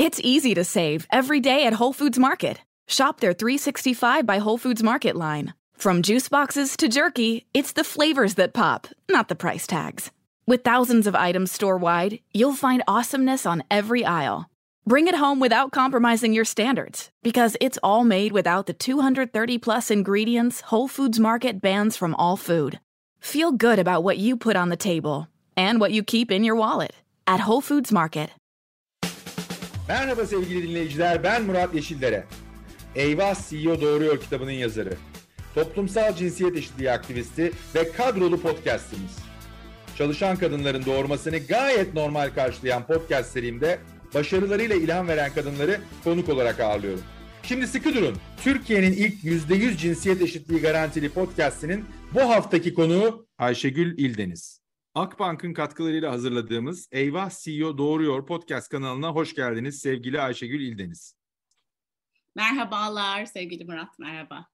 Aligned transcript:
It's 0.00 0.18
easy 0.24 0.54
to 0.54 0.64
save 0.64 1.06
every 1.12 1.40
day 1.40 1.66
at 1.66 1.74
Whole 1.74 1.92
Foods 1.92 2.18
Market. 2.18 2.62
Shop 2.88 3.20
their 3.20 3.34
365 3.34 4.24
by 4.24 4.38
Whole 4.38 4.56
Foods 4.56 4.82
Market 4.82 5.14
line. 5.14 5.52
From 5.74 6.00
juice 6.00 6.26
boxes 6.26 6.74
to 6.78 6.88
jerky, 6.88 7.44
it's 7.52 7.72
the 7.72 7.84
flavors 7.84 8.36
that 8.36 8.54
pop, 8.54 8.86
not 9.10 9.28
the 9.28 9.34
price 9.34 9.66
tags. 9.66 10.10
With 10.46 10.64
thousands 10.64 11.06
of 11.06 11.14
items 11.14 11.52
store 11.52 11.76
wide, 11.76 12.20
you'll 12.32 12.54
find 12.54 12.82
awesomeness 12.88 13.44
on 13.44 13.62
every 13.70 14.02
aisle. 14.02 14.48
Bring 14.86 15.06
it 15.06 15.16
home 15.16 15.38
without 15.38 15.70
compromising 15.70 16.32
your 16.32 16.46
standards, 16.46 17.10
because 17.22 17.58
it's 17.60 17.78
all 17.82 18.02
made 18.02 18.32
without 18.32 18.64
the 18.64 18.72
230 18.72 19.58
plus 19.58 19.90
ingredients 19.90 20.62
Whole 20.62 20.88
Foods 20.88 21.20
Market 21.20 21.60
bans 21.60 21.98
from 21.98 22.14
all 22.14 22.38
food. 22.38 22.80
Feel 23.20 23.52
good 23.52 23.78
about 23.78 24.02
what 24.02 24.16
you 24.16 24.38
put 24.38 24.56
on 24.56 24.70
the 24.70 24.76
table 24.76 25.28
and 25.58 25.78
what 25.78 25.92
you 25.92 26.02
keep 26.02 26.30
in 26.30 26.42
your 26.42 26.56
wallet 26.56 26.94
at 27.26 27.40
Whole 27.40 27.60
Foods 27.60 27.92
Market. 27.92 28.30
Merhaba 29.90 30.26
sevgili 30.26 30.68
dinleyiciler, 30.68 31.22
ben 31.22 31.42
Murat 31.42 31.74
Yeşillere. 31.74 32.24
Eyvah 32.94 33.48
CEO 33.48 33.80
Doğruyor 33.80 34.20
kitabının 34.20 34.50
yazarı. 34.50 34.94
Toplumsal 35.54 36.16
cinsiyet 36.16 36.56
eşitliği 36.56 36.90
aktivisti 36.90 37.52
ve 37.74 37.92
kadrolu 37.92 38.40
podcastimiz. 38.40 39.18
Çalışan 39.98 40.36
kadınların 40.36 40.84
doğurmasını 40.86 41.38
gayet 41.38 41.94
normal 41.94 42.30
karşılayan 42.34 42.86
podcast 42.86 43.32
serimde 43.32 43.78
başarılarıyla 44.14 44.76
ilham 44.76 45.08
veren 45.08 45.32
kadınları 45.34 45.80
konuk 46.04 46.28
olarak 46.28 46.60
ağırlıyorum. 46.60 47.02
Şimdi 47.42 47.66
sıkı 47.66 47.94
durun. 47.94 48.16
Türkiye'nin 48.42 48.92
ilk 48.92 49.24
%100 49.24 49.76
cinsiyet 49.76 50.22
eşitliği 50.22 50.60
garantili 50.60 51.08
podcastinin 51.08 51.84
bu 52.14 52.20
haftaki 52.20 52.74
konuğu 52.74 53.26
Ayşegül 53.38 53.98
İldeniz. 53.98 54.59
Akbank'ın 54.94 55.52
katkılarıyla 55.52 56.12
hazırladığımız 56.12 56.88
Eyvah 56.92 57.30
CEO 57.30 57.78
Doğruyor 57.78 58.26
podcast 58.26 58.68
kanalına 58.68 59.08
hoş 59.08 59.34
geldiniz 59.34 59.78
sevgili 59.78 60.20
Ayşegül 60.20 60.60
İldeniz. 60.60 61.14
Merhabalar 62.36 63.26
sevgili 63.26 63.64
Murat, 63.64 63.98
merhaba. 63.98 64.46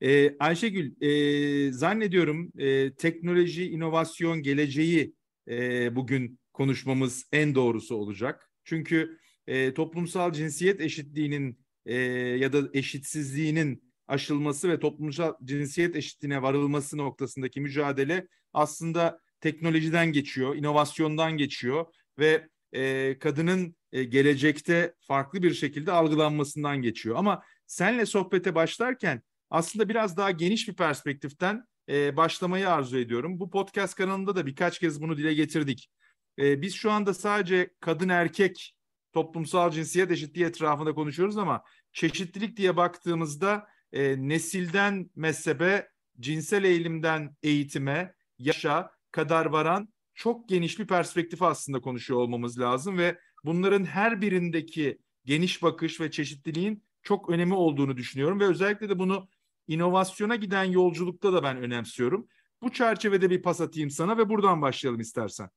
Ee, 0.00 0.38
Ayşegül, 0.38 1.02
e, 1.02 1.72
zannediyorum 1.72 2.52
e, 2.58 2.94
teknoloji, 2.94 3.70
inovasyon, 3.70 4.42
geleceği 4.42 5.14
e, 5.48 5.96
bugün 5.96 6.40
konuşmamız 6.52 7.28
en 7.32 7.54
doğrusu 7.54 7.94
olacak. 7.96 8.50
Çünkü 8.64 9.18
e, 9.46 9.74
toplumsal 9.74 10.32
cinsiyet 10.32 10.80
eşitliğinin 10.80 11.58
e, 11.86 11.94
ya 12.38 12.52
da 12.52 12.68
eşitsizliğinin 12.74 13.92
aşılması 14.06 14.68
ve 14.68 14.80
toplumsal 14.80 15.34
cinsiyet 15.44 15.96
eşitliğine 15.96 16.42
varılması 16.42 16.96
noktasındaki 16.96 17.60
mücadele 17.60 18.26
aslında 18.52 19.20
teknolojiden 19.40 20.12
geçiyor, 20.12 20.56
inovasyondan 20.56 21.36
geçiyor 21.36 21.86
ve 22.18 22.48
e, 22.72 23.18
kadının 23.18 23.76
e, 23.92 24.04
gelecekte 24.04 24.94
farklı 25.00 25.42
bir 25.42 25.54
şekilde 25.54 25.92
algılanmasından 25.92 26.82
geçiyor. 26.82 27.16
Ama 27.16 27.42
senle 27.66 28.06
sohbete 28.06 28.54
başlarken 28.54 29.22
aslında 29.50 29.88
biraz 29.88 30.16
daha 30.16 30.30
geniş 30.30 30.68
bir 30.68 30.74
perspektiften 30.74 31.64
e, 31.88 32.16
başlamayı 32.16 32.70
arzu 32.70 32.98
ediyorum. 32.98 33.40
Bu 33.40 33.50
podcast 33.50 33.94
kanalında 33.94 34.36
da 34.36 34.46
birkaç 34.46 34.78
kez 34.78 35.02
bunu 35.02 35.16
dile 35.16 35.34
getirdik. 35.34 35.90
E, 36.38 36.62
biz 36.62 36.74
şu 36.74 36.90
anda 36.90 37.14
sadece 37.14 37.70
kadın 37.80 38.08
erkek 38.08 38.74
toplumsal 39.12 39.70
cinsiyet 39.70 40.10
eşitliği 40.10 40.46
etrafında 40.46 40.94
konuşuyoruz 40.94 41.38
ama 41.38 41.62
çeşitlilik 41.92 42.56
diye 42.56 42.76
baktığımızda 42.76 43.66
e, 43.92 44.28
nesilden 44.28 45.10
mezhebe, 45.16 45.88
cinsel 46.20 46.64
eğilimden 46.64 47.36
eğitime, 47.42 48.14
yaşa 48.38 48.90
kadar 49.12 49.46
varan 49.46 49.88
çok 50.14 50.48
geniş 50.48 50.78
bir 50.78 50.86
perspektif 50.86 51.42
aslında 51.42 51.80
konuşuyor 51.80 52.20
olmamız 52.20 52.60
lazım 52.60 52.98
ve 52.98 53.18
bunların 53.44 53.84
her 53.84 54.20
birindeki 54.20 54.98
geniş 55.24 55.62
bakış 55.62 56.00
ve 56.00 56.10
çeşitliliğin 56.10 56.84
çok 57.02 57.30
önemi 57.30 57.54
olduğunu 57.54 57.96
düşünüyorum 57.96 58.40
ve 58.40 58.44
özellikle 58.44 58.88
de 58.88 58.98
bunu 58.98 59.28
inovasyona 59.66 60.36
giden 60.36 60.64
yolculukta 60.64 61.32
da 61.32 61.42
ben 61.42 61.56
önemsiyorum. 61.56 62.28
Bu 62.62 62.72
çerçevede 62.72 63.30
bir 63.30 63.42
pas 63.42 63.60
atayım 63.60 63.90
sana 63.90 64.18
ve 64.18 64.28
buradan 64.28 64.62
başlayalım 64.62 65.00
istersen. 65.00 65.50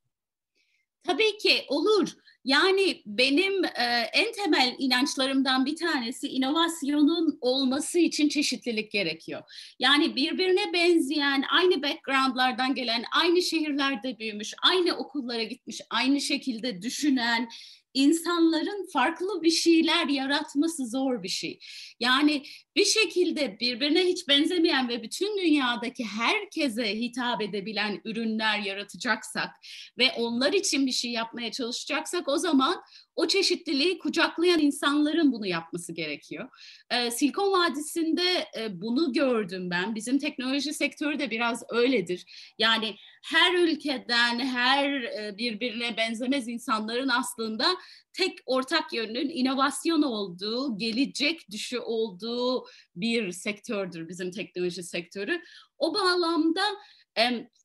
Tabii 1.03 1.37
ki 1.37 1.65
olur. 1.67 2.09
Yani 2.45 3.01
benim 3.05 3.65
e, 3.65 4.09
en 4.13 4.31
temel 4.31 4.75
inançlarımdan 4.79 5.65
bir 5.65 5.75
tanesi 5.75 6.27
inovasyonun 6.27 7.37
olması 7.41 7.99
için 7.99 8.29
çeşitlilik 8.29 8.91
gerekiyor. 8.91 9.41
Yani 9.79 10.15
birbirine 10.15 10.73
benzeyen, 10.73 11.43
aynı 11.51 11.83
backgroundlardan 11.83 12.75
gelen, 12.75 13.03
aynı 13.15 13.41
şehirlerde 13.41 14.19
büyümüş, 14.19 14.53
aynı 14.63 14.97
okullara 14.97 15.43
gitmiş, 15.43 15.81
aynı 15.89 16.21
şekilde 16.21 16.81
düşünen, 16.81 17.49
insanların 17.93 18.87
farklı 18.93 19.43
bir 19.43 19.51
şeyler 19.51 20.07
yaratması 20.07 20.87
zor 20.87 21.23
bir 21.23 21.29
şey. 21.29 21.59
Yani 21.99 22.43
bir 22.75 22.85
şekilde 22.85 23.59
birbirine 23.59 24.03
hiç 24.05 24.27
benzemeyen 24.27 24.89
ve 24.89 25.03
bütün 25.03 25.37
dünyadaki 25.37 26.05
herkese 26.05 26.95
hitap 26.95 27.41
edebilen 27.41 28.01
ürünler 28.05 28.59
yaratacaksak 28.59 29.49
ve 29.97 30.11
onlar 30.17 30.53
için 30.53 30.85
bir 30.85 30.91
şey 30.91 31.11
yapmaya 31.11 31.51
çalışacaksak 31.51 32.27
o 32.27 32.37
zaman 32.37 32.83
o 33.15 33.27
çeşitliliği 33.27 33.99
kucaklayan 33.99 34.59
insanların 34.59 35.31
bunu 35.31 35.47
yapması 35.47 35.93
gerekiyor. 35.93 36.49
Ee, 36.89 37.11
Silikon 37.11 37.51
Vadisi'nde 37.51 38.47
e, 38.57 38.81
bunu 38.81 39.13
gördüm 39.13 39.69
ben. 39.69 39.95
Bizim 39.95 40.19
teknoloji 40.19 40.73
sektörü 40.73 41.19
de 41.19 41.31
biraz 41.31 41.63
öyledir. 41.69 42.25
Yani 42.57 42.95
her 43.23 43.53
ülkeden, 43.53 44.39
her 44.39 44.91
e, 45.01 45.37
birbirine 45.37 45.97
benzemez 45.97 46.47
insanların 46.47 47.09
aslında 47.09 47.65
tek 48.13 48.39
ortak 48.45 48.93
yönünün 48.93 49.29
inovasyon 49.29 50.01
olduğu, 50.01 50.77
gelecek 50.77 51.51
düşü 51.51 51.79
olduğu 51.79 52.65
bir 52.95 53.31
sektördür 53.31 54.09
bizim 54.09 54.31
teknoloji 54.31 54.83
sektörü. 54.83 55.41
O 55.77 55.93
bağlamda 55.93 56.63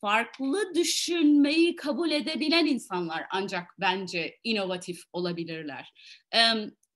farklı 0.01 0.75
düşünmeyi 0.75 1.77
kabul 1.77 2.11
edebilen 2.11 2.67
insanlar 2.67 3.25
ancak 3.31 3.75
bence 3.81 4.39
inovatif 4.45 5.01
olabilirler. 5.13 5.93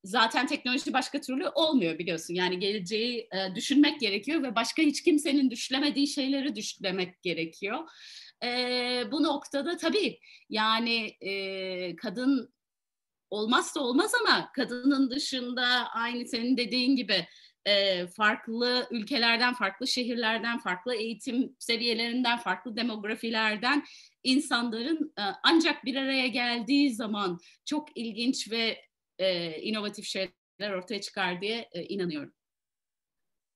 Zaten 0.04 0.46
teknoloji 0.46 0.92
başka 0.92 1.20
türlü 1.20 1.48
olmuyor 1.48 1.98
biliyorsun. 1.98 2.34
Yani 2.34 2.58
geleceği 2.58 3.18
e, 3.20 3.54
düşünmek 3.54 4.00
gerekiyor 4.00 4.42
ve 4.42 4.54
başka 4.54 4.82
hiç 4.82 5.02
kimsenin 5.02 5.50
düşlemediği 5.50 6.06
şeyleri 6.06 6.56
düşlemek 6.56 7.22
gerekiyor. 7.22 7.78
Bu 9.12 9.22
noktada 9.22 9.76
tabii 9.76 10.18
yani 10.48 11.16
e, 11.20 11.96
kadın 11.96 12.54
olmazsa 13.30 13.80
olmaz 13.80 14.12
ama 14.20 14.52
kadının 14.52 15.10
dışında 15.10 15.66
aynı 15.94 16.28
senin 16.28 16.56
dediğin 16.56 16.96
gibi 16.96 17.26
e, 17.66 18.06
farklı 18.06 18.88
ülkelerden, 18.90 19.54
farklı 19.54 19.86
şehirlerden, 19.88 20.58
farklı 20.58 20.94
eğitim 20.94 21.56
seviyelerinden, 21.58 22.38
farklı 22.38 22.76
demografilerden 22.76 23.84
insanların 24.22 25.12
e, 25.18 25.22
ancak 25.42 25.84
bir 25.84 25.96
araya 25.96 26.26
geldiği 26.26 26.94
zaman 26.94 27.38
çok 27.64 27.96
ilginç 27.96 28.50
ve 28.50 28.78
e, 29.18 29.58
inovatif 29.62 30.04
şeyler 30.04 30.72
ortaya 30.72 31.00
çıkar 31.00 31.40
diye 31.40 31.68
e, 31.72 31.82
inanıyorum. 31.82 32.32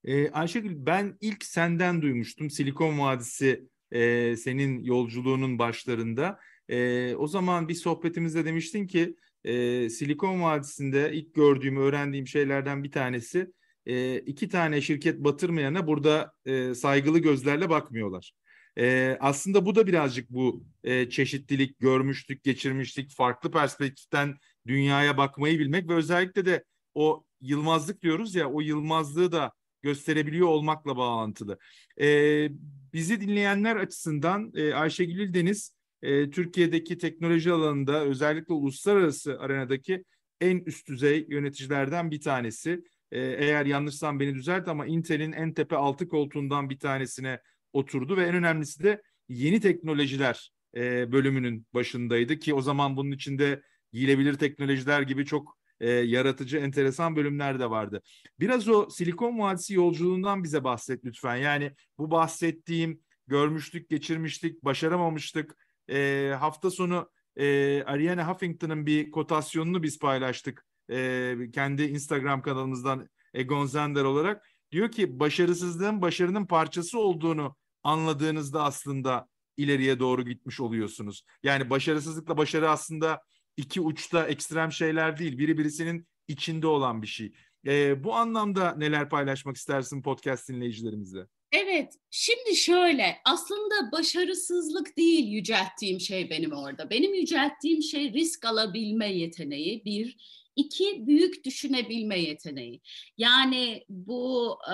Ee, 0.05 0.31
Ayşegül 0.31 0.87
ben 0.87 1.19
ilk 1.21 1.45
senden 1.45 2.03
duymuştum 2.03 2.51
Silikon 2.51 2.99
Vadisi 2.99 3.69
e, 3.93 4.37
senin 4.37 4.85
yolculuğunun 4.85 5.59
başlarında. 5.59 6.39
E, 6.69 7.15
o 7.15 7.27
zaman 7.27 7.69
bir 7.69 7.75
sohbetimizde 7.75 8.45
demiştin 8.45 8.87
ki 8.87 9.17
e, 9.45 9.89
Silikon 9.91 10.43
Vadisi'nde 10.43 11.11
ilk 11.13 11.35
gördüğüm, 11.35 11.77
öğrendiğim 11.77 12.27
şeylerden 12.27 12.85
bir 12.85 12.91
tanesi 12.91 13.53
e, 13.87 14.19
iki 14.19 14.49
tane 14.49 14.81
şirket 14.81 15.19
batırmayana 15.19 15.87
burada 15.87 16.33
e, 16.47 16.75
saygılı 16.75 17.19
gözlerle 17.19 17.71
bakmıyorlar. 17.71 18.33
E, 18.79 19.17
aslında 19.21 19.67
bu 19.67 19.75
da 19.75 19.87
birazcık 19.87 20.31
bu 20.31 20.65
e, 20.85 21.11
çeşitlilik, 21.11 21.79
görmüştük, 21.79 22.45
geçirmiştik, 22.45 23.11
farklı 23.11 23.51
perspektiften 23.51 24.37
dünyaya 24.67 25.17
bakmayı 25.17 25.59
bilmek 25.59 25.89
ve 25.89 25.95
özellikle 25.95 26.45
de 26.45 26.65
o 26.95 27.25
yılmazlık 27.41 28.03
diyoruz 28.03 28.35
ya, 28.35 28.51
o 28.51 28.61
yılmazlığı 28.61 29.33
da 29.33 29.53
gösterebiliyor 29.83 30.49
olmakla 30.49 30.97
bağlantılı. 30.97 31.59
E, 32.01 32.49
bizi 32.93 33.21
dinleyenler 33.21 33.77
açısından 33.77 34.53
e, 34.55 34.75
Ayşegül 34.75 35.19
İldeniz, 35.21 35.77
e, 36.03 36.31
Türkiye'deki 36.31 36.99
teknoloji 36.99 37.53
alanında 37.53 38.05
özellikle 38.05 38.55
uluslararası 38.55 39.41
arenadaki 39.41 40.05
en 40.41 40.59
üst 40.59 40.89
düzey 40.89 41.27
yöneticilerden 41.29 42.11
bir 42.11 42.21
tanesi. 42.21 42.83
E, 43.13 43.21
eğer 43.21 43.67
yanlışsam 43.67 44.21
beni 44.21 44.35
düzelt 44.35 44.69
ama 44.69 44.87
Intel'in 44.87 45.33
en 45.33 45.55
tepe 45.55 45.77
altı 45.77 46.09
koltuğundan 46.09 46.71
bir 46.71 46.79
tanesine 46.79 47.41
oturdu 47.73 48.17
ve 48.17 48.25
en 48.25 48.35
önemlisi 48.35 48.83
de 48.83 49.03
yeni 49.29 49.61
teknolojiler 49.61 50.51
e, 50.77 51.13
bölümünün 51.13 51.67
başındaydı 51.75 52.39
ki 52.39 52.55
o 52.55 52.61
zaman 52.61 52.97
bunun 52.97 53.13
içinde 53.13 53.63
giyilebilir 53.93 54.35
teknolojiler 54.35 55.03
gibi 55.03 55.27
çok 55.27 55.59
e, 55.81 55.91
yaratıcı, 55.91 56.59
enteresan 56.59 57.17
bölümler 57.17 57.61
de 57.61 57.71
vardı. 57.71 58.03
Biraz 58.41 58.69
o 58.69 58.91
Silikon 58.91 59.39
Vadisi 59.39 59.75
yolculuğundan 59.75 60.45
bize 60.45 60.65
bahset 60.65 61.05
lütfen. 61.05 61.37
Yani 61.37 61.73
bu 61.99 62.11
bahsettiğim 62.11 63.01
görmüştük, 63.27 63.91
geçirmiştik, 63.91 64.65
başaramamıştık. 64.65 65.57
E, 65.91 66.33
hafta 66.39 66.71
sonu 66.71 67.11
e, 67.37 67.83
Ariane 67.83 68.23
Huffington'ın 68.25 68.87
bir 68.87 69.11
kotasyonunu 69.11 69.83
biz 69.83 69.99
paylaştık 69.99 70.66
e, 70.91 71.37
kendi 71.55 71.83
Instagram 71.83 72.43
kanalımızdan 72.43 73.09
Egon 73.35 73.67
Zender 73.67 74.05
olarak 74.05 74.47
diyor 74.73 74.91
ki 74.91 75.21
başarısızlığın 75.21 76.03
başarının 76.03 76.47
parçası 76.47 76.99
olduğunu 76.99 77.57
anladığınızda 77.83 78.63
aslında 78.63 79.29
ileriye 79.57 79.99
doğru 79.99 80.25
gitmiş 80.25 80.61
oluyorsunuz. 80.61 81.23
Yani 81.43 81.71
başarısızlıkla 81.71 82.37
başarı 82.37 82.71
aslında 82.71 83.23
iki 83.57 83.81
uçta 83.81 84.27
ekstrem 84.27 84.73
şeyler 84.73 85.19
değil. 85.19 85.39
Biri 85.39 85.59
birisinin 85.59 86.07
içinde 86.29 86.67
olan 86.67 87.03
bir 87.03 87.07
şey. 87.07 87.33
E, 87.67 88.05
bu 88.05 88.15
anlamda 88.15 88.75
neler 88.77 89.09
paylaşmak 89.09 89.57
istersin 89.57 90.03
podcast 90.03 90.49
dinleyicilerimizle? 90.49 91.27
Evet, 91.53 91.95
şimdi 92.11 92.57
şöyle 92.57 93.17
aslında 93.25 93.93
başarısızlık 93.93 94.97
değil 94.97 95.27
yücelttiğim 95.29 96.01
şey 96.01 96.31
benim 96.31 96.53
orada. 96.53 96.91
Benim 96.91 97.15
yücelttiğim 97.15 97.83
şey 97.83 98.13
risk 98.13 98.45
alabilme 98.45 99.13
yeteneği 99.13 99.85
bir, 99.85 100.17
iki 100.57 101.07
büyük 101.07 101.45
düşünebilme 101.45 102.21
yeteneği. 102.21 102.81
Yani 103.19 103.85
bu 103.89 104.59
e, 104.69 104.73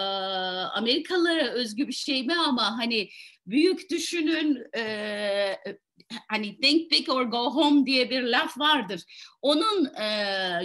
Amerikalılara 0.76 1.49
özgü 1.49 1.88
bir 1.88 1.93
şey 1.93 2.23
mi 2.26 2.34
ama 2.34 2.79
hani 2.79 3.08
büyük 3.46 3.90
düşünün 3.90 4.64
e, 4.76 4.82
hani 6.29 6.61
think 6.61 6.91
big 6.91 7.09
or 7.09 7.23
go 7.23 7.55
home 7.55 7.87
diye 7.87 8.11
bir 8.11 8.23
laf 8.23 8.59
vardır. 8.59 9.03
Onun 9.43 9.85
e, 9.85 10.06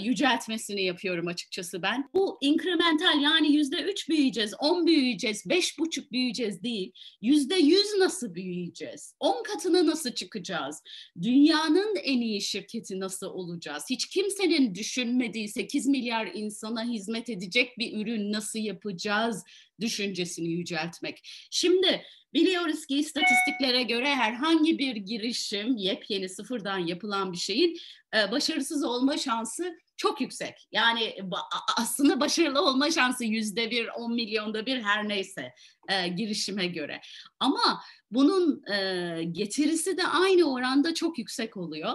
yüceltmesini 0.01 0.83
yapıyorum 0.83 1.27
açıkçası 1.27 1.81
ben. 1.81 2.09
Bu 2.13 2.38
incremental 2.41 3.21
yani 3.21 3.53
yüzde 3.53 3.81
üç 3.81 4.09
büyüyeceğiz, 4.09 4.53
on 4.59 4.88
büyüyeceğiz, 4.88 5.49
beş 5.49 5.79
buçuk 5.79 6.11
büyüyeceğiz 6.11 6.63
değil. 6.63 6.91
Yüzde 7.21 7.55
yüz 7.55 7.94
nasıl 7.99 8.35
büyüyeceğiz? 8.35 9.15
On 9.19 9.44
katına 9.44 9.85
nasıl 9.85 10.11
çıkacağız? 10.11 10.83
Dünyanın 11.21 11.95
en 12.03 12.21
iyi 12.21 12.41
şirketi 12.41 12.99
nasıl 12.99 13.27
olacağız? 13.27 13.83
Hiç 13.89 14.05
kimsenin 14.07 14.75
düşünmediği 14.75 15.49
8 15.49 15.88
milyar 15.88 16.29
insana 16.33 16.83
hizmet 16.83 17.29
edecek 17.29 17.77
bir 17.77 17.97
ürün 17.97 18.31
nasıl 18.31 18.59
yapacağız 18.59 19.44
düşüncesini 19.79 20.50
yüceltmek. 20.50 21.21
Şimdi 21.51 22.03
Biliyoruz 22.33 22.85
ki 22.85 22.97
istatistiklere 22.97 23.83
göre 23.83 24.15
herhangi 24.15 24.79
bir 24.79 24.95
girişim, 24.95 25.77
yepyeni 25.77 26.29
sıfırdan 26.29 26.77
yapılan 26.77 27.31
bir 27.31 27.38
şeyin 27.38 27.77
e, 28.15 28.31
başarısız 28.31 28.83
olma 28.83 29.18
şansı 29.18 29.77
çok 29.98 30.21
yüksek. 30.21 30.68
Yani 30.71 31.15
aslında 31.77 32.19
başarılı 32.19 32.62
olma 32.62 32.92
şansı 32.92 33.25
yüzde 33.25 33.71
bir, 33.71 33.88
on 33.88 34.13
milyonda 34.13 34.65
bir 34.65 34.81
her 34.81 35.09
neyse 35.09 35.54
e, 35.89 36.07
girişime 36.07 36.68
göre. 36.68 37.01
Ama 37.39 37.81
bunun 38.12 38.71
e, 38.71 39.24
getirisi 39.31 39.98
de 39.98 40.07
aynı 40.07 40.44
oranda 40.54 40.94
çok 40.94 41.18
yüksek 41.18 41.57
oluyor. 41.57 41.94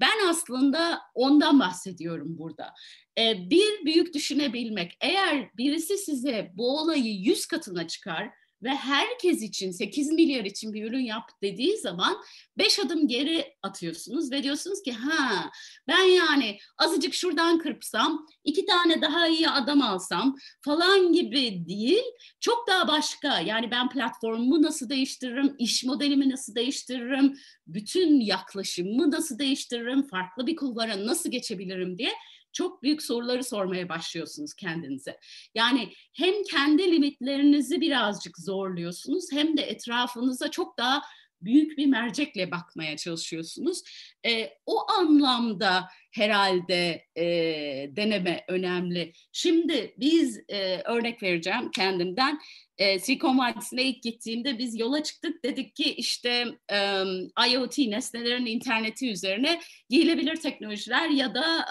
Ben 0.00 0.28
aslında 0.28 1.00
ondan 1.14 1.60
bahsediyorum 1.60 2.38
burada. 2.38 2.74
E, 3.18 3.50
bir 3.50 3.84
büyük 3.84 4.14
düşünebilmek. 4.14 4.96
Eğer 5.00 5.50
birisi 5.56 5.98
size 5.98 6.52
bu 6.54 6.78
olayı 6.78 7.14
yüz 7.14 7.46
katına 7.46 7.88
çıkar, 7.88 8.30
ve 8.64 8.68
herkes 8.68 9.42
için 9.42 9.70
8 9.70 10.10
milyar 10.10 10.44
için 10.44 10.72
bir 10.72 10.84
ürün 10.84 11.04
yap 11.04 11.30
dediği 11.42 11.78
zaman 11.78 12.16
5 12.58 12.78
adım 12.78 13.08
geri 13.08 13.54
atıyorsunuz 13.62 14.32
ve 14.32 14.42
diyorsunuz 14.42 14.82
ki 14.82 14.92
ha 14.92 15.50
ben 15.88 16.02
yani 16.02 16.58
azıcık 16.78 17.14
şuradan 17.14 17.58
kırpsam 17.58 18.26
iki 18.44 18.66
tane 18.66 19.02
daha 19.02 19.28
iyi 19.28 19.48
adam 19.48 19.82
alsam 19.82 20.36
falan 20.64 21.12
gibi 21.12 21.66
değil 21.68 22.04
çok 22.40 22.68
daha 22.68 22.88
başka 22.88 23.40
yani 23.40 23.70
ben 23.70 23.88
platformumu 23.88 24.62
nasıl 24.62 24.88
değiştiririm 24.88 25.54
iş 25.58 25.84
modelimi 25.84 26.30
nasıl 26.30 26.54
değiştiririm 26.54 27.34
bütün 27.66 28.20
yaklaşımımı 28.20 29.10
nasıl 29.10 29.38
değiştiririm 29.38 30.02
farklı 30.06 30.46
bir 30.46 30.56
kulvara 30.56 31.06
nasıl 31.06 31.30
geçebilirim? 31.30 31.98
diye 31.98 32.12
çok 32.54 32.82
büyük 32.82 33.02
soruları 33.02 33.44
sormaya 33.44 33.88
başlıyorsunuz 33.88 34.54
kendinize. 34.54 35.18
Yani 35.54 35.92
hem 36.12 36.34
kendi 36.50 36.92
limitlerinizi 36.92 37.80
birazcık 37.80 38.38
zorluyorsunuz 38.38 39.32
hem 39.32 39.56
de 39.56 39.62
etrafınıza 39.62 40.50
çok 40.50 40.78
daha 40.78 41.02
büyük 41.44 41.78
bir 41.78 41.86
mercekle 41.86 42.50
bakmaya 42.50 42.96
çalışıyorsunuz. 42.96 43.82
E, 44.26 44.50
o 44.66 44.90
anlamda 44.90 45.88
herhalde 46.12 47.04
e, 47.16 47.24
deneme 47.96 48.44
önemli. 48.48 49.12
Şimdi 49.32 49.94
biz 49.98 50.40
e, 50.48 50.82
örnek 50.84 51.22
vereceğim 51.22 51.70
kendimden. 51.70 52.38
E, 52.78 52.98
Silikon 52.98 53.38
Vadisi'ne 53.38 53.82
ilk 53.82 54.02
gittiğimde 54.02 54.58
biz 54.58 54.80
yola 54.80 55.02
çıktık. 55.02 55.44
Dedik 55.44 55.76
ki 55.76 55.94
işte 55.94 56.44
e, 56.72 57.02
IoT 57.50 57.78
nesnelerin 57.78 58.46
interneti 58.46 59.10
üzerine 59.10 59.60
giyilebilir 59.88 60.36
teknolojiler 60.36 61.08
ya 61.08 61.34
da 61.34 61.66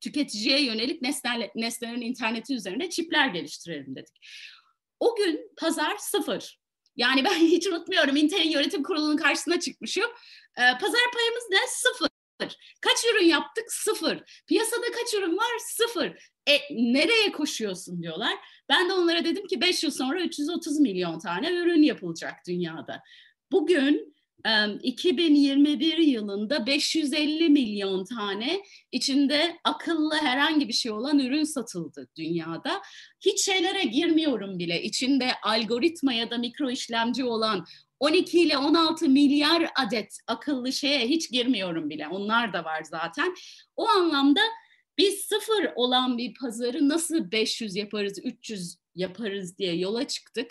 tüketiciye 0.00 0.62
yönelik 0.62 1.02
nesneler, 1.02 1.50
nesnelerin 1.54 2.00
interneti 2.00 2.54
üzerine 2.54 2.90
çipler 2.90 3.28
geliştirelim 3.28 3.96
dedik. 3.96 4.26
O 5.00 5.16
gün 5.16 5.40
pazar 5.56 5.96
sıfır. 5.98 6.60
Yani 6.96 7.24
ben 7.24 7.34
hiç 7.38 7.66
unutmuyorum 7.66 8.16
Intel'in 8.16 8.50
yönetim 8.50 8.82
kurulunun 8.82 9.16
karşısına 9.16 9.60
çıkmışım. 9.60 10.10
Ee, 10.58 10.62
pazar 10.80 11.10
payımız 11.14 11.44
ne? 11.50 11.58
Sıfır. 11.68 12.10
Kaç 12.80 13.04
ürün 13.04 13.26
yaptık? 13.26 13.64
Sıfır. 13.72 14.42
Piyasada 14.46 14.86
kaç 14.92 15.14
ürün 15.14 15.36
var? 15.36 15.58
Sıfır. 15.58 16.30
E, 16.46 16.58
nereye 16.70 17.32
koşuyorsun 17.32 18.02
diyorlar. 18.02 18.34
Ben 18.68 18.88
de 18.88 18.92
onlara 18.92 19.24
dedim 19.24 19.46
ki 19.46 19.60
5 19.60 19.84
yıl 19.84 19.90
sonra 19.90 20.22
330 20.22 20.80
milyon 20.80 21.18
tane 21.18 21.52
ürün 21.52 21.82
yapılacak 21.82 22.34
dünyada. 22.48 23.02
Bugün 23.52 24.14
2021 24.82 25.98
yılında 25.98 26.66
550 26.66 27.48
milyon 27.48 28.04
tane 28.04 28.62
içinde 28.92 29.56
akıllı 29.64 30.14
herhangi 30.14 30.68
bir 30.68 30.72
şey 30.72 30.92
olan 30.92 31.18
ürün 31.18 31.44
satıldı 31.44 32.08
dünyada. 32.16 32.82
Hiç 33.20 33.44
şeylere 33.44 33.84
girmiyorum 33.84 34.58
bile. 34.58 34.82
İçinde 34.82 35.32
algoritma 35.42 36.12
ya 36.12 36.30
da 36.30 36.38
mikro 36.38 36.70
işlemci 36.70 37.24
olan 37.24 37.66
12 38.00 38.40
ile 38.40 38.58
16 38.58 39.08
milyar 39.08 39.70
adet 39.76 40.18
akıllı 40.26 40.72
şeye 40.72 41.08
hiç 41.08 41.30
girmiyorum 41.30 41.90
bile. 41.90 42.08
Onlar 42.08 42.52
da 42.52 42.64
var 42.64 42.82
zaten. 42.82 43.34
O 43.76 43.88
anlamda 43.88 44.40
biz 44.98 45.20
sıfır 45.20 45.72
olan 45.76 46.18
bir 46.18 46.34
pazarı 46.34 46.88
nasıl 46.88 47.30
500 47.30 47.76
yaparız, 47.76 48.18
300 48.24 48.76
yaparız 49.00 49.58
diye 49.58 49.76
yola 49.76 50.06
çıktık. 50.06 50.50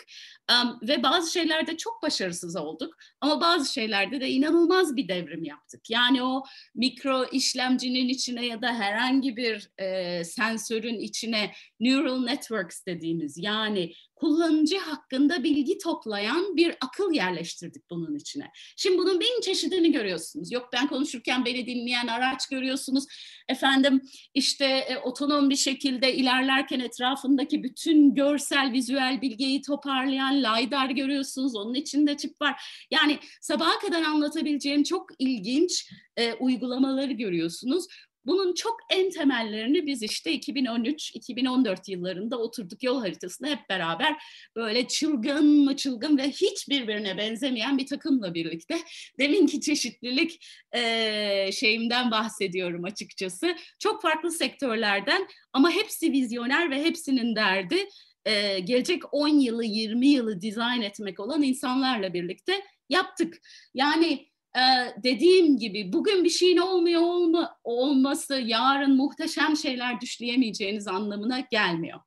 Um, 0.52 0.88
ve 0.88 1.02
bazı 1.02 1.32
şeylerde 1.32 1.76
çok 1.76 2.02
başarısız 2.02 2.56
olduk 2.56 2.96
ama 3.20 3.40
bazı 3.40 3.72
şeylerde 3.72 4.20
de 4.20 4.28
inanılmaz 4.28 4.96
bir 4.96 5.08
devrim 5.08 5.44
yaptık. 5.44 5.90
Yani 5.90 6.22
o 6.22 6.42
mikro 6.74 7.24
işlemcinin 7.32 8.08
içine 8.08 8.46
ya 8.46 8.62
da 8.62 8.74
herhangi 8.74 9.36
bir 9.36 9.70
e, 9.78 10.24
sensörün 10.24 11.00
içine 11.00 11.52
neural 11.80 12.24
networks 12.24 12.86
dediğimiz 12.86 13.38
yani 13.38 13.92
kullanıcı 14.20 14.78
hakkında 14.78 15.44
bilgi 15.44 15.78
toplayan 15.78 16.56
bir 16.56 16.74
akıl 16.80 17.12
yerleştirdik 17.12 17.90
bunun 17.90 18.14
içine. 18.14 18.50
Şimdi 18.76 18.98
bunun 18.98 19.20
bin 19.20 19.40
çeşidini 19.40 19.92
görüyorsunuz. 19.92 20.52
Yok 20.52 20.68
ben 20.72 20.86
konuşurken 20.88 21.44
beni 21.44 21.66
dinleyen 21.66 22.06
araç 22.06 22.48
görüyorsunuz. 22.48 23.04
Efendim 23.48 24.02
işte 24.34 24.64
e, 24.64 24.98
otonom 24.98 25.50
bir 25.50 25.56
şekilde 25.56 26.14
ilerlerken 26.14 26.80
etrafındaki 26.80 27.62
bütün 27.62 28.14
görsel, 28.40 28.72
vizüel 28.72 29.22
bilgiyi 29.22 29.62
toparlayan 29.62 30.36
LiDAR 30.36 30.90
görüyorsunuz. 30.90 31.56
Onun 31.56 31.74
içinde 31.74 32.16
çip 32.16 32.40
var. 32.40 32.62
Yani 32.90 33.18
sabaha 33.40 33.78
kadar 33.78 34.02
anlatabileceğim 34.02 34.82
çok 34.82 35.06
ilginç 35.18 35.90
e, 36.16 36.34
uygulamaları 36.34 37.12
görüyorsunuz. 37.12 37.86
Bunun 38.26 38.54
çok 38.54 38.76
en 38.90 39.10
temellerini 39.10 39.86
biz 39.86 40.02
işte 40.02 40.34
2013-2014 40.34 41.90
yıllarında 41.90 42.38
oturduk 42.38 42.82
yol 42.82 43.00
haritasında 43.00 43.48
hep 43.48 43.68
beraber 43.68 44.22
böyle 44.56 44.88
çılgın 44.88 45.64
mı 45.64 45.76
çılgın 45.76 46.18
ve 46.18 46.30
hiç 46.30 46.68
birbirine 46.68 47.18
benzemeyen 47.18 47.78
bir 47.78 47.86
takımla 47.86 48.34
birlikte 48.34 48.78
deminki 49.18 49.60
çeşitlilik 49.60 50.46
e, 50.76 51.52
şeyimden 51.52 52.10
bahsediyorum 52.10 52.84
açıkçası. 52.84 53.56
Çok 53.78 54.02
farklı 54.02 54.30
sektörlerden 54.30 55.28
ama 55.52 55.70
hepsi 55.70 56.12
vizyoner 56.12 56.70
ve 56.70 56.84
hepsinin 56.84 57.36
derdi 57.36 57.88
e, 58.24 58.60
gelecek 58.60 59.02
10 59.14 59.28
yılı 59.28 59.64
20 59.64 60.06
yılı 60.06 60.40
dizayn 60.40 60.82
etmek 60.82 61.20
olan 61.20 61.42
insanlarla 61.42 62.14
birlikte 62.14 62.52
yaptık. 62.88 63.38
Yani 63.74 64.28
e, 64.56 64.62
dediğim 65.02 65.56
gibi 65.56 65.92
bugün 65.92 66.24
bir 66.24 66.30
şeyin 66.30 66.56
olmuyor 66.56 67.00
olma, 67.00 67.58
olması 67.64 68.34
yarın 68.34 68.96
muhteşem 68.96 69.56
şeyler 69.56 70.00
düşleyemeyeceğiniz 70.00 70.88
anlamına 70.88 71.40
gelmiyor. 71.40 72.00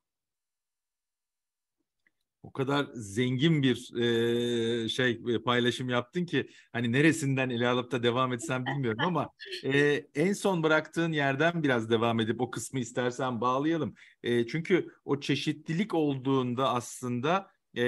O 2.44 2.52
kadar 2.52 2.86
zengin 2.94 3.62
bir 3.62 3.94
e, 4.00 4.88
şey 4.88 5.22
paylaşım 5.44 5.88
yaptın 5.88 6.24
ki 6.24 6.48
hani 6.72 6.92
neresinden 6.92 7.50
ele 7.50 7.68
alıp 7.68 7.92
da 7.92 8.02
devam 8.02 8.32
etsem 8.32 8.66
bilmiyorum 8.66 9.04
ama 9.04 9.30
e, 9.64 10.06
en 10.14 10.32
son 10.32 10.62
bıraktığın 10.62 11.12
yerden 11.12 11.62
biraz 11.62 11.90
devam 11.90 12.20
edip 12.20 12.40
o 12.40 12.50
kısmı 12.50 12.80
istersen 12.80 13.40
bağlayalım. 13.40 13.94
E, 14.22 14.46
çünkü 14.46 14.88
o 15.04 15.20
çeşitlilik 15.20 15.94
olduğunda 15.94 16.70
aslında 16.70 17.50
e, 17.76 17.82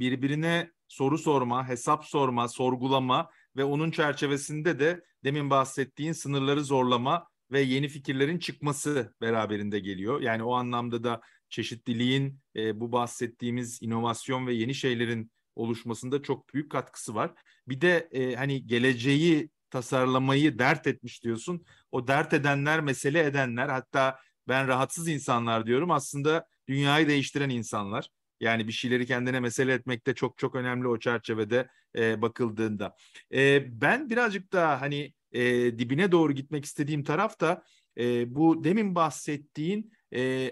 birbirine 0.00 0.70
soru 0.88 1.18
sorma, 1.18 1.68
hesap 1.68 2.04
sorma, 2.04 2.48
sorgulama 2.48 3.30
ve 3.56 3.64
onun 3.64 3.90
çerçevesinde 3.90 4.78
de 4.78 5.04
demin 5.24 5.50
bahsettiğin 5.50 6.12
sınırları 6.12 6.64
zorlama 6.64 7.26
ve 7.52 7.60
yeni 7.60 7.88
fikirlerin 7.88 8.38
çıkması 8.38 9.14
beraberinde 9.20 9.78
geliyor. 9.78 10.20
Yani 10.20 10.42
o 10.42 10.54
anlamda 10.54 11.04
da 11.04 11.20
çeşitliliğin 11.52 12.38
e, 12.56 12.80
bu 12.80 12.92
bahsettiğimiz 12.92 13.82
inovasyon 13.82 14.46
ve 14.46 14.54
yeni 14.54 14.74
şeylerin 14.74 15.32
oluşmasında 15.56 16.22
çok 16.22 16.54
büyük 16.54 16.70
katkısı 16.70 17.14
var. 17.14 17.32
Bir 17.68 17.80
de 17.80 18.08
e, 18.12 18.34
hani 18.34 18.66
geleceği 18.66 19.50
tasarlamayı 19.70 20.58
dert 20.58 20.86
etmiş 20.86 21.24
diyorsun. 21.24 21.64
O 21.92 22.08
dert 22.08 22.32
edenler, 22.32 22.80
mesele 22.80 23.24
edenler 23.24 23.68
hatta 23.68 24.18
ben 24.48 24.68
rahatsız 24.68 25.08
insanlar 25.08 25.66
diyorum 25.66 25.90
aslında 25.90 26.46
dünyayı 26.68 27.08
değiştiren 27.08 27.50
insanlar. 27.50 28.08
Yani 28.40 28.68
bir 28.68 28.72
şeyleri 28.72 29.06
kendine 29.06 29.40
mesele 29.40 29.72
etmekte 29.72 30.14
çok 30.14 30.38
çok 30.38 30.54
önemli 30.54 30.88
o 30.88 30.98
çerçevede 30.98 31.68
e, 31.96 32.22
bakıldığında. 32.22 32.96
E, 33.34 33.64
ben 33.80 34.10
birazcık 34.10 34.52
daha 34.52 34.80
hani 34.80 35.12
e, 35.32 35.42
dibine 35.78 36.12
doğru 36.12 36.32
gitmek 36.32 36.64
istediğim 36.64 37.04
taraf 37.04 37.40
da 37.40 37.64
e, 37.98 38.34
bu 38.34 38.64
demin 38.64 38.94
bahsettiğin 38.94 39.92
e, 40.14 40.50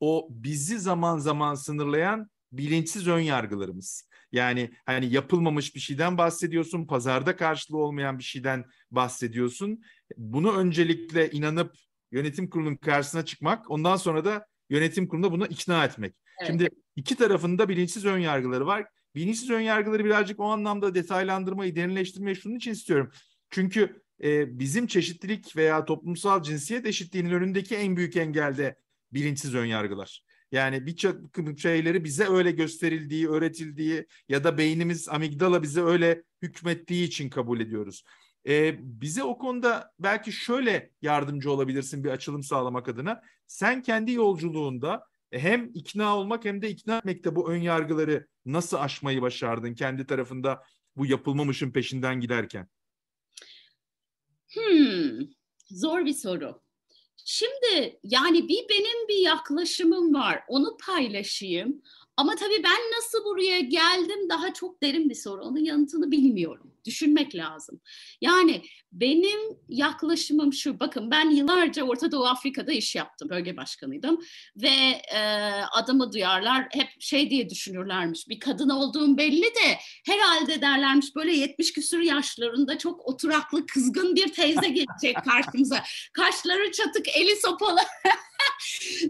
o 0.00 0.28
bizi 0.30 0.78
zaman 0.78 1.18
zaman 1.18 1.54
sınırlayan 1.54 2.30
bilinçsiz 2.52 3.08
ön 3.08 3.20
yargılarımız. 3.20 4.08
Yani 4.32 4.70
hani 4.86 5.12
yapılmamış 5.12 5.74
bir 5.74 5.80
şeyden 5.80 6.18
bahsediyorsun, 6.18 6.86
pazarda 6.86 7.36
karşılığı 7.36 7.78
olmayan 7.78 8.18
bir 8.18 8.24
şeyden 8.24 8.64
bahsediyorsun. 8.90 9.82
Bunu 10.16 10.56
öncelikle 10.56 11.30
inanıp 11.30 11.74
yönetim 12.12 12.50
kurulunun 12.50 12.76
karşısına 12.76 13.24
çıkmak, 13.24 13.70
ondan 13.70 13.96
sonra 13.96 14.24
da 14.24 14.46
yönetim 14.70 15.08
kurulunda 15.08 15.32
bunu 15.32 15.46
ikna 15.46 15.84
etmek. 15.84 16.14
Evet. 16.40 16.50
Şimdi 16.50 16.68
iki 16.96 17.16
tarafında 17.16 17.68
bilinçsiz 17.68 18.04
ön 18.04 18.18
yargıları 18.18 18.66
var. 18.66 18.86
Bilinçsiz 19.14 19.50
ön 19.50 19.60
yargıları 19.60 20.04
birazcık 20.04 20.40
o 20.40 20.44
anlamda 20.44 20.94
detaylandırmayı, 20.94 21.76
derinleştirmeyi 21.76 22.36
şunun 22.36 22.56
için 22.56 22.72
istiyorum. 22.72 23.10
Çünkü 23.50 24.02
e, 24.22 24.58
bizim 24.58 24.86
çeşitlilik 24.86 25.56
veya 25.56 25.84
toplumsal 25.84 26.42
cinsiyet 26.42 26.86
eşitliğinin 26.86 27.30
önündeki 27.30 27.76
en 27.76 27.96
büyük 27.96 28.16
engelde 28.16 28.76
bilinçsiz 29.16 29.54
ön 29.54 29.66
yargılar. 29.66 30.22
Yani 30.52 30.86
birçok 30.86 31.16
şeyleri 31.58 32.04
bize 32.04 32.28
öyle 32.28 32.50
gösterildiği, 32.50 33.28
öğretildiği 33.28 34.06
ya 34.28 34.44
da 34.44 34.58
beynimiz 34.58 35.08
amigdala 35.08 35.62
bize 35.62 35.82
öyle 35.82 36.22
hükmettiği 36.42 37.06
için 37.06 37.30
kabul 37.30 37.60
ediyoruz. 37.60 38.04
Ee, 38.48 38.76
bize 38.80 39.22
o 39.22 39.38
konuda 39.38 39.92
belki 39.98 40.32
şöyle 40.32 40.90
yardımcı 41.02 41.50
olabilirsin 41.50 42.04
bir 42.04 42.10
açılım 42.10 42.42
sağlamak 42.42 42.88
adına. 42.88 43.20
Sen 43.46 43.82
kendi 43.82 44.12
yolculuğunda 44.12 45.06
hem 45.30 45.70
ikna 45.74 46.16
olmak 46.16 46.44
hem 46.44 46.62
de 46.62 46.70
ikna 46.70 46.98
etmekte 46.98 47.36
bu 47.36 47.50
ön 47.50 47.60
yargıları 47.60 48.26
nasıl 48.44 48.76
aşmayı 48.76 49.22
başardın 49.22 49.74
kendi 49.74 50.06
tarafında 50.06 50.62
bu 50.96 51.06
yapılmamışın 51.06 51.70
peşinden 51.70 52.20
giderken? 52.20 52.68
Hmm, 54.54 55.26
zor 55.70 56.04
bir 56.04 56.12
soru. 56.12 56.65
Şimdi 57.24 58.00
yani 58.04 58.48
bir 58.48 58.68
benim 58.68 59.08
bir 59.08 59.18
yaklaşımım 59.18 60.14
var. 60.14 60.42
Onu 60.48 60.76
paylaşayım. 60.86 61.82
Ama 62.16 62.34
tabii 62.34 62.62
ben 62.64 62.80
nasıl 62.96 63.24
buraya 63.24 63.60
geldim 63.60 64.28
daha 64.28 64.54
çok 64.54 64.82
derin 64.82 65.10
bir 65.10 65.14
soru. 65.14 65.42
Onun 65.42 65.64
yanıtını 65.64 66.10
bilmiyorum. 66.10 66.72
Düşünmek 66.86 67.34
lazım. 67.34 67.80
Yani 68.20 68.62
benim 68.92 69.40
yaklaşımım 69.68 70.52
şu. 70.52 70.80
Bakın 70.80 71.10
ben 71.10 71.30
yıllarca 71.30 71.84
Orta 71.84 72.12
Doğu 72.12 72.26
Afrika'da 72.26 72.72
iş 72.72 72.94
yaptım. 72.94 73.28
Bölge 73.28 73.56
başkanıydım. 73.56 74.20
Ve 74.56 75.02
e, 75.14 75.20
adımı 75.72 76.12
duyarlar. 76.12 76.68
Hep 76.70 76.88
şey 77.00 77.30
diye 77.30 77.50
düşünürlermiş. 77.50 78.28
Bir 78.28 78.40
kadın 78.40 78.68
olduğum 78.68 79.16
belli 79.18 79.42
de 79.42 79.78
herhalde 80.06 80.60
derlermiş 80.60 81.14
böyle 81.16 81.36
70 81.36 81.72
küsur 81.72 82.00
yaşlarında 82.00 82.78
çok 82.78 83.06
oturaklı 83.08 83.66
kızgın 83.66 84.16
bir 84.16 84.32
teyze 84.32 84.68
gelecek 84.68 85.24
karşımıza. 85.24 85.82
Kaşları 86.12 86.72
çatık, 86.72 87.08
eli 87.16 87.36
sopalı. 87.36 87.80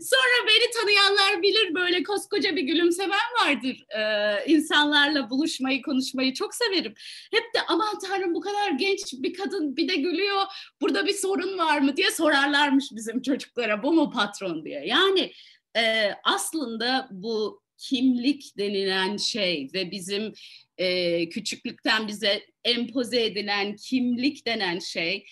Sonra 0.01 0.47
beni 0.47 0.71
tanıyanlar 0.71 1.43
bilir 1.43 1.75
böyle 1.75 2.03
koskoca 2.03 2.57
bir 2.57 2.63
gülümsemem 2.63 3.19
vardır. 3.43 3.87
Ee, 3.99 4.53
insanlarla 4.53 5.31
buluşmayı, 5.31 5.83
konuşmayı 5.83 6.35
çok 6.35 6.55
severim. 6.55 6.95
Hep 7.31 7.55
de 7.55 7.59
aman 7.69 7.99
tanrım 7.99 8.35
bu 8.35 8.41
kadar 8.41 8.71
genç 8.71 9.13
bir 9.13 9.35
kadın 9.35 9.77
bir 9.77 9.89
de 9.89 9.95
gülüyor. 9.95 10.43
Burada 10.81 11.07
bir 11.07 11.15
sorun 11.15 11.59
var 11.59 11.79
mı 11.79 11.97
diye 11.97 12.11
sorarlarmış 12.11 12.85
bizim 12.93 13.23
çocuklara. 13.23 13.83
Bu 13.83 13.93
mu 13.93 14.11
patron 14.11 14.65
diye. 14.65 14.87
Yani 14.87 15.33
e, 15.77 16.11
aslında 16.25 17.09
bu 17.11 17.63
kimlik 17.79 18.59
denilen 18.59 19.17
şey 19.17 19.69
ve 19.75 19.91
bizim 19.91 20.33
e, 20.79 21.29
küçüklükten 21.29 22.09
bize 22.09 22.47
empoze 22.65 23.25
edilen 23.25 23.77
kimlik 23.77 24.47
denen 24.47 24.79
şey 24.79 25.25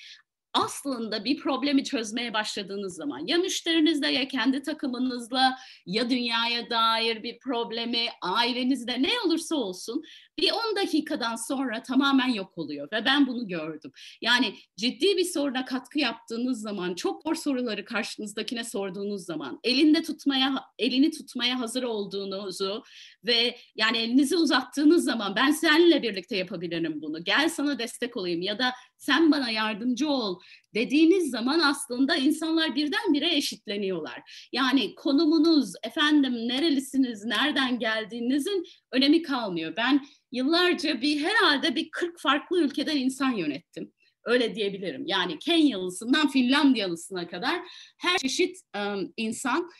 aslında 0.54 1.25
bir 1.25 1.37
problemi 1.37 1.84
çözmeye 1.84 2.34
başladığınız 2.34 2.94
zaman 2.96 3.26
ya 3.26 3.38
müşterinizle 3.38 4.08
ya 4.12 4.28
kendi 4.28 4.62
takımınızla 4.62 5.56
ya 5.87 6.11
dünyaya 6.11 6.70
dair 6.70 7.23
bir 7.23 7.38
problemi 7.38 8.06
ailenizde 8.23 9.02
ne 9.02 9.11
olursa 9.26 9.56
olsun 9.56 10.02
bir 10.38 10.50
10 10.50 10.76
dakikadan 10.76 11.36
sonra 11.36 11.82
tamamen 11.82 12.28
yok 12.28 12.58
oluyor 12.58 12.88
ve 12.92 13.04
ben 13.04 13.26
bunu 13.26 13.48
gördüm. 13.48 13.92
Yani 14.20 14.54
ciddi 14.76 15.16
bir 15.16 15.24
soruna 15.24 15.64
katkı 15.64 15.98
yaptığınız 15.98 16.60
zaman, 16.60 16.94
çok 16.94 17.22
zor 17.22 17.34
soruları 17.34 17.84
karşınızdakine 17.84 18.64
sorduğunuz 18.64 19.24
zaman, 19.24 19.60
elinde 19.64 20.02
tutmaya 20.02 20.64
elini 20.78 21.10
tutmaya 21.10 21.60
hazır 21.60 21.82
olduğunuzu 21.82 22.82
ve 23.24 23.56
yani 23.76 23.98
elinizi 23.98 24.36
uzattığınız 24.36 25.04
zaman 25.04 25.36
ben 25.36 25.50
seninle 25.50 26.02
birlikte 26.02 26.36
yapabilirim 26.36 27.02
bunu. 27.02 27.24
Gel 27.24 27.48
sana 27.48 27.78
destek 27.78 28.16
olayım 28.16 28.42
ya 28.42 28.58
da 28.58 28.72
sen 28.96 29.32
bana 29.32 29.50
yardımcı 29.50 30.08
ol 30.08 30.40
dediğiniz 30.75 31.31
zaman 31.31 31.61
aslında 31.61 32.16
insanlar 32.16 32.75
birdenbire 32.75 33.37
eşitleniyorlar. 33.37 34.49
Yani 34.52 34.95
konumunuz, 34.95 35.73
efendim 35.83 36.33
nerelisiniz, 36.33 37.25
nereden 37.25 37.78
geldiğinizin 37.78 38.64
önemi 38.93 39.23
kalmıyor. 39.23 39.76
Ben 39.76 40.07
yıllarca 40.33 41.00
bir 41.00 41.25
herhalde 41.25 41.75
bir 41.75 41.90
40 41.90 42.21
farklı 42.21 42.62
ülkeden 42.62 42.97
insan 42.97 43.31
yönettim. 43.31 43.93
Öyle 44.25 44.54
diyebilirim. 44.54 45.07
Yani 45.07 45.38
Kenyalısından 45.38 46.28
Finlandiyalısına 46.28 47.28
kadar 47.28 47.61
her 47.99 48.19
çeşit 48.19 48.57
um, 48.76 49.12
insan 49.16 49.71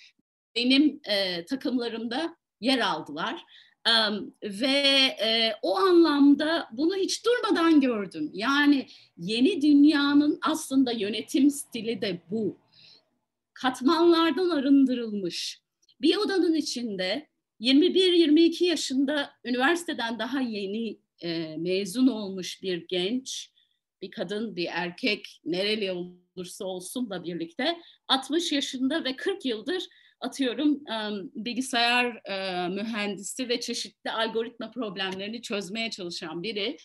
benim 0.57 1.01
e, 1.11 1.45
takımlarımda 1.45 2.37
yer 2.61 2.79
aldılar. 2.79 3.45
Ve 4.43 5.17
e, 5.23 5.53
o 5.63 5.77
anlamda 5.77 6.69
bunu 6.73 6.97
hiç 6.97 7.25
durmadan 7.25 7.81
gördüm. 7.81 8.31
Yani 8.35 8.87
yeni 9.19 9.63
dünyanın 9.63 10.39
aslında 10.43 10.93
yönetim 10.93 11.51
stili 11.51 12.01
de 12.01 12.21
bu. 12.31 12.57
Katmanlardan 13.55 14.51
arındırılmış. 14.51 15.61
Bir 16.01 16.17
odanın 16.17 16.55
içinde 16.55 17.29
21-22 17.61 18.65
yaşında 18.65 19.31
üniversiteden 19.45 20.19
daha 20.19 20.41
yeni 20.41 20.99
e, 21.21 21.57
mezun 21.57 22.07
olmuş 22.07 22.63
bir 22.63 22.89
genç, 22.89 23.51
bir 24.03 24.11
kadın, 24.11 24.57
bir 24.57 24.69
erkek, 24.71 25.41
nereli 25.45 25.93
olursa 25.93 26.65
olsun 26.65 27.11
da 27.11 27.25
birlikte 27.25 27.79
60 28.09 28.53
yaşında 28.53 29.05
ve 29.05 29.17
40 29.17 29.45
yıldır 29.45 29.83
atıyorum 30.25 30.81
bilgisayar 31.35 32.21
mühendisi 32.71 33.49
ve 33.49 33.61
çeşitli 33.61 34.11
algoritma 34.11 34.71
problemlerini 34.71 35.43
çözmeye 35.43 35.91
çalışan 35.91 36.43
biri. 36.43 36.77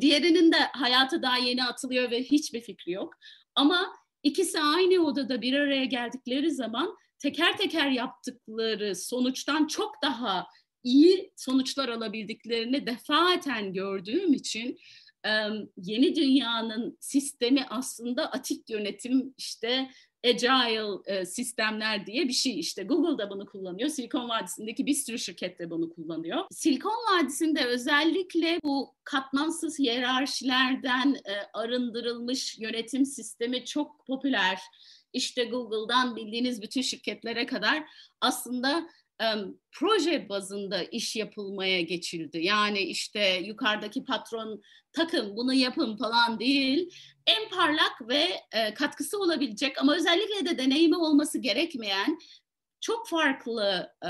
Diğerinin 0.00 0.52
de 0.52 0.56
hayata 0.56 1.22
daha 1.22 1.38
yeni 1.38 1.64
atılıyor 1.64 2.10
ve 2.10 2.22
hiçbir 2.22 2.60
fikri 2.60 2.92
yok. 2.92 3.14
Ama 3.54 3.92
ikisi 4.22 4.60
aynı 4.60 5.06
odada 5.06 5.42
bir 5.42 5.54
araya 5.54 5.84
geldikleri 5.84 6.50
zaman 6.50 6.96
teker 7.18 7.56
teker 7.56 7.90
yaptıkları 7.90 8.96
sonuçtan 8.96 9.66
çok 9.66 9.94
daha 10.02 10.46
iyi 10.84 11.32
sonuçlar 11.36 11.88
alabildiklerini 11.88 12.86
defaten 12.86 13.72
gördüğüm 13.72 14.34
için 14.34 14.78
yeni 15.76 16.16
dünyanın 16.16 16.98
sistemi 17.00 17.66
aslında 17.70 18.32
atik 18.32 18.70
yönetim 18.70 19.34
işte 19.38 19.90
agile 20.24 20.98
e, 21.06 21.26
sistemler 21.26 22.06
diye 22.06 22.28
bir 22.28 22.32
şey 22.32 22.60
işte 22.60 22.82
Google 22.82 23.18
da 23.18 23.30
bunu 23.30 23.46
kullanıyor. 23.46 23.88
Silikon 23.88 24.28
Vadisi'ndeki 24.28 24.86
bir 24.86 24.94
sürü 24.94 25.18
şirket 25.18 25.58
de 25.58 25.70
bunu 25.70 25.90
kullanıyor. 25.94 26.44
Silikon 26.50 26.90
Vadisi'nde 26.90 27.64
özellikle 27.64 28.60
bu 28.64 28.94
katmansız 29.04 29.78
hiyerarşilerden 29.78 31.14
e, 31.14 31.32
arındırılmış 31.52 32.58
yönetim 32.58 33.06
sistemi 33.06 33.64
çok 33.64 34.06
popüler. 34.06 34.58
İşte 35.12 35.44
Google'dan 35.44 36.16
bildiğiniz 36.16 36.62
bütün 36.62 36.82
şirketlere 36.82 37.46
kadar 37.46 37.84
aslında 38.20 38.88
proje 39.72 40.28
bazında 40.28 40.82
iş 40.82 41.16
yapılmaya 41.16 41.80
geçildi. 41.80 42.38
Yani 42.38 42.80
işte 42.80 43.42
yukarıdaki 43.44 44.04
patron 44.04 44.62
takın 44.92 45.36
bunu 45.36 45.54
yapın 45.54 45.96
falan 45.96 46.40
değil. 46.40 46.90
En 47.26 47.48
parlak 47.48 48.08
ve 48.08 48.28
e, 48.52 48.74
katkısı 48.74 49.18
olabilecek 49.18 49.78
ama 49.78 49.96
özellikle 49.96 50.46
de 50.50 50.58
deneyimi 50.58 50.96
olması 50.96 51.38
gerekmeyen 51.38 52.18
çok 52.80 53.08
farklı 53.08 53.92
e, 54.04 54.08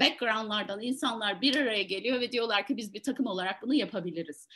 backgroundlardan 0.00 0.82
insanlar 0.82 1.40
bir 1.40 1.56
araya 1.56 1.82
geliyor 1.82 2.20
ve 2.20 2.32
diyorlar 2.32 2.66
ki 2.66 2.76
biz 2.76 2.94
bir 2.94 3.02
takım 3.02 3.26
olarak 3.26 3.62
bunu 3.62 3.74
yapabiliriz. 3.74 4.48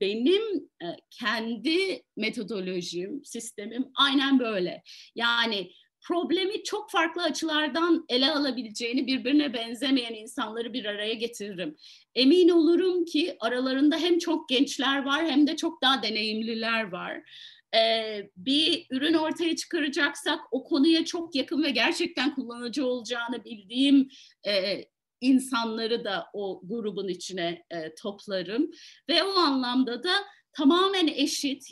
Benim 0.00 0.42
e, 0.82 0.86
kendi 1.10 2.02
metodolojim, 2.16 3.24
sistemim 3.24 3.90
aynen 3.94 4.38
böyle. 4.38 4.82
Yani 5.14 5.72
problemi 6.08 6.64
çok 6.64 6.90
farklı 6.90 7.22
açılardan 7.22 8.04
ele 8.08 8.30
alabileceğini, 8.30 9.06
birbirine 9.06 9.54
benzemeyen 9.54 10.14
insanları 10.14 10.72
bir 10.72 10.84
araya 10.84 11.14
getiririm. 11.14 11.76
Emin 12.14 12.48
olurum 12.48 13.04
ki 13.04 13.36
aralarında 13.40 13.96
hem 13.96 14.18
çok 14.18 14.48
gençler 14.48 15.04
var 15.04 15.26
hem 15.26 15.46
de 15.46 15.56
çok 15.56 15.82
daha 15.82 16.02
deneyimliler 16.02 16.92
var 16.92 17.22
e, 17.74 18.30
bir 18.36 18.86
ürün 18.90 19.14
ortaya 19.14 19.56
çıkaracaksak 19.56 20.40
o 20.50 20.64
konuya 20.64 21.04
çok 21.04 21.34
yakın 21.34 21.62
ve 21.62 21.70
gerçekten 21.70 22.34
kullanıcı 22.34 22.86
olacağını 22.86 23.44
bildiğim 23.44 24.08
e, 24.46 24.84
insanları 25.20 26.04
da 26.04 26.26
o 26.32 26.60
grubun 26.64 27.08
içine 27.08 27.64
e, 27.70 27.94
toplarım 27.94 28.70
ve 29.08 29.22
o 29.22 29.30
anlamda 29.30 30.02
da 30.02 30.12
tamamen 30.52 31.06
eşit. 31.06 31.68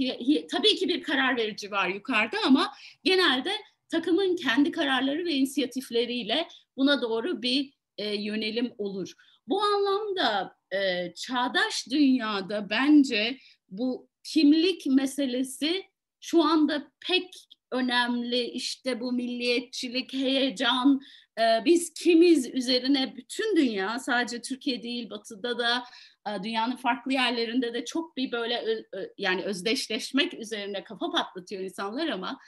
Tabii 0.51 0.77
ki 0.77 0.89
bir 0.89 1.03
karar 1.03 1.37
verici 1.37 1.71
var 1.71 1.89
yukarıda 1.89 2.37
ama 2.47 2.73
genelde 3.05 3.53
takımın 3.89 4.37
kendi 4.37 4.71
kararları 4.71 5.25
ve 5.25 5.33
inisiyatifleriyle 5.33 6.49
buna 6.77 7.03
doğru 7.03 7.43
bir 7.43 7.73
e, 7.99 8.15
yönelim 8.15 8.73
olur. 8.79 9.13
Bu 9.49 9.63
anlamda 9.63 10.57
e, 10.71 11.13
çağdaş 11.15 11.87
dünyada 11.91 12.71
bence 12.71 13.39
bu 13.69 14.09
kimlik 14.23 14.87
meselesi 14.87 15.85
şu 16.21 16.43
anda 16.43 16.93
pek 17.09 17.35
önemli. 17.73 18.45
İşte 18.45 19.01
bu 19.01 19.13
milliyetçilik, 19.13 20.13
heyecan, 20.13 21.01
e, 21.39 21.65
biz 21.65 21.95
kimiz 21.95 22.55
üzerine 22.55 23.15
bütün 23.17 23.57
dünya 23.57 23.99
sadece 23.99 24.43
Türkiye 24.43 24.83
değil 24.83 25.11
Batı'da 25.11 25.59
da 25.59 25.85
e, 26.29 26.43
dünyanın 26.43 26.77
farklı 26.77 27.13
yerlerinde 27.13 27.75
de 27.75 27.85
çok 27.85 28.17
bir 28.17 28.33
böyle 28.33 28.85
yani 29.19 29.43
özdeşleşmek 29.43 30.35
üzerine 30.35 30.85
kafa 30.85 31.11
patlatıyor 31.11 31.63
insanlar 31.63 32.09
ama 32.09 32.39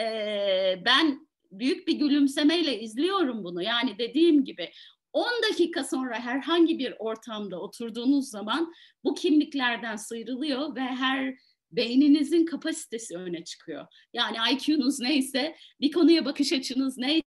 e, 0.00 0.82
ben 0.84 1.28
büyük 1.50 1.88
bir 1.88 1.92
gülümsemeyle 1.92 2.80
izliyorum 2.80 3.44
bunu. 3.44 3.62
Yani 3.62 3.98
dediğim 3.98 4.44
gibi 4.44 4.70
10 5.12 5.26
dakika 5.50 5.84
sonra 5.84 6.20
herhangi 6.20 6.78
bir 6.78 6.94
ortamda 6.98 7.60
oturduğunuz 7.60 8.30
zaman 8.30 8.72
bu 9.04 9.14
kimliklerden 9.14 9.96
sıyrılıyor 9.96 10.76
ve 10.76 10.80
her 10.80 11.34
beyninizin 11.70 12.46
kapasitesi 12.46 13.16
öne 13.16 13.44
çıkıyor. 13.44 13.86
Yani 14.12 14.36
IQ'nuz 14.52 15.00
neyse, 15.00 15.56
bir 15.80 15.92
konuya 15.92 16.24
bakış 16.24 16.52
açınız 16.52 16.98
neyse 16.98 17.25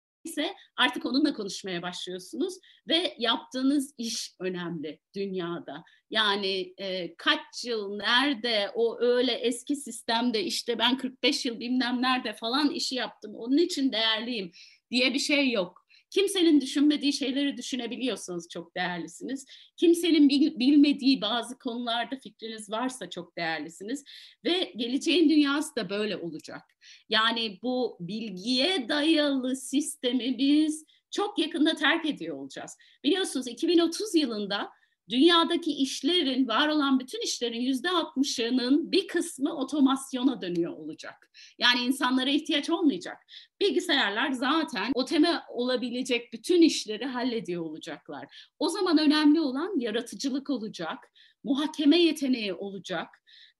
artık 0.77 1.05
onunla 1.05 1.33
konuşmaya 1.33 1.81
başlıyorsunuz 1.81 2.53
ve 2.87 3.15
yaptığınız 3.17 3.93
iş 3.97 4.31
önemli 4.39 4.99
dünyada. 5.15 5.83
Yani 6.09 6.73
e, 6.77 7.15
kaç 7.15 7.65
yıl 7.65 7.95
nerede 7.95 8.71
o 8.75 8.99
öyle 8.99 9.31
eski 9.31 9.75
sistemde 9.75 10.43
işte 10.43 10.79
ben 10.79 10.97
45 10.97 11.45
yıl 11.45 11.59
bilmem 11.59 12.01
nerede 12.01 12.33
falan 12.33 12.69
işi 12.69 12.95
yaptım 12.95 13.35
onun 13.35 13.57
için 13.57 13.91
değerliyim 13.91 14.51
diye 14.91 15.13
bir 15.13 15.19
şey 15.19 15.51
yok. 15.51 15.86
Kimsenin 16.09 16.61
düşünmediği 16.61 17.13
şeyleri 17.13 17.57
düşünebiliyorsanız 17.57 18.49
çok 18.49 18.75
değerlisiniz. 18.75 19.45
Kimsenin 19.77 20.29
bilmediği 20.59 21.21
bazı 21.21 21.59
konularda 21.59 22.15
fikriniz 22.15 22.71
varsa 22.71 23.09
çok 23.09 23.37
değerlisiniz. 23.37 24.03
Ve 24.45 24.73
geleceğin 24.75 25.29
dünyası 25.29 25.75
da 25.75 25.89
böyle 25.89 26.17
olacak. 26.17 26.61
Yani 27.09 27.59
bu 27.63 27.97
bilgiye 27.99 28.89
dayalı 28.89 29.55
sistemi 29.55 30.37
biz 30.37 30.85
çok 31.11 31.39
yakında 31.39 31.75
terk 31.75 32.05
ediyor 32.05 32.37
olacağız. 32.37 32.77
Biliyorsunuz 33.03 33.47
2030 33.47 34.15
yılında 34.15 34.69
dünyadaki 35.09 35.71
işlerin, 35.71 36.47
var 36.47 36.67
olan 36.67 36.99
bütün 36.99 37.21
işlerin 37.21 37.61
yüzde 37.61 37.89
altmışının 37.89 38.91
bir 38.91 39.07
kısmı 39.07 39.57
otomasyona 39.57 40.41
dönüyor 40.41 40.73
olacak. 40.73 41.31
Yani 41.59 41.79
insanlara 41.79 42.29
ihtiyaç 42.29 42.69
olmayacak. 42.69 43.17
Bilgisayarlar 43.61 44.31
zaten 44.31 44.91
oteme 44.93 45.41
olabilecek 45.49 46.33
bütün 46.33 46.61
işleri 46.61 47.05
hallediyor 47.05 47.61
olacaklar. 47.61 48.49
O 48.59 48.69
zaman 48.69 48.97
önemli 48.97 49.39
olan 49.41 49.79
yaratıcılık 49.79 50.49
olacak, 50.49 50.97
muhakeme 51.43 51.97
yeteneği 51.97 52.53
olacak, 52.53 53.07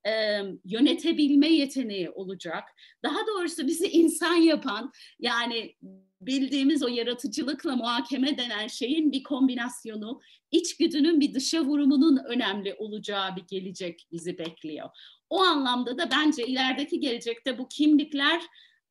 e, 0.07 0.41
yönetebilme 0.65 1.47
yeteneği 1.47 2.09
olacak. 2.09 2.63
Daha 3.03 3.27
doğrusu 3.27 3.67
bizi 3.67 3.87
insan 3.87 4.35
yapan 4.35 4.91
yani 5.19 5.75
bildiğimiz 6.21 6.83
o 6.83 6.87
yaratıcılıkla 6.87 7.75
muhakeme 7.75 8.37
denen 8.37 8.67
şeyin 8.67 9.11
bir 9.11 9.23
kombinasyonu, 9.23 10.21
içgüdünün 10.51 11.19
bir 11.19 11.33
dışa 11.33 11.61
vurumunun 11.61 12.19
önemli 12.27 12.73
olacağı 12.73 13.35
bir 13.35 13.43
gelecek 13.49 14.07
bizi 14.11 14.37
bekliyor. 14.37 14.89
O 15.29 15.41
anlamda 15.41 15.97
da 15.97 16.09
bence 16.11 16.47
ilerideki 16.47 16.99
gelecekte 16.99 17.57
bu 17.57 17.67
kimlikler 17.69 18.41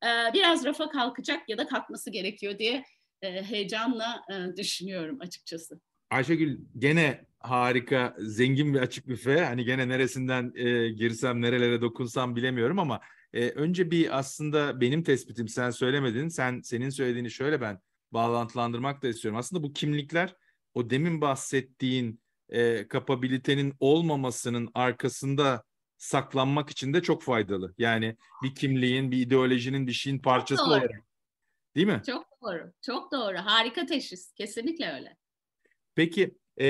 e, 0.03 0.33
biraz 0.33 0.65
rafa 0.65 0.89
kalkacak 0.89 1.49
ya 1.49 1.57
da 1.57 1.67
kalkması 1.67 2.09
gerekiyor 2.09 2.59
diye 2.59 2.83
e, 3.21 3.43
heyecanla 3.43 4.21
e, 4.31 4.57
düşünüyorum 4.57 5.17
açıkçası. 5.21 5.79
Ayşegül 6.09 6.59
gene 6.77 7.25
harika, 7.39 8.15
zengin 8.19 8.73
bir 8.73 8.79
açık 8.79 9.07
büfe. 9.07 9.45
Hani 9.45 9.65
gene 9.65 9.89
neresinden 9.89 10.53
e, 10.55 10.89
girsem, 10.89 11.41
nerelere 11.41 11.81
dokunsam 11.81 12.35
bilemiyorum 12.35 12.79
ama 12.79 12.99
e, 13.37 13.49
önce 13.49 13.91
bir 13.91 14.17
aslında 14.17 14.81
benim 14.81 15.03
tespitim 15.03 15.47
sen 15.47 15.69
söylemedin. 15.69 16.27
Sen 16.27 16.61
senin 16.61 16.89
söylediğini 16.89 17.31
şöyle 17.31 17.61
ben 17.61 17.79
bağlantılandırmak 18.11 19.03
da 19.03 19.07
istiyorum. 19.07 19.39
Aslında 19.39 19.63
bu 19.63 19.73
kimlikler 19.73 20.35
o 20.73 20.89
demin 20.89 21.21
bahsettiğin 21.21 22.21
e, 22.49 22.87
kapabilitenin 22.87 23.73
olmamasının 23.79 24.69
arkasında 24.73 25.63
saklanmak 25.97 26.69
için 26.69 26.93
de 26.93 27.01
çok 27.01 27.23
faydalı. 27.23 27.73
Yani 27.77 28.17
bir 28.43 28.55
kimliğin, 28.55 29.11
bir 29.11 29.17
ideolojinin, 29.17 29.87
bir 29.87 29.93
şeyin 29.93 30.19
parçası 30.19 30.61
çok 30.61 30.67
olarak. 30.67 30.91
Değil 31.75 31.87
mi? 31.87 32.01
Çok 32.05 32.25
doğru. 32.41 32.73
Çok 32.81 33.11
doğru. 33.11 33.37
Harika 33.37 33.85
teşhis. 33.85 34.33
Kesinlikle 34.33 34.93
öyle. 34.93 35.17
Peki 35.95 36.37
e, 36.59 36.67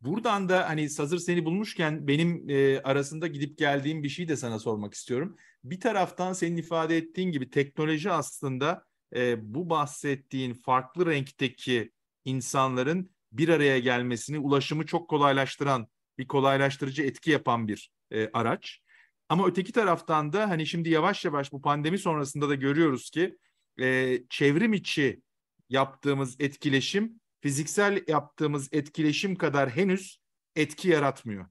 buradan 0.00 0.48
da 0.48 0.68
hani 0.68 0.88
hazır 0.96 1.18
seni 1.18 1.44
bulmuşken 1.44 2.08
benim 2.08 2.50
e, 2.50 2.80
arasında 2.80 3.26
gidip 3.26 3.58
geldiğim 3.58 4.02
bir 4.02 4.08
şey 4.08 4.28
de 4.28 4.36
sana 4.36 4.58
sormak 4.58 4.94
istiyorum. 4.94 5.36
Bir 5.70 5.80
taraftan 5.80 6.32
senin 6.32 6.56
ifade 6.56 6.96
ettiğin 6.96 7.32
gibi 7.32 7.50
teknoloji 7.50 8.10
aslında 8.10 8.84
e, 9.14 9.54
bu 9.54 9.70
bahsettiğin 9.70 10.54
farklı 10.54 11.06
renkteki 11.06 11.92
insanların 12.24 13.10
bir 13.32 13.48
araya 13.48 13.78
gelmesini, 13.78 14.38
ulaşımı 14.38 14.86
çok 14.86 15.10
kolaylaştıran, 15.10 15.88
bir 16.18 16.26
kolaylaştırıcı 16.26 17.02
etki 17.02 17.30
yapan 17.30 17.68
bir 17.68 17.90
e, 18.10 18.30
araç. 18.32 18.80
Ama 19.28 19.46
öteki 19.46 19.72
taraftan 19.72 20.32
da 20.32 20.50
hani 20.50 20.66
şimdi 20.66 20.90
yavaş 20.90 21.24
yavaş 21.24 21.52
bu 21.52 21.62
pandemi 21.62 21.98
sonrasında 21.98 22.48
da 22.48 22.54
görüyoruz 22.54 23.10
ki 23.10 23.38
e, 23.80 24.18
çevrim 24.30 24.72
içi 24.72 25.22
yaptığımız 25.68 26.36
etkileşim 26.40 27.20
fiziksel 27.40 28.04
yaptığımız 28.08 28.68
etkileşim 28.72 29.36
kadar 29.36 29.70
henüz 29.70 30.18
etki 30.56 30.88
yaratmıyor. 30.88 31.46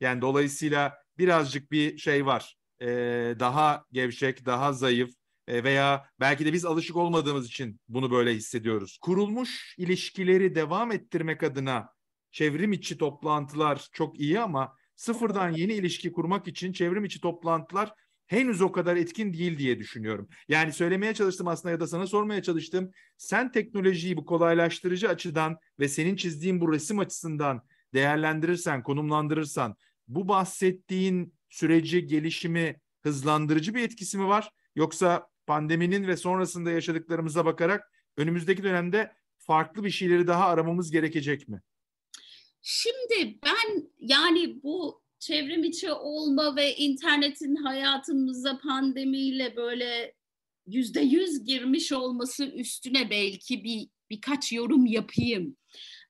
Yani 0.00 0.20
dolayısıyla 0.20 0.98
birazcık 1.18 1.72
bir 1.72 1.98
şey 1.98 2.26
var. 2.26 2.56
E, 2.80 2.86
daha 3.40 3.84
gevşek, 3.92 4.46
daha 4.46 4.72
zayıf 4.72 5.10
e, 5.46 5.64
veya 5.64 6.06
belki 6.20 6.46
de 6.46 6.52
biz 6.52 6.64
alışık 6.64 6.96
olmadığımız 6.96 7.46
için 7.46 7.80
bunu 7.88 8.10
böyle 8.10 8.34
hissediyoruz. 8.34 8.98
Kurulmuş 9.02 9.74
ilişkileri 9.78 10.54
devam 10.54 10.92
ettirmek 10.92 11.42
adına 11.42 11.88
çevrim 12.30 12.72
içi 12.72 12.98
toplantılar 12.98 13.88
çok 13.92 14.20
iyi 14.20 14.40
ama 14.40 14.76
sıfırdan 14.96 15.50
yeni 15.50 15.72
ilişki 15.72 16.12
kurmak 16.12 16.48
için 16.48 16.72
çevrim 16.72 17.04
içi 17.04 17.20
toplantılar 17.20 17.92
henüz 18.26 18.62
o 18.62 18.72
kadar 18.72 18.96
etkin 18.96 19.32
değil 19.32 19.58
diye 19.58 19.78
düşünüyorum. 19.78 20.28
Yani 20.48 20.72
söylemeye 20.72 21.14
çalıştım 21.14 21.48
aslında 21.48 21.72
ya 21.72 21.80
da 21.80 21.86
sana 21.86 22.06
sormaya 22.06 22.42
çalıştım. 22.42 22.90
Sen 23.16 23.52
teknolojiyi 23.52 24.16
bu 24.16 24.24
kolaylaştırıcı 24.24 25.08
açıdan 25.08 25.56
ve 25.80 25.88
senin 25.88 26.16
çizdiğin 26.16 26.60
bu 26.60 26.72
resim 26.72 26.98
açısından 26.98 27.62
değerlendirirsen, 27.94 28.82
konumlandırırsan 28.82 29.76
bu 30.08 30.28
bahsettiğin 30.28 31.35
süreci, 31.48 32.06
gelişimi 32.06 32.80
hızlandırıcı 33.02 33.74
bir 33.74 33.82
etkisi 33.82 34.18
mi 34.18 34.28
var? 34.28 34.50
Yoksa 34.76 35.28
pandeminin 35.46 36.06
ve 36.06 36.16
sonrasında 36.16 36.70
yaşadıklarımıza 36.70 37.44
bakarak 37.44 37.92
önümüzdeki 38.16 38.62
dönemde 38.62 39.12
farklı 39.38 39.84
bir 39.84 39.90
şeyleri 39.90 40.26
daha 40.26 40.46
aramamız 40.46 40.90
gerekecek 40.90 41.48
mi? 41.48 41.62
Şimdi 42.62 43.38
ben 43.44 43.90
yani 43.98 44.62
bu 44.62 45.02
çevrim 45.18 45.64
içi 45.64 45.92
olma 45.92 46.56
ve 46.56 46.76
internetin 46.76 47.54
hayatımıza 47.56 48.58
pandemiyle 48.58 49.56
böyle 49.56 50.14
yüzde 50.66 51.00
yüz 51.00 51.44
girmiş 51.44 51.92
olması 51.92 52.44
üstüne 52.44 53.10
belki 53.10 53.64
bir 53.64 53.88
birkaç 54.10 54.52
yorum 54.52 54.86
yapayım. 54.86 55.56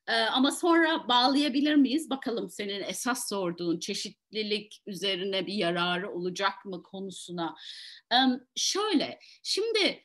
Ee, 0.09 0.13
ama 0.13 0.51
sonra 0.51 1.09
bağlayabilir 1.09 1.75
miyiz? 1.75 2.11
Bakalım 2.11 2.51
senin 2.51 2.83
esas 2.83 3.29
sorduğun 3.29 3.79
çeşitlilik 3.79 4.83
üzerine 4.87 5.47
bir 5.47 5.55
yararı 5.55 6.11
olacak 6.11 6.65
mı 6.65 6.83
konusuna. 6.83 7.55
Şöyle, 8.57 9.19
şimdi 9.43 10.05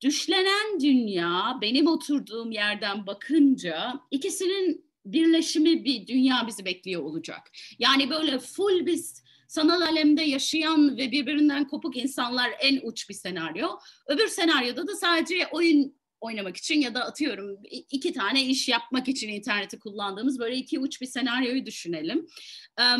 düşlenen 0.00 0.80
dünya 0.80 1.58
benim 1.60 1.86
oturduğum 1.86 2.50
yerden 2.50 3.06
bakınca 3.06 4.00
ikisinin 4.10 4.86
birleşimi 5.04 5.84
bir 5.84 6.06
dünya 6.06 6.44
bizi 6.46 6.64
bekliyor 6.64 7.02
olacak. 7.02 7.50
Yani 7.78 8.10
böyle 8.10 8.38
full 8.38 8.86
biz 8.86 9.22
sanal 9.48 9.80
alemde 9.80 10.22
yaşayan 10.22 10.96
ve 10.96 11.12
birbirinden 11.12 11.68
kopuk 11.68 11.96
insanlar 11.96 12.50
en 12.60 12.80
uç 12.82 13.08
bir 13.08 13.14
senaryo. 13.14 13.68
Öbür 14.06 14.28
senaryoda 14.28 14.86
da 14.86 14.96
sadece 14.96 15.46
oyun 15.46 15.96
oynamak 16.20 16.56
için 16.56 16.80
ya 16.80 16.94
da 16.94 17.04
atıyorum 17.04 17.58
iki 17.90 18.12
tane 18.12 18.44
iş 18.44 18.68
yapmak 18.68 19.08
için 19.08 19.28
interneti 19.28 19.78
kullandığımız 19.78 20.38
böyle 20.38 20.56
iki 20.56 20.78
uç 20.78 21.00
bir 21.00 21.06
senaryoyu 21.06 21.66
düşünelim. 21.66 22.26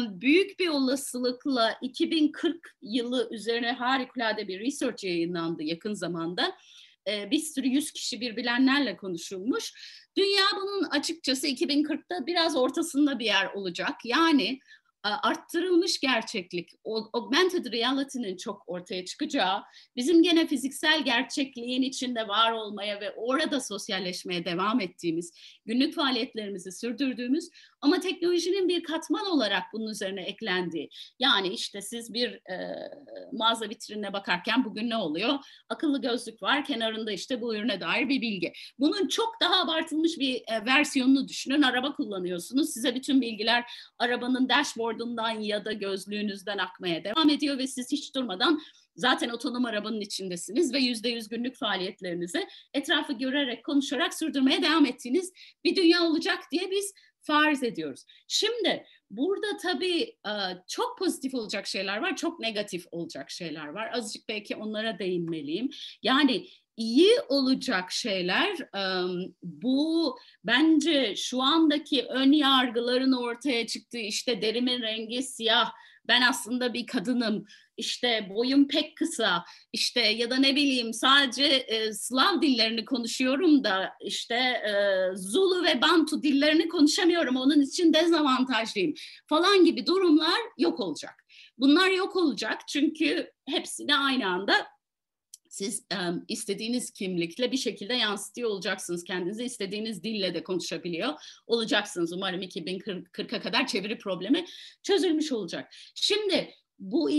Büyük 0.08 0.58
bir 0.58 0.68
olasılıkla 0.68 1.78
2040 1.82 2.76
yılı 2.82 3.28
üzerine 3.32 3.72
harikulade 3.72 4.48
bir 4.48 4.60
research 4.60 5.04
yayınlandı 5.04 5.62
yakın 5.62 5.94
zamanda. 5.94 6.56
Bir 7.30 7.38
sürü 7.38 7.68
yüz 7.68 7.92
kişi 7.92 8.20
birbirlerle 8.20 8.96
konuşulmuş. 8.96 9.72
Dünya 10.16 10.44
bunun 10.56 10.84
açıkçası 10.84 11.46
2040'ta 11.46 12.26
biraz 12.26 12.56
ortasında 12.56 13.18
bir 13.18 13.24
yer 13.24 13.46
olacak. 13.46 13.94
Yani 14.04 14.58
arttırılmış 15.06 16.00
gerçeklik, 16.00 16.70
augmented 17.12 17.72
reality'nin 17.72 18.36
çok 18.36 18.62
ortaya 18.66 19.04
çıkacağı, 19.04 19.62
bizim 19.96 20.22
gene 20.22 20.46
fiziksel 20.46 21.04
gerçekliğin 21.04 21.82
içinde 21.82 22.28
var 22.28 22.52
olmaya 22.52 23.00
ve 23.00 23.12
orada 23.16 23.60
sosyalleşmeye 23.60 24.44
devam 24.44 24.80
ettiğimiz, 24.80 25.32
günlük 25.66 25.94
faaliyetlerimizi 25.94 26.72
sürdürdüğümüz 26.72 27.50
ama 27.86 28.00
teknolojinin 28.00 28.68
bir 28.68 28.82
katman 28.82 29.26
olarak 29.26 29.62
bunun 29.72 29.90
üzerine 29.90 30.22
eklendiği. 30.22 30.90
Yani 31.18 31.48
işte 31.48 31.82
siz 31.82 32.14
bir 32.14 32.28
e, 32.28 32.90
mağaza 33.32 33.68
vitrinine 33.68 34.12
bakarken 34.12 34.64
bugün 34.64 34.90
ne 34.90 34.96
oluyor? 34.96 35.34
Akıllı 35.68 36.00
gözlük 36.00 36.42
var, 36.42 36.64
kenarında 36.64 37.12
işte 37.12 37.40
bu 37.40 37.54
ürüne 37.54 37.80
dair 37.80 38.08
bir 38.08 38.20
bilgi. 38.20 38.52
Bunun 38.78 39.08
çok 39.08 39.40
daha 39.40 39.62
abartılmış 39.62 40.18
bir 40.18 40.34
e, 40.34 40.66
versiyonunu 40.66 41.28
düşünün. 41.28 41.62
Araba 41.62 41.94
kullanıyorsunuz. 41.94 42.70
Size 42.70 42.94
bütün 42.94 43.20
bilgiler 43.20 43.64
arabanın 43.98 44.48
dashboardundan 44.48 45.40
ya 45.40 45.64
da 45.64 45.72
gözlüğünüzden 45.72 46.58
akmaya 46.58 47.04
devam 47.04 47.30
ediyor 47.30 47.58
ve 47.58 47.66
siz 47.66 47.92
hiç 47.92 48.14
durmadan 48.14 48.60
Zaten 48.96 49.28
otonom 49.28 49.64
arabanın 49.64 50.00
içindesiniz 50.00 50.72
ve 50.72 50.78
yüzde 50.78 51.08
yüz 51.08 51.28
günlük 51.28 51.56
faaliyetlerinizi 51.56 52.46
etrafı 52.74 53.12
görerek, 53.12 53.64
konuşarak 53.64 54.14
sürdürmeye 54.14 54.62
devam 54.62 54.86
ettiğiniz 54.86 55.32
bir 55.64 55.76
dünya 55.76 56.02
olacak 56.02 56.38
diye 56.52 56.70
biz 56.70 56.94
farz 57.26 57.62
ediyoruz. 57.62 58.04
Şimdi 58.28 58.86
burada 59.10 59.56
tabii 59.62 60.16
çok 60.68 60.98
pozitif 60.98 61.34
olacak 61.34 61.66
şeyler 61.66 61.98
var, 61.98 62.16
çok 62.16 62.40
negatif 62.40 62.86
olacak 62.90 63.30
şeyler 63.30 63.66
var. 63.66 63.90
Azıcık 63.92 64.28
belki 64.28 64.56
onlara 64.56 64.98
değinmeliyim. 64.98 65.70
Yani 66.02 66.46
iyi 66.76 67.12
olacak 67.28 67.92
şeyler 67.92 68.56
bu 69.42 70.18
bence 70.44 71.16
şu 71.16 71.42
andaki 71.42 72.02
ön 72.02 72.32
yargıların 72.32 73.12
ortaya 73.12 73.66
çıktığı 73.66 73.98
işte 73.98 74.42
derimin 74.42 74.82
rengi 74.82 75.22
siyah 75.22 75.72
ben 76.08 76.22
aslında 76.22 76.74
bir 76.74 76.86
kadınım 76.86 77.46
işte 77.76 78.26
boyum 78.30 78.68
pek 78.68 78.96
kısa 78.96 79.44
işte 79.72 80.00
ya 80.00 80.30
da 80.30 80.36
ne 80.36 80.56
bileyim 80.56 80.92
sadece 80.92 81.44
e, 81.44 81.92
Slav 81.92 82.42
dillerini 82.42 82.84
konuşuyorum 82.84 83.64
da 83.64 83.92
işte 84.00 84.34
e, 84.34 84.72
Zulu 85.14 85.64
ve 85.64 85.82
Bantu 85.82 86.22
dillerini 86.22 86.68
konuşamıyorum 86.68 87.36
onun 87.36 87.60
için 87.60 87.94
dezavantajlıyım 87.94 88.94
falan 89.26 89.64
gibi 89.64 89.86
durumlar 89.86 90.40
yok 90.58 90.80
olacak. 90.80 91.14
Bunlar 91.58 91.90
yok 91.90 92.16
olacak 92.16 92.60
çünkü 92.68 93.32
hepsini 93.48 93.96
aynı 93.96 94.28
anda 94.28 94.66
siz 95.56 95.86
um, 95.92 96.24
istediğiniz 96.28 96.90
kimlikle 96.90 97.52
bir 97.52 97.56
şekilde 97.56 97.94
yansıtıyor 97.94 98.50
olacaksınız 98.50 99.04
kendinizi. 99.04 99.44
istediğiniz 99.44 100.02
dille 100.02 100.34
de 100.34 100.42
konuşabiliyor 100.42 101.14
olacaksınız. 101.46 102.12
Umarım 102.12 102.42
2040'a 102.42 103.40
kadar 103.40 103.66
çeviri 103.66 103.98
problemi 103.98 104.46
çözülmüş 104.82 105.32
olacak. 105.32 105.74
Şimdi 105.94 106.50
bu 106.78 107.10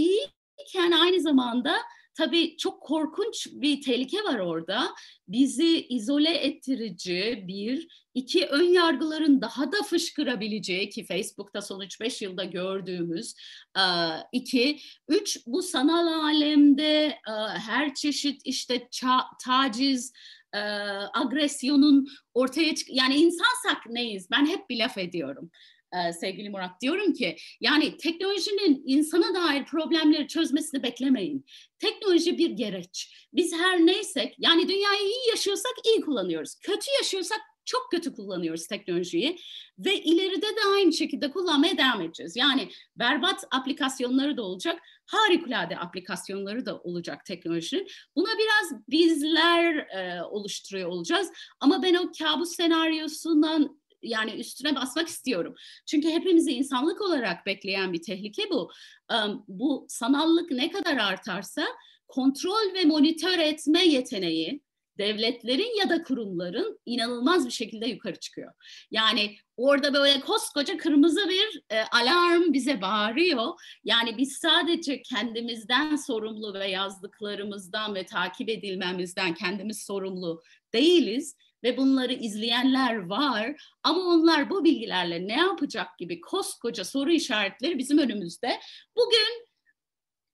iyiyken 0.57 0.91
aynı 0.91 1.21
zamanda 1.21 1.77
tabii 2.13 2.57
çok 2.57 2.81
korkunç 2.81 3.47
bir 3.51 3.81
tehlike 3.81 4.23
var 4.23 4.39
orada. 4.39 4.95
Bizi 5.27 5.87
izole 5.87 6.29
ettirici 6.29 7.43
bir, 7.47 7.87
iki 8.13 8.45
ön 8.45 8.63
yargıların 8.63 9.41
daha 9.41 9.71
da 9.71 9.83
fışkırabileceği 9.83 10.89
ki 10.89 11.05
Facebook'ta 11.05 11.61
son 11.61 11.81
3-5 11.81 12.23
yılda 12.23 12.43
gördüğümüz 12.43 13.33
iki, 14.31 14.79
üç 15.09 15.37
bu 15.45 15.61
sanal 15.61 16.07
alemde 16.07 17.17
her 17.67 17.93
çeşit 17.93 18.41
işte 18.45 18.87
taciz, 19.45 20.13
agresyonun 21.13 22.07
ortaya 22.33 22.75
çık 22.75 22.89
yani 22.89 23.15
insansak 23.15 23.89
neyiz? 23.89 24.27
Ben 24.31 24.45
hep 24.45 24.69
bir 24.69 24.79
laf 24.79 24.97
ediyorum 24.97 25.51
e, 25.93 26.13
sevgili 26.13 26.49
Murat. 26.49 26.81
Diyorum 26.81 27.13
ki 27.13 27.35
yani 27.61 27.97
teknolojinin 27.97 28.83
insana 28.85 29.33
dair 29.35 29.65
problemleri 29.65 30.27
çözmesini 30.27 30.83
beklemeyin. 30.83 31.45
Teknoloji 31.79 32.37
bir 32.37 32.49
gereç. 32.49 33.27
Biz 33.33 33.53
her 33.53 33.85
neysek 33.85 34.35
yani 34.37 34.69
dünyayı 34.69 35.01
iyi 35.01 35.29
yaşıyorsak 35.29 35.73
iyi 35.85 36.01
kullanıyoruz. 36.01 36.55
Kötü 36.61 36.87
yaşıyorsak 37.01 37.39
çok 37.67 37.91
kötü 37.91 38.13
kullanıyoruz 38.13 38.67
teknolojiyi 38.67 39.37
ve 39.79 40.01
ileride 40.03 40.41
de 40.41 40.59
aynı 40.75 40.93
şekilde 40.93 41.31
kullanmaya 41.31 41.77
devam 41.77 42.01
edeceğiz. 42.01 42.35
Yani 42.35 42.69
berbat 42.95 43.43
aplikasyonları 43.51 44.37
da 44.37 44.43
olacak, 44.43 44.79
harikulade 45.05 45.77
aplikasyonları 45.77 46.65
da 46.65 46.77
olacak 46.79 47.25
teknolojinin. 47.25 47.87
Buna 48.15 48.29
biraz 48.37 48.81
bizler 48.89 49.75
e, 49.75 50.23
oluşturuyor 50.23 50.89
olacağız. 50.89 51.31
Ama 51.59 51.83
ben 51.83 51.93
o 51.93 52.11
kabus 52.19 52.55
senaryosundan 52.55 53.79
yani 54.01 54.31
üstüne 54.31 54.75
basmak 54.75 55.07
istiyorum. 55.07 55.55
Çünkü 55.85 56.09
hepimizi 56.09 56.51
insanlık 56.51 57.01
olarak 57.01 57.45
bekleyen 57.45 57.93
bir 57.93 58.01
tehlike 58.01 58.49
bu. 58.49 58.71
Bu 59.47 59.85
sanallık 59.89 60.51
ne 60.51 60.71
kadar 60.71 60.97
artarsa 60.97 61.67
kontrol 62.07 62.73
ve 62.73 62.85
monitör 62.85 63.39
etme 63.39 63.85
yeteneği 63.85 64.61
devletlerin 64.97 65.79
ya 65.79 65.89
da 65.89 66.03
kurumların 66.03 66.79
inanılmaz 66.85 67.45
bir 67.45 67.51
şekilde 67.51 67.87
yukarı 67.87 68.15
çıkıyor. 68.15 68.53
Yani 68.91 69.35
orada 69.57 69.93
böyle 69.93 70.19
koskoca 70.19 70.77
kırmızı 70.77 71.29
bir 71.29 71.61
e, 71.69 71.81
alarm 71.81 72.53
bize 72.53 72.81
bağırıyor. 72.81 73.53
Yani 73.83 74.17
biz 74.17 74.33
sadece 74.33 75.01
kendimizden 75.01 75.95
sorumlu 75.95 76.53
ve 76.53 76.67
yazdıklarımızdan 76.67 77.95
ve 77.95 78.05
takip 78.05 78.49
edilmemizden 78.49 79.33
kendimiz 79.33 79.85
sorumlu 79.85 80.41
değiliz 80.73 81.35
ve 81.63 81.77
bunları 81.77 82.13
izleyenler 82.13 82.95
var 82.95 83.61
ama 83.83 84.01
onlar 84.01 84.49
bu 84.49 84.63
bilgilerle 84.63 85.27
ne 85.27 85.37
yapacak 85.37 85.97
gibi 85.97 86.21
koskoca 86.21 86.85
soru 86.85 87.11
işaretleri 87.11 87.77
bizim 87.77 87.97
önümüzde. 87.97 88.59
Bugün 88.95 89.46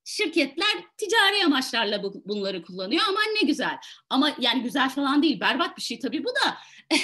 şirketler 0.06 0.74
ticari 0.98 1.46
amaçlarla 1.46 2.04
bu, 2.04 2.14
bunları 2.26 2.62
kullanıyor 2.62 3.04
ama 3.10 3.20
ne 3.42 3.48
güzel. 3.48 3.78
Ama 4.10 4.36
yani 4.40 4.64
güzel 4.64 4.90
falan 4.90 5.24
değil 5.24 5.40
berbat 5.40 5.78
bir 5.78 5.82
şey 5.82 6.00
tabii 6.00 6.24
bu 6.24 6.30
da. 6.30 6.58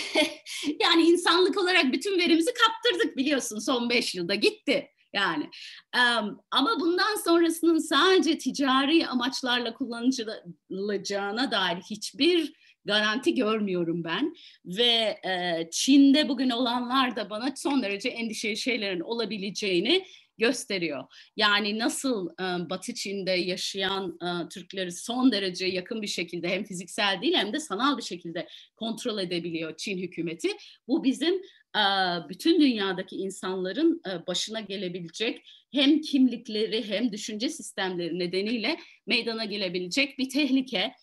yani 0.79 1.03
insanlık 1.03 1.57
olarak 1.57 1.93
bütün 1.93 2.19
verimizi 2.19 2.51
kaptırdık 2.53 3.17
biliyorsun 3.17 3.59
son 3.59 3.89
beş 3.89 4.15
yılda 4.15 4.35
gitti. 4.35 4.89
Yani 5.13 5.49
um, 5.95 6.39
ama 6.51 6.79
bundan 6.79 7.15
sonrasının 7.23 7.77
sadece 7.77 8.37
ticari 8.37 9.07
amaçlarla 9.07 9.73
kullanılacağına 9.73 11.51
dair 11.51 11.77
hiçbir 11.89 12.53
garanti 12.85 13.35
görmüyorum 13.35 14.03
ben 14.03 14.35
ve 14.65 15.19
e, 15.25 15.67
Çin'de 15.71 16.29
bugün 16.29 16.49
olanlar 16.49 17.15
da 17.15 17.29
bana 17.29 17.53
son 17.55 17.83
derece 17.83 18.09
endişeli 18.09 18.57
şeylerin 18.57 18.99
olabileceğini 18.99 20.05
gösteriyor. 20.39 21.03
Yani 21.35 21.79
nasıl 21.79 22.29
e, 22.29 22.69
Batı 22.69 22.93
Çin'de 22.93 23.31
yaşayan 23.31 24.17
e, 24.23 24.49
Türkleri 24.49 24.91
son 24.91 25.31
derece 25.31 25.65
yakın 25.65 26.01
bir 26.01 26.07
şekilde 26.07 26.49
hem 26.49 26.63
fiziksel 26.63 27.21
değil 27.21 27.33
hem 27.33 27.53
de 27.53 27.59
sanal 27.59 27.97
bir 27.97 28.03
şekilde 28.03 28.47
kontrol 28.75 29.19
edebiliyor 29.19 29.77
Çin 29.77 29.97
hükümeti. 29.97 30.49
Bu 30.87 31.03
bizim 31.03 31.35
e, 31.75 31.83
bütün 32.29 32.61
dünyadaki 32.61 33.15
insanların 33.15 34.01
e, 34.07 34.27
başına 34.27 34.59
gelebilecek 34.59 35.41
hem 35.73 36.01
kimlikleri 36.01 36.89
hem 36.89 37.11
düşünce 37.11 37.49
sistemleri 37.49 38.19
nedeniyle 38.19 38.77
meydana 39.07 39.45
gelebilecek 39.45 40.17
bir 40.17 40.29
tehlike 40.29 40.93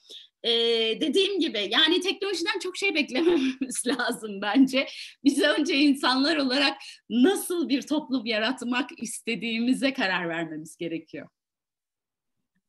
e, 0.46 0.50
dediğim 1.00 1.40
gibi 1.40 1.68
yani 1.70 2.00
teknolojiden 2.00 2.58
çok 2.62 2.76
şey 2.76 2.94
beklememiz 2.94 3.86
lazım 3.86 4.42
bence. 4.42 4.86
Biz 5.24 5.42
önce 5.42 5.74
insanlar 5.74 6.36
olarak 6.36 6.76
nasıl 7.10 7.68
bir 7.68 7.82
toplum 7.82 8.26
yaratmak 8.26 8.90
istediğimize 9.02 9.92
karar 9.92 10.28
vermemiz 10.28 10.76
gerekiyor. 10.76 11.28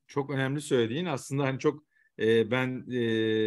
Çok 0.07 0.29
önemli 0.29 0.61
söylediğin 0.61 1.05
aslında 1.05 1.43
hani 1.43 1.59
çok 1.59 1.83
e, 2.19 2.51
ben 2.51 2.85
e, 2.91 2.99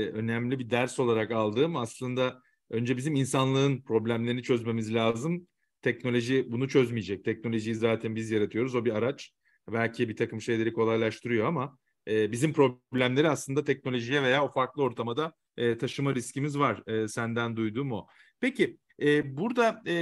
önemli 0.09 0.59
bir 0.59 0.71
ders 0.71 1.01
olarak 1.01 1.31
aldığım 1.31 1.77
aslında 1.77 2.43
önce 2.71 2.97
bizim 2.97 3.15
insanlığın 3.15 3.83
problemlerini 3.83 4.43
çözmemiz 4.43 4.95
lazım. 4.95 5.47
Teknoloji 5.83 6.53
bunu 6.53 6.69
çözmeyecek. 6.69 7.25
Teknolojiyi 7.25 7.75
zaten 7.75 8.17
biz 8.17 8.31
yaratıyoruz. 8.31 8.75
O 8.75 8.85
bir 8.85 8.95
araç. 8.95 9.33
Belki 9.73 10.09
bir 10.09 10.17
takım 10.17 10.41
şeyleri 10.41 10.73
kolaylaştırıyor 10.73 11.47
ama 11.47 11.79
e, 12.09 12.33
bizim 12.33 12.53
problemleri 12.53 13.29
aslında 13.29 13.65
teknolojiye 13.65 14.23
veya 14.23 14.45
o 14.45 14.49
farklı 14.49 14.83
ortama 14.83 15.17
da 15.17 15.33
e, 15.57 15.79
taşıma 15.79 16.15
riskimiz 16.15 16.59
var. 16.59 16.83
E, 16.89 17.09
senden 17.09 17.57
duyduğum 17.57 17.93
o. 17.93 18.07
Peki 18.41 18.79
e, 19.03 19.37
burada 19.37 19.83
e, 19.87 19.95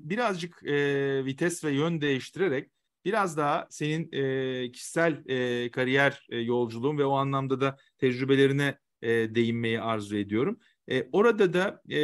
birazcık 0.00 0.62
e, 0.66 1.24
vites 1.24 1.64
ve 1.64 1.70
yön 1.70 2.00
değiştirerek 2.00 2.70
biraz 3.04 3.36
daha 3.36 3.66
senin 3.70 4.12
e, 4.12 4.72
kişisel 4.72 5.22
e, 5.26 5.70
kariyer 5.70 6.26
e, 6.30 6.38
yolculuğun 6.38 6.98
ve 6.98 7.04
o 7.04 7.12
anlamda 7.12 7.60
da 7.60 7.76
tecrübelerine 7.98 8.78
e, 9.02 9.34
değinmeyi 9.34 9.80
arzu 9.80 10.16
ediyorum. 10.16 10.58
E, 10.90 11.08
orada 11.12 11.52
da 11.52 11.82
e, 11.90 11.98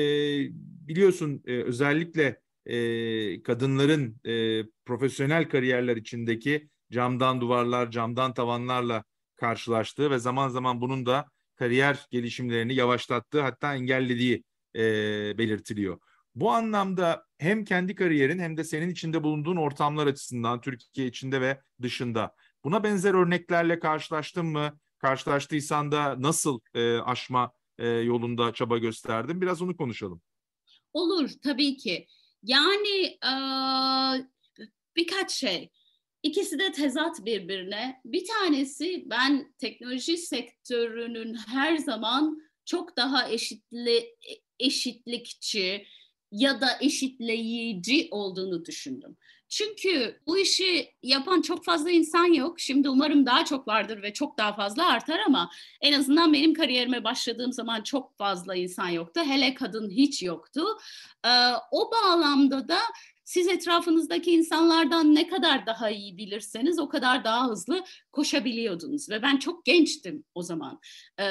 biliyorsun 0.89 1.43
e, 1.47 1.63
özellikle 1.63 2.41
e, 2.67 3.43
kadınların 3.43 4.21
e, 4.25 4.65
profesyonel 4.85 5.49
kariyerler 5.49 5.97
içindeki 5.97 6.69
camdan 6.93 7.41
duvarlar, 7.41 7.91
camdan 7.91 8.35
tavanlarla 8.35 9.05
karşılaştığı 9.39 10.11
ve 10.11 10.19
zaman 10.19 10.49
zaman 10.49 10.81
bunun 10.81 11.07
da 11.07 11.29
kariyer 11.57 12.07
gelişimlerini 12.11 12.75
yavaşlattığı 12.75 13.41
hatta 13.41 13.75
engellediği 13.75 14.45
e, 14.77 14.83
belirtiliyor. 15.39 15.99
Bu 16.35 16.51
anlamda 16.51 17.25
hem 17.39 17.65
kendi 17.65 17.95
kariyerin 17.95 18.39
hem 18.39 18.57
de 18.57 18.65
senin 18.65 18.91
içinde 18.91 19.23
bulunduğun 19.23 19.57
ortamlar 19.57 20.07
açısından 20.07 20.61
Türkiye 20.61 21.07
içinde 21.07 21.41
ve 21.41 21.61
dışında 21.83 22.35
buna 22.65 22.85
benzer 22.85 23.15
örneklerle 23.15 23.79
karşılaştın 23.79 24.47
mı? 24.47 24.79
Karşılaştıysan 24.99 25.93
da 25.93 26.23
nasıl 26.23 26.61
e, 26.75 26.99
aşma 26.99 27.53
e, 27.79 27.89
yolunda 27.89 28.53
çaba 28.53 28.79
gösterdin? 28.79 29.41
Biraz 29.41 29.63
onu 29.63 29.77
konuşalım. 29.77 30.23
Olur 30.93 31.31
tabii 31.43 31.77
ki. 31.77 32.07
Yani 32.43 33.19
e, 33.25 33.33
birkaç 34.97 35.31
şey. 35.31 35.71
İkisi 36.23 36.59
de 36.59 36.73
tezat 36.73 37.25
birbirine. 37.25 38.01
Bir 38.05 38.25
tanesi 38.27 39.05
ben 39.07 39.53
teknoloji 39.59 40.17
sektörünün 40.17 41.35
her 41.35 41.77
zaman 41.77 42.43
çok 42.65 42.97
daha 42.97 43.31
eşitli 43.31 44.17
eşitlikçi 44.59 45.87
ya 46.33 46.61
da 46.61 46.69
eşitleyici 46.81 48.09
olduğunu 48.11 48.65
düşündüm. 48.65 49.17
Çünkü 49.49 50.21
bu 50.27 50.39
işi 50.39 50.95
yapan 51.03 51.43
çok 51.43 51.65
fazla 51.65 51.91
insan 51.91 52.25
yok. 52.25 52.61
Şimdi 52.61 52.89
umarım 52.89 53.27
daha 53.27 53.45
çok 53.45 53.69
vardır 53.69 54.03
ve 54.03 54.13
çok 54.13 54.39
daha 54.39 54.55
fazla 54.55 54.89
artar 54.89 55.21
ama 55.27 55.51
en 55.81 55.93
azından 55.93 56.33
benim 56.33 56.55
kariyerime 56.55 57.05
başladığım 57.05 57.53
zaman 57.53 57.83
çok 57.83 58.17
fazla 58.17 58.55
insan 58.55 58.89
yoktu. 58.89 59.21
Hele 59.25 59.55
kadın 59.55 59.91
hiç 59.91 60.23
yoktu. 60.23 60.65
Ee, 61.25 61.29
o 61.71 61.91
bağlamda 61.91 62.69
da 62.69 62.79
siz 63.29 63.49
etrafınızdaki 63.49 64.31
insanlardan 64.31 65.15
ne 65.15 65.29
kadar 65.29 65.67
daha 65.67 65.91
iyi 65.91 66.17
bilirseniz 66.17 66.79
o 66.79 66.89
kadar 66.89 67.25
daha 67.25 67.49
hızlı 67.49 67.85
koşabiliyordunuz. 68.13 69.11
Ve 69.11 69.23
ben 69.23 69.37
çok 69.37 69.65
gençtim 69.65 70.25
o 70.35 70.43
zaman. 70.43 70.81
Ee, 71.21 71.25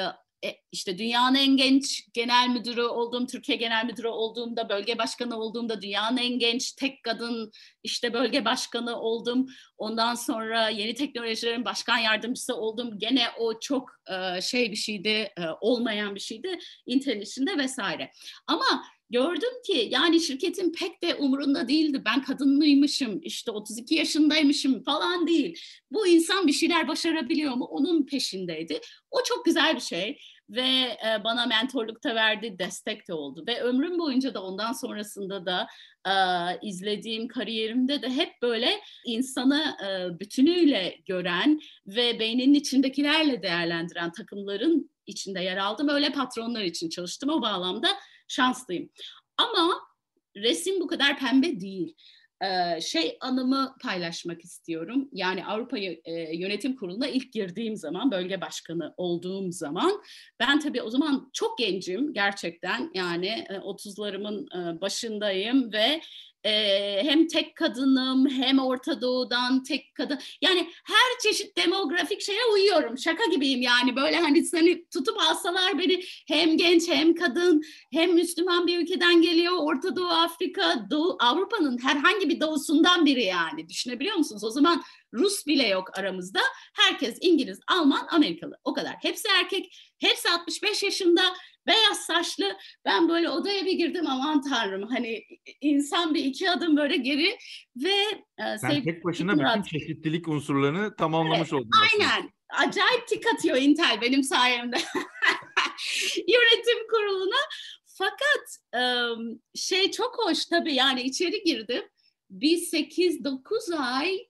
e, 0.44 0.56
işte 0.72 0.98
dünyanın 0.98 1.34
en 1.34 1.56
genç 1.56 2.12
genel 2.12 2.48
müdürü 2.48 2.82
olduğum, 2.82 3.26
Türkiye 3.26 3.58
genel 3.58 3.84
müdürü 3.84 4.08
olduğumda, 4.08 4.68
bölge 4.68 4.98
başkanı 4.98 5.36
olduğumda 5.36 5.82
dünyanın 5.82 6.16
en 6.16 6.38
genç 6.38 6.72
tek 6.72 7.02
kadın 7.02 7.52
işte 7.82 8.12
bölge 8.12 8.44
başkanı 8.44 9.00
oldum. 9.00 9.46
Ondan 9.78 10.14
sonra 10.14 10.68
yeni 10.68 10.94
teknolojilerin 10.94 11.64
başkan 11.64 11.98
yardımcısı 11.98 12.54
oldum. 12.56 12.98
Gene 12.98 13.26
o 13.38 13.60
çok 13.60 13.90
e, 14.10 14.40
şey 14.40 14.70
bir 14.70 14.76
şeydi, 14.76 15.08
e, 15.08 15.42
olmayan 15.60 16.14
bir 16.14 16.20
şeydi 16.20 16.58
Intel 16.86 17.22
içinde 17.22 17.58
vesaire. 17.58 18.10
Ama 18.46 18.84
gördüm 19.10 19.62
ki 19.66 19.88
yani 19.90 20.20
şirketin 20.20 20.72
pek 20.72 21.02
de 21.02 21.14
umurunda 21.14 21.68
değildi. 21.68 22.02
Ben 22.04 22.22
kadın 22.22 22.56
mıymışım, 22.56 23.20
işte 23.22 23.50
32 23.50 23.94
yaşındaymışım 23.94 24.82
falan 24.82 25.26
değil. 25.26 25.60
Bu 25.90 26.06
insan 26.06 26.46
bir 26.46 26.52
şeyler 26.52 26.88
başarabiliyor 26.88 27.54
mu? 27.54 27.64
Onun 27.64 28.06
peşindeydi. 28.06 28.80
O 29.10 29.18
çok 29.24 29.44
güzel 29.44 29.74
bir 29.74 29.80
şey 29.80 30.18
ve 30.50 30.96
e, 31.06 31.24
bana 31.24 31.46
mentorluk 31.46 32.04
da 32.04 32.14
verdi, 32.14 32.56
destek 32.58 33.08
de 33.08 33.14
oldu. 33.14 33.44
Ve 33.48 33.60
ömrüm 33.60 33.98
boyunca 33.98 34.34
da 34.34 34.42
ondan 34.42 34.72
sonrasında 34.72 35.46
da 35.46 35.66
e, 36.06 36.12
izlediğim 36.68 37.28
kariyerimde 37.28 38.02
de 38.02 38.10
hep 38.10 38.32
böyle 38.42 38.80
insanı 39.06 39.76
e, 39.86 40.20
bütünüyle 40.20 40.96
gören 41.06 41.60
ve 41.86 42.20
beyninin 42.20 42.54
içindekilerle 42.54 43.42
değerlendiren 43.42 44.12
takımların 44.12 44.90
içinde 45.06 45.40
yer 45.40 45.56
aldım. 45.56 45.88
Öyle 45.88 46.12
patronlar 46.12 46.62
için 46.62 46.88
çalıştım. 46.88 47.30
O 47.30 47.42
bağlamda 47.42 47.88
şanslıyım. 48.28 48.90
Ama 49.36 49.80
resim 50.36 50.80
bu 50.80 50.86
kadar 50.86 51.18
pembe 51.18 51.60
değil. 51.60 51.96
Ee, 52.44 52.80
şey 52.80 53.16
anımı 53.20 53.74
paylaşmak 53.82 54.44
istiyorum. 54.44 55.08
Yani 55.12 55.46
Avrupa 55.46 55.78
e, 55.78 56.36
Yönetim 56.36 56.76
Kurulu'na 56.76 57.08
ilk 57.08 57.32
girdiğim 57.32 57.76
zaman, 57.76 58.10
bölge 58.10 58.40
başkanı 58.40 58.94
olduğum 58.96 59.52
zaman, 59.52 60.02
ben 60.40 60.60
tabii 60.60 60.82
o 60.82 60.90
zaman 60.90 61.30
çok 61.32 61.58
gencim 61.58 62.12
gerçekten. 62.12 62.90
Yani 62.94 63.46
30'larımın 63.50 64.46
e, 64.54 64.76
e, 64.76 64.80
başındayım 64.80 65.72
ve 65.72 66.00
e, 66.48 67.04
hem 67.04 67.26
tek 67.26 67.56
kadınım 67.56 68.30
hem 68.30 68.58
Orta 68.58 69.00
Doğu'dan 69.00 69.62
tek 69.62 69.94
kadın. 69.94 70.18
Yani 70.42 70.70
her 70.84 71.18
çeşit 71.22 71.56
demografik 71.56 72.20
şeye 72.20 72.44
uyuyorum. 72.52 72.98
Şaka 72.98 73.24
gibiyim 73.24 73.62
yani. 73.62 73.96
Böyle 73.96 74.16
hani 74.16 74.44
seni 74.44 74.88
tutup 74.88 75.18
alsalar 75.20 75.78
beni 75.78 76.00
hem 76.28 76.56
genç 76.56 76.88
hem 76.88 77.14
kadın 77.14 77.62
hem 77.92 78.14
Müslüman 78.14 78.66
bir 78.66 78.78
ülkeden 78.78 79.22
geliyor. 79.22 79.52
Orta 79.58 79.96
Doğu 79.96 80.08
Afrika 80.08 80.86
Doğu 80.90 81.16
Avrupa'nın 81.20 81.78
herhangi 81.78 82.28
bir 82.28 82.40
doğusundan 82.40 83.06
biri 83.06 83.24
yani. 83.24 83.68
Düşünebiliyor 83.68 84.16
musunuz? 84.16 84.44
O 84.44 84.50
zaman 84.50 84.82
Rus 85.14 85.46
bile 85.46 85.68
yok 85.68 85.98
aramızda. 85.98 86.40
Herkes 86.74 87.18
İngiliz 87.20 87.60
Alman 87.68 88.06
Amerikalı. 88.10 88.58
O 88.64 88.72
kadar. 88.72 88.94
Hepsi 89.02 89.28
erkek. 89.28 89.78
Hepsi 89.98 90.30
65 90.30 90.82
yaşında 90.82 91.22
beyaz 91.68 91.98
saçlı 91.98 92.56
ben 92.84 93.08
böyle 93.08 93.30
odaya 93.30 93.64
bir 93.64 93.72
girdim 93.72 94.06
aman 94.06 94.42
tanrım 94.42 94.88
hani 94.88 95.24
insan 95.60 96.14
bir 96.14 96.24
iki 96.24 96.50
adım 96.50 96.76
böyle 96.76 96.96
geri 96.96 97.38
ve 97.76 98.22
e, 98.38 98.58
Sen 98.58 98.82
tek 98.82 99.04
başına 99.04 99.32
bütün 99.32 99.62
çeşitlilik 99.62 100.28
unsurlarını 100.28 100.96
tamamlamış 100.96 101.38
evet, 101.38 101.52
oldun. 101.52 101.70
Aynen. 101.82 102.30
Acayip 102.48 103.08
tik 103.08 103.26
atıyor 103.34 103.56
Intel 103.56 104.00
benim 104.00 104.22
sayemde. 104.22 104.76
Yönetim 106.16 106.88
kuruluna. 106.90 107.40
Fakat 107.98 108.58
şey 109.54 109.90
çok 109.90 110.18
hoş 110.18 110.46
tabii 110.46 110.74
yani 110.74 111.02
içeri 111.02 111.42
girdim. 111.44 111.84
Bir 112.30 112.56
8-9 112.56 113.76
ay 113.76 114.28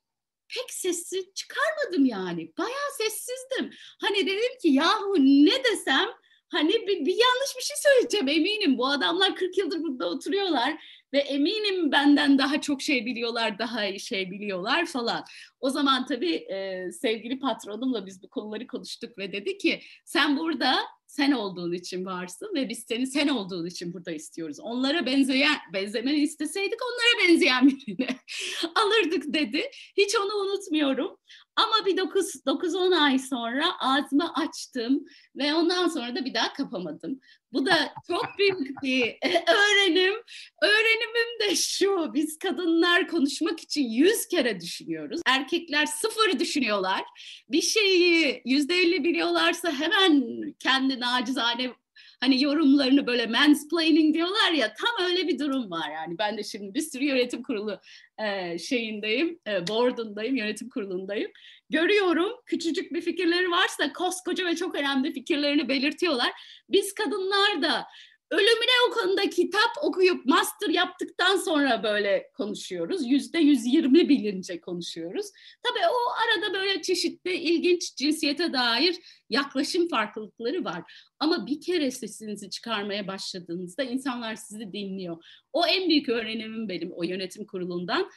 pek 0.48 0.70
sessiz 0.70 1.34
çıkarmadım 1.34 2.04
yani. 2.04 2.52
Bayağı 2.58 2.90
sessizdim. 2.98 3.70
Hani 4.00 4.26
dedim 4.26 4.58
ki 4.62 4.68
yahu 4.68 5.14
ne 5.18 5.64
desem 5.64 6.08
hani 6.48 6.72
bir, 6.72 7.06
bir 7.06 7.16
yanlış 7.16 7.56
bir 7.58 7.62
şey 7.62 7.76
söyleyeceğim 7.76 8.28
eminim. 8.28 8.78
Bu 8.78 8.86
adamlar 8.86 9.34
40 9.34 9.58
yıldır 9.58 9.82
burada 9.82 10.08
oturuyorlar 10.10 10.78
ve 11.12 11.18
eminim 11.18 11.92
benden 11.92 12.38
daha 12.38 12.60
çok 12.60 12.82
şey 12.82 13.06
biliyorlar, 13.06 13.58
daha 13.58 13.86
iyi 13.86 14.00
şey 14.00 14.30
biliyorlar 14.30 14.86
falan. 14.86 15.24
O 15.60 15.70
zaman 15.70 16.06
tabii 16.06 16.34
e, 16.34 16.88
sevgili 16.92 17.38
patronumla 17.38 18.06
biz 18.06 18.22
bu 18.22 18.28
konuları 18.28 18.66
konuştuk 18.66 19.18
ve 19.18 19.32
dedi 19.32 19.58
ki 19.58 19.80
sen 20.04 20.38
burada 20.38 20.74
sen 21.06 21.32
olduğun 21.32 21.72
için 21.72 22.04
varsın 22.04 22.54
ve 22.54 22.68
biz 22.68 22.84
seni 22.88 23.06
sen 23.06 23.28
olduğun 23.28 23.66
için 23.66 23.92
burada 23.92 24.12
istiyoruz. 24.12 24.60
Onlara 24.60 25.06
benzeyen, 25.06 25.56
benzemeni 25.72 26.18
isteseydik 26.18 26.78
onlara 26.82 27.28
benzeyen 27.28 27.68
birini 27.68 28.08
alırdık 28.74 29.34
dedi. 29.34 29.70
Hiç 29.96 30.16
onu 30.16 30.34
unutmuyorum. 30.34 31.16
Ama 31.58 31.86
bir 31.86 31.96
9-10 31.96 32.96
ay 32.96 33.18
sonra 33.18 33.64
ağzımı 33.80 34.34
açtım 34.34 35.04
ve 35.36 35.54
ondan 35.54 35.88
sonra 35.88 36.16
da 36.16 36.24
bir 36.24 36.34
daha 36.34 36.52
kapamadım. 36.52 37.20
Bu 37.52 37.66
da 37.66 37.94
çok 38.06 38.26
büyük 38.38 38.82
bir 38.82 39.16
öğrenim. 39.48 40.14
Öğrenimim 40.62 41.40
de 41.40 41.56
şu, 41.56 42.14
biz 42.14 42.38
kadınlar 42.38 43.08
konuşmak 43.08 43.60
için 43.60 43.84
yüz 43.84 44.28
kere 44.28 44.60
düşünüyoruz. 44.60 45.20
Erkekler 45.26 45.86
sıfır 45.86 46.38
düşünüyorlar. 46.38 47.04
Bir 47.48 47.62
şeyi 47.62 48.42
yüzde 48.44 48.74
elli 48.74 49.04
biliyorlarsa 49.04 49.72
hemen 49.72 50.24
kendi 50.58 51.00
nacizane 51.00 51.70
hani 52.20 52.42
yorumlarını 52.42 53.06
böyle 53.06 53.26
mansplaining 53.26 54.14
diyorlar 54.14 54.52
ya 54.52 54.74
tam 54.74 55.06
öyle 55.06 55.28
bir 55.28 55.38
durum 55.38 55.70
var 55.70 55.90
yani. 55.94 56.18
Ben 56.18 56.38
de 56.38 56.42
şimdi 56.42 56.74
bir 56.74 56.80
sürü 56.80 57.04
yönetim 57.04 57.42
kurulu 57.42 57.80
e, 58.18 58.58
şeyindeyim, 58.58 59.38
e, 59.48 59.68
board'undayım, 59.68 60.36
yönetim 60.36 60.68
kurulundayım. 60.68 61.30
Görüyorum 61.70 62.32
küçücük 62.46 62.92
bir 62.92 63.00
fikirleri 63.00 63.50
varsa 63.50 63.92
koskoca 63.92 64.46
ve 64.46 64.56
çok 64.56 64.74
önemli 64.74 65.12
fikirlerini 65.12 65.68
belirtiyorlar. 65.68 66.32
Biz 66.68 66.94
kadınlar 66.94 67.62
da 67.62 67.86
ölümüne 68.30 68.76
o 68.88 68.92
konuda 68.92 69.30
kitap 69.30 69.70
okuyup 69.82 70.26
master 70.26 70.68
yaptıktan 70.68 71.36
sonra 71.36 71.82
böyle 71.82 72.30
konuşuyoruz. 72.36 73.06
Yüzde 73.06 73.38
yüz 73.38 73.66
yirmi 73.66 74.08
bilince 74.08 74.60
konuşuyoruz. 74.60 75.26
Tabii 75.62 75.86
o 75.86 76.00
arada 76.10 76.54
böyle 76.54 76.82
çeşitli 76.82 77.34
ilginç 77.34 77.96
cinsiyete 77.96 78.52
dair 78.52 78.96
yaklaşım 79.30 79.88
farklılıkları 79.88 80.64
var. 80.64 80.92
Ama 81.18 81.46
bir 81.46 81.60
kere 81.60 81.90
sesinizi 81.90 82.50
çıkarmaya 82.50 83.06
başladığınızda 83.06 83.82
insanlar 83.82 84.34
sizi 84.34 84.72
dinliyor. 84.72 85.24
O 85.52 85.66
en 85.66 85.88
büyük 85.88 86.08
öğrenimim 86.08 86.68
benim 86.68 86.92
o 86.92 87.02
yönetim 87.02 87.46
kurulundan. 87.46 88.10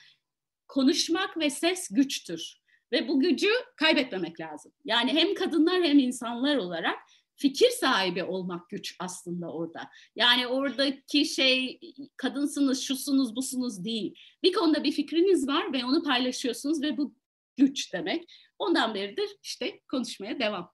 Konuşmak 0.68 1.38
ve 1.38 1.50
ses 1.50 1.90
güçtür 1.92 2.62
ve 2.92 3.08
bu 3.08 3.20
gücü 3.20 3.50
kaybetmemek 3.76 4.40
lazım. 4.40 4.72
Yani 4.86 5.14
hem 5.14 5.34
kadınlar 5.34 5.84
hem 5.84 6.00
insanlar 6.00 6.58
olarak 6.58 7.00
fikir 7.36 7.70
sahibi 7.70 8.24
olmak 8.24 8.70
güç 8.70 8.96
aslında 9.00 9.54
orada. 9.54 9.90
Yani 10.16 10.48
oradaki 10.48 11.26
şey 11.26 11.80
kadınsınız, 12.18 12.82
şusunuz, 12.82 13.36
busunuz 13.36 13.86
değil. 13.86 14.16
Bir 14.44 14.54
konuda 14.54 14.84
bir 14.84 14.92
fikriniz 14.92 15.48
var 15.48 15.74
ve 15.74 15.86
onu 15.86 16.04
paylaşıyorsunuz 16.04 16.82
ve 16.82 16.98
bu 16.98 17.16
güç 17.58 17.94
demek. 17.94 18.34
Ondan 18.60 18.96
beridir 18.96 19.30
işte 19.44 19.82
konuşmaya 19.92 20.40
devam. 20.40 20.72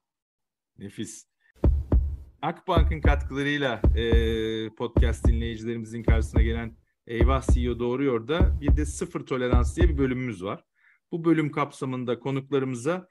Nefis. 0.78 1.28
Akbank'ın 2.41 3.02
katkılarıyla 3.02 3.82
e, 3.98 4.70
podcast 4.76 5.28
dinleyicilerimizin 5.28 6.04
karşısına 6.04 6.41
gelen 6.41 6.78
Eyvah 7.08 7.54
CEO 7.54 7.80
Doğruyor 7.80 8.28
da 8.28 8.62
bir 8.62 8.78
de 8.78 8.86
sıfır 8.86 9.26
tolerans 9.26 9.78
diye 9.78 9.89
bir 9.89 9.98
bölümümüz 9.98 10.43
var. 10.43 10.63
Bu 11.12 11.26
bölüm 11.26 11.52
kapsamında 11.52 12.20
konuklarımıza 12.20 13.08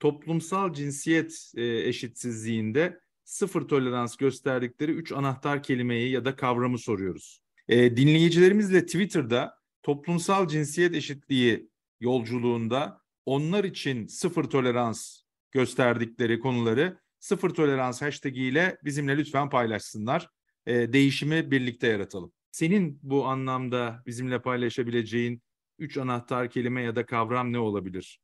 toplumsal 0.00 0.72
cinsiyet 0.72 1.52
e, 1.56 1.64
eşitsizliğinde 1.88 3.00
sıfır 3.24 3.62
tolerans 3.62 4.16
gösterdikleri 4.16 4.92
üç 4.92 5.12
anahtar 5.12 5.62
kelimeyi 5.62 6.10
ya 6.10 6.24
da 6.24 6.36
kavramı 6.36 6.78
soruyoruz. 6.78 7.42
E, 7.68 7.96
dinleyicilerimizle 7.96 8.86
Twitter'da 8.86 9.54
toplumsal 9.82 10.48
cinsiyet 10.48 10.94
eşitliği 10.94 11.70
yolculuğunda 12.00 13.00
onlar 13.26 13.64
için 13.64 14.06
sıfır 14.06 14.44
tolerans 14.44 15.20
gösterdikleri 15.52 16.40
konuları 16.40 16.98
sıfır 17.18 17.50
tolerans 17.50 18.02
hashtag 18.02 18.36
ile 18.36 18.78
bizimle 18.84 19.16
lütfen 19.16 19.50
paylaşsınlar. 19.50 20.28
E, 20.66 20.92
değişimi 20.92 21.50
birlikte 21.50 21.86
yaratalım. 21.86 22.32
Senin 22.50 22.98
bu 23.02 23.26
anlamda 23.26 24.02
bizimle 24.06 24.42
paylaşabileceğin 24.42 25.42
üç 25.78 25.96
anahtar 25.96 26.50
kelime 26.50 26.82
ya 26.82 26.96
da 26.96 27.06
kavram 27.06 27.52
ne 27.52 27.58
olabilir? 27.58 28.20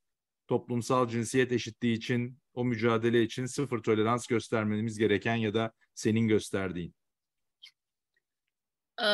Toplumsal 0.49 1.09
cinsiyet 1.09 1.53
eşitliği 1.53 1.97
için, 1.97 2.39
o 2.55 2.65
mücadele 2.65 3.23
için 3.23 3.47
sıfır 3.47 3.83
tolerans 3.83 4.27
göstermemiz 4.27 4.99
gereken 4.99 5.37
ya 5.37 5.55
da 5.55 5.73
senin 5.95 6.29
gösterdiğin. 6.29 6.95
Ee, 9.03 9.07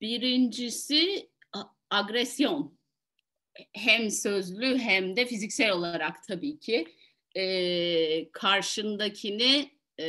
birincisi 0.00 1.30
agresyon. 1.90 2.78
Hem 3.72 4.10
sözlü 4.10 4.78
hem 4.78 5.16
de 5.16 5.26
fiziksel 5.26 5.70
olarak 5.70 6.24
tabii 6.28 6.58
ki. 6.58 6.88
Ee, 7.36 8.30
karşındakini 8.32 9.70
e, 10.00 10.06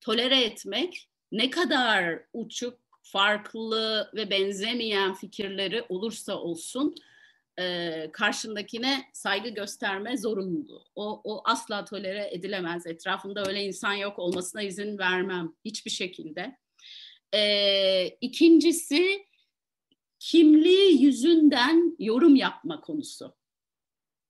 tolere 0.00 0.44
etmek 0.44 1.08
ne 1.32 1.50
kadar 1.50 2.22
uçuk, 2.32 2.78
farklı 3.02 4.10
ve 4.14 4.30
benzemeyen 4.30 5.14
fikirleri 5.14 5.82
olursa 5.88 6.38
olsun 6.40 6.94
e, 7.60 8.10
karşındakine 8.12 9.04
saygı 9.12 9.48
gösterme 9.48 10.16
zorunlu. 10.16 10.84
O, 10.94 11.20
o 11.24 11.42
asla 11.44 11.84
tolere 11.84 12.28
edilemez. 12.32 12.86
Etrafında 12.86 13.44
öyle 13.46 13.64
insan 13.64 13.92
yok 13.92 14.18
olmasına 14.18 14.62
izin 14.62 14.98
vermem 14.98 15.52
hiçbir 15.64 15.90
şekilde. 15.90 16.56
E, 17.34 18.08
ikincisi 18.20 19.26
kimliği 20.18 21.02
yüzünden 21.02 21.96
yorum 21.98 22.36
yapma 22.36 22.80
konusu. 22.80 23.34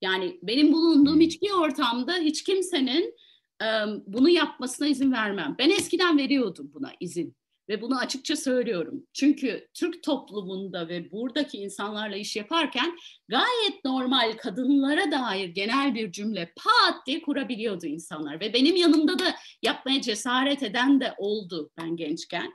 Yani 0.01 0.39
benim 0.43 0.73
bulunduğum 0.73 1.15
hmm. 1.15 1.21
hiçbir 1.21 1.51
ortamda 1.51 2.17
hiç 2.17 2.45
kimsenin 2.45 3.15
e, 3.63 3.67
bunu 4.07 4.29
yapmasına 4.29 4.87
izin 4.87 5.13
vermem. 5.13 5.57
Ben 5.59 5.71
eskiden 5.71 6.19
veriyordum 6.19 6.71
buna 6.75 6.93
izin 7.01 7.37
ve 7.69 7.83
bunu 7.83 7.99
açıkça 7.99 8.37
söylüyorum. 8.37 9.07
Çünkü 9.13 9.69
Türk 9.75 10.03
toplumunda 10.03 10.89
ve 10.89 11.11
buradaki 11.13 11.59
insanlarla 11.59 12.17
iş 12.17 12.37
yaparken 12.37 12.97
gayet 13.29 13.85
normal 13.85 14.33
kadınlara 14.33 15.11
dair 15.11 15.49
genel 15.49 15.95
bir 15.95 16.13
cümle 16.13 16.53
pat 16.57 17.07
diye 17.07 17.23
kurabiliyordu 17.23 17.87
insanlar. 17.87 18.41
Ve 18.41 18.53
benim 18.53 18.77
yanımda 18.77 19.19
da 19.19 19.35
yapmaya 19.63 20.01
cesaret 20.01 20.63
eden 20.63 21.01
de 21.01 21.15
oldu 21.19 21.71
ben 21.79 21.97
gençken. 21.97 22.53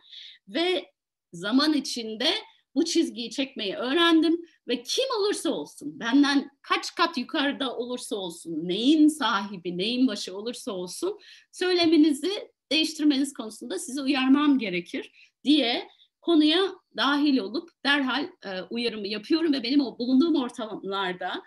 Ve 0.47 0.85
zaman 1.33 1.73
içinde 1.73 2.29
bu 2.75 2.85
çizgiyi 2.85 3.31
çekmeyi 3.31 3.75
öğrendim 3.75 4.41
ve 4.67 4.83
kim 4.83 5.05
olursa 5.19 5.49
olsun, 5.49 5.99
benden 5.99 6.49
kaç 6.61 6.95
kat 6.95 7.17
yukarıda 7.17 7.77
olursa 7.77 8.15
olsun, 8.15 8.67
neyin 8.67 9.07
sahibi, 9.07 9.77
neyin 9.77 10.07
başı 10.07 10.37
olursa 10.37 10.71
olsun 10.71 11.19
söyleminizi 11.51 12.51
değiştirmeniz 12.71 13.33
konusunda 13.33 13.79
sizi 13.79 14.01
uyarmam 14.01 14.59
gerekir 14.59 15.11
diye 15.43 15.87
konuya 16.21 16.59
dahil 16.97 17.37
olup 17.37 17.69
derhal 17.85 18.23
e, 18.23 18.61
uyarımı 18.69 19.07
yapıyorum 19.07 19.53
ve 19.53 19.63
benim 19.63 19.81
o 19.81 19.99
bulunduğum 19.99 20.35
ortamlarda 20.35 21.43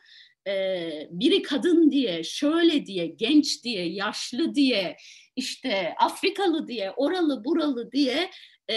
e, 0.46 1.08
biri 1.10 1.42
kadın 1.42 1.90
diye, 1.90 2.24
şöyle 2.24 2.86
diye, 2.86 3.06
genç 3.06 3.64
diye, 3.64 3.88
yaşlı 3.88 4.54
diye, 4.54 4.96
işte 5.36 5.94
Afrikalı 5.98 6.68
diye, 6.68 6.90
oralı 6.90 7.44
buralı 7.44 7.92
diye 7.92 8.30
e, 8.68 8.74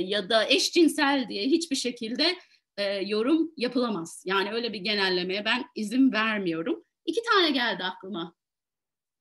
ya 0.00 0.28
da 0.28 0.48
eşcinsel 0.48 1.26
diye 1.28 1.46
hiçbir 1.46 1.76
şekilde 1.76 2.36
e, 2.76 2.84
yorum 2.84 3.52
yapılamaz. 3.56 4.22
Yani 4.26 4.52
öyle 4.52 4.72
bir 4.72 4.80
genellemeye 4.80 5.44
ben 5.44 5.64
izin 5.76 6.12
vermiyorum. 6.12 6.84
İki 7.06 7.20
tane 7.22 7.50
geldi 7.50 7.84
aklıma. 7.84 8.34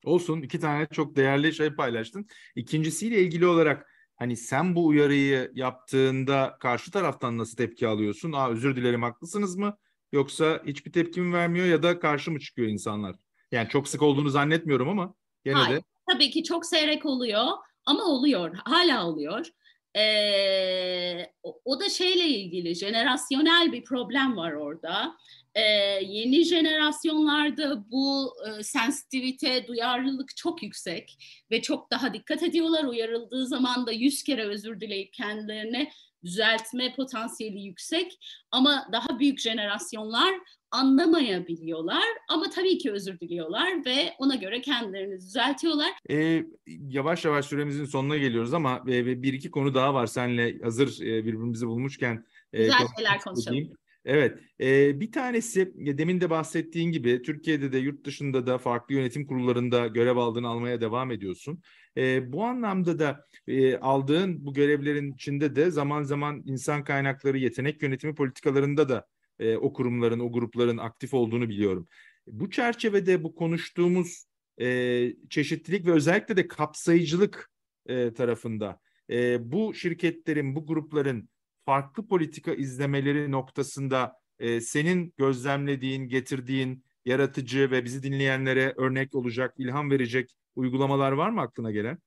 Olsun 0.06 0.42
iki 0.42 0.60
tane 0.60 0.88
çok 0.92 1.16
değerli 1.16 1.54
şey 1.54 1.70
paylaştın. 1.70 2.28
İkincisiyle 2.56 3.22
ilgili 3.22 3.48
olarak 3.48 3.88
hani 4.16 4.38
sen 4.38 4.76
bu 4.76 4.88
uyarıyı 4.88 5.52
yaptığında 5.54 6.58
karşı 6.60 6.92
taraftan 6.92 7.38
nasıl 7.38 7.58
tepki 7.58 7.88
alıyorsun? 7.88 8.32
Aa 8.32 8.50
özür 8.50 8.76
dilerim 8.76 9.04
haklısınız 9.04 9.56
mı? 9.56 9.78
Yoksa 10.12 10.62
hiçbir 10.66 10.92
tepki 10.92 11.22
mi 11.22 11.34
vermiyor 11.34 11.66
ya 11.66 11.84
da 11.84 12.00
karşı 12.00 12.32
mı 12.32 12.40
çıkıyor 12.40 12.68
insanlar? 12.68 13.16
Yani 13.52 13.70
çok 13.70 13.88
sık 13.88 14.02
olduğunu 14.02 14.30
zannetmiyorum 14.30 14.90
ama 14.90 15.14
gene 15.44 15.56
Hayır, 15.56 15.78
de. 15.78 15.84
Tabii 16.12 16.32
ki 16.32 16.44
çok 16.44 16.66
seyrek 16.66 17.06
oluyor 17.06 17.48
ama 17.86 18.04
oluyor. 18.04 18.58
Hala 18.66 19.08
oluyor. 19.08 19.48
Ee, 19.96 21.32
o, 21.44 21.60
o 21.66 21.80
da 21.80 21.90
şeyle 21.90 22.28
ilgili 22.28 22.76
jenerasyonel 22.76 23.72
bir 23.72 23.84
problem 23.84 24.38
var 24.38 24.52
orada 24.52 25.18
e, 25.56 25.62
yeni 26.06 26.44
jenerasyonlarda 26.44 27.92
bu 27.92 28.34
e, 28.48 28.64
sensitivite, 28.64 29.68
duyarlılık 29.68 30.36
çok 30.36 30.64
yüksek 30.64 31.18
ve 31.52 31.62
çok 31.62 31.92
daha 31.92 32.14
dikkat 32.14 32.44
ediyorlar. 32.44 32.84
Uyarıldığı 32.84 33.48
zaman 33.48 33.88
da 33.88 33.92
yüz 33.92 34.24
kere 34.24 34.46
özür 34.46 34.80
dileyip 34.80 35.14
kendilerine 35.14 35.92
düzeltme 36.24 36.94
potansiyeli 36.96 37.62
yüksek 37.62 38.20
ama 38.52 38.88
daha 38.92 39.20
büyük 39.20 39.40
jenerasyonlar 39.40 40.34
anlamayabiliyorlar 40.72 42.04
ama 42.30 42.50
tabii 42.50 42.78
ki 42.78 42.92
özür 42.92 43.20
diliyorlar 43.20 43.86
ve 43.86 44.14
ona 44.18 44.36
göre 44.36 44.62
kendilerini 44.62 45.18
düzeltiyorlar. 45.18 45.90
Ee, 46.10 46.44
yavaş 46.68 47.26
yavaş 47.26 47.46
süremizin 47.46 47.86
sonuna 47.86 48.18
geliyoruz 48.18 48.54
ama 48.54 48.84
e, 48.88 49.24
bir 49.24 49.34
iki 49.34 49.52
konu 49.52 49.76
daha 49.76 49.94
var 49.94 50.08
seninle 50.08 50.60
hazır 50.64 51.02
e, 51.02 51.26
birbirimizi 51.26 51.68
bulmuşken. 51.68 52.26
E, 52.54 52.64
Güzel 52.64 52.88
şeyler 52.98 53.20
konuşalım. 53.20 53.74
Evet, 54.06 54.40
e, 54.60 55.00
bir 55.00 55.12
tanesi 55.12 55.74
demin 55.76 56.22
de 56.22 56.30
bahsettiğin 56.30 56.92
gibi 56.92 57.22
Türkiye'de 57.22 57.72
de 57.72 57.78
yurt 57.78 58.06
dışında 58.06 58.48
da 58.48 58.58
farklı 58.58 58.96
yönetim 58.96 59.26
kurullarında 59.26 59.88
görev 59.88 60.18
aldığını 60.18 60.48
almaya 60.48 60.82
devam 60.82 61.12
ediyorsun. 61.12 61.62
E, 61.98 62.34
bu 62.34 62.44
anlamda 62.44 63.00
da 63.00 63.26
e, 63.48 63.78
aldığın 63.78 64.46
bu 64.46 64.54
görevlerin 64.54 65.12
içinde 65.14 65.56
de 65.56 65.72
zaman 65.72 66.04
zaman 66.04 66.44
insan 66.46 66.84
kaynakları 66.84 67.38
yetenek 67.38 67.82
yönetimi 67.82 68.16
politikalarında 68.16 68.90
da 68.90 69.08
e, 69.40 69.58
o 69.58 69.74
kurumların, 69.74 70.20
o 70.20 70.32
grupların 70.32 70.78
aktif 70.78 71.14
olduğunu 71.14 71.50
biliyorum. 71.50 71.88
Bu 72.28 72.50
çerçevede 72.50 73.24
bu 73.24 73.36
konuştuğumuz 73.36 74.26
e, 74.62 75.10
çeşitlilik 75.30 75.86
ve 75.86 75.92
özellikle 75.92 76.38
de 76.38 76.48
kapsayıcılık 76.48 77.52
e, 77.86 78.14
tarafında 78.14 78.80
e, 79.10 79.52
bu 79.52 79.74
şirketlerin, 79.74 80.56
bu 80.56 80.66
grupların 80.66 81.30
farklı 81.66 82.08
politika 82.08 82.54
izlemeleri 82.54 83.32
noktasında 83.32 84.14
e, 84.40 84.62
senin 84.62 85.14
gözlemlediğin, 85.18 86.08
getirdiğin 86.08 86.84
yaratıcı 87.06 87.72
ve 87.72 87.86
bizi 87.86 88.04
dinleyenlere 88.04 88.74
örnek 88.78 89.16
olacak, 89.16 89.54
ilham 89.58 89.92
verecek 89.92 90.30
uygulamalar 90.56 91.12
var 91.12 91.30
mı 91.30 91.42
aklına 91.42 91.72
gelen? 91.72 91.98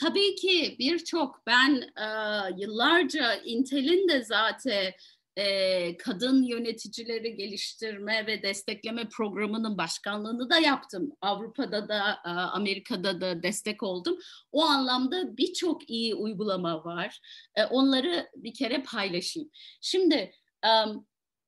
Tabii 0.00 0.34
ki 0.34 0.76
birçok. 0.78 1.42
Ben 1.46 1.82
e, 1.96 2.06
yıllarca 2.56 3.34
Intel'in 3.34 4.08
de 4.08 4.24
zaten 4.24 4.92
e, 5.38 5.96
kadın 5.96 6.42
yöneticileri 6.42 7.36
geliştirme 7.36 8.26
ve 8.26 8.42
destekleme 8.42 9.08
programının 9.08 9.78
başkanlığını 9.78 10.50
da 10.50 10.58
yaptım. 10.58 11.12
Avrupa'da 11.20 11.88
da 11.88 12.18
e, 12.24 12.28
Amerika'da 12.28 13.20
da 13.20 13.42
destek 13.42 13.82
oldum. 13.82 14.18
O 14.52 14.62
anlamda 14.62 15.36
birçok 15.36 15.90
iyi 15.90 16.14
uygulama 16.14 16.84
var. 16.84 17.20
E, 17.54 17.64
onları 17.64 18.28
bir 18.36 18.54
kere 18.54 18.82
paylaşayım. 18.82 19.50
Şimdi 19.80 20.32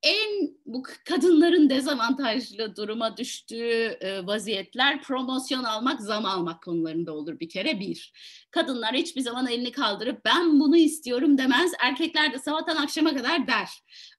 en 0.02 0.56
bu 0.66 0.82
kadınların 1.08 1.70
dezavantajlı 1.70 2.76
duruma 2.76 3.16
düştüğü 3.16 3.96
e, 4.00 4.26
vaziyetler 4.26 5.02
promosyon 5.02 5.64
almak, 5.64 6.00
zam 6.00 6.24
almak 6.24 6.62
konularında 6.62 7.12
olur 7.12 7.40
bir 7.40 7.48
kere 7.48 7.80
bir. 7.80 8.12
Kadınlar 8.50 8.94
hiçbir 8.94 9.20
zaman 9.20 9.46
elini 9.46 9.72
kaldırıp 9.72 10.24
ben 10.24 10.60
bunu 10.60 10.76
istiyorum 10.76 11.38
demez. 11.38 11.72
Erkekler 11.80 12.32
de 12.32 12.38
sabahtan 12.38 12.76
akşama 12.76 13.16
kadar 13.16 13.46
der. 13.46 13.68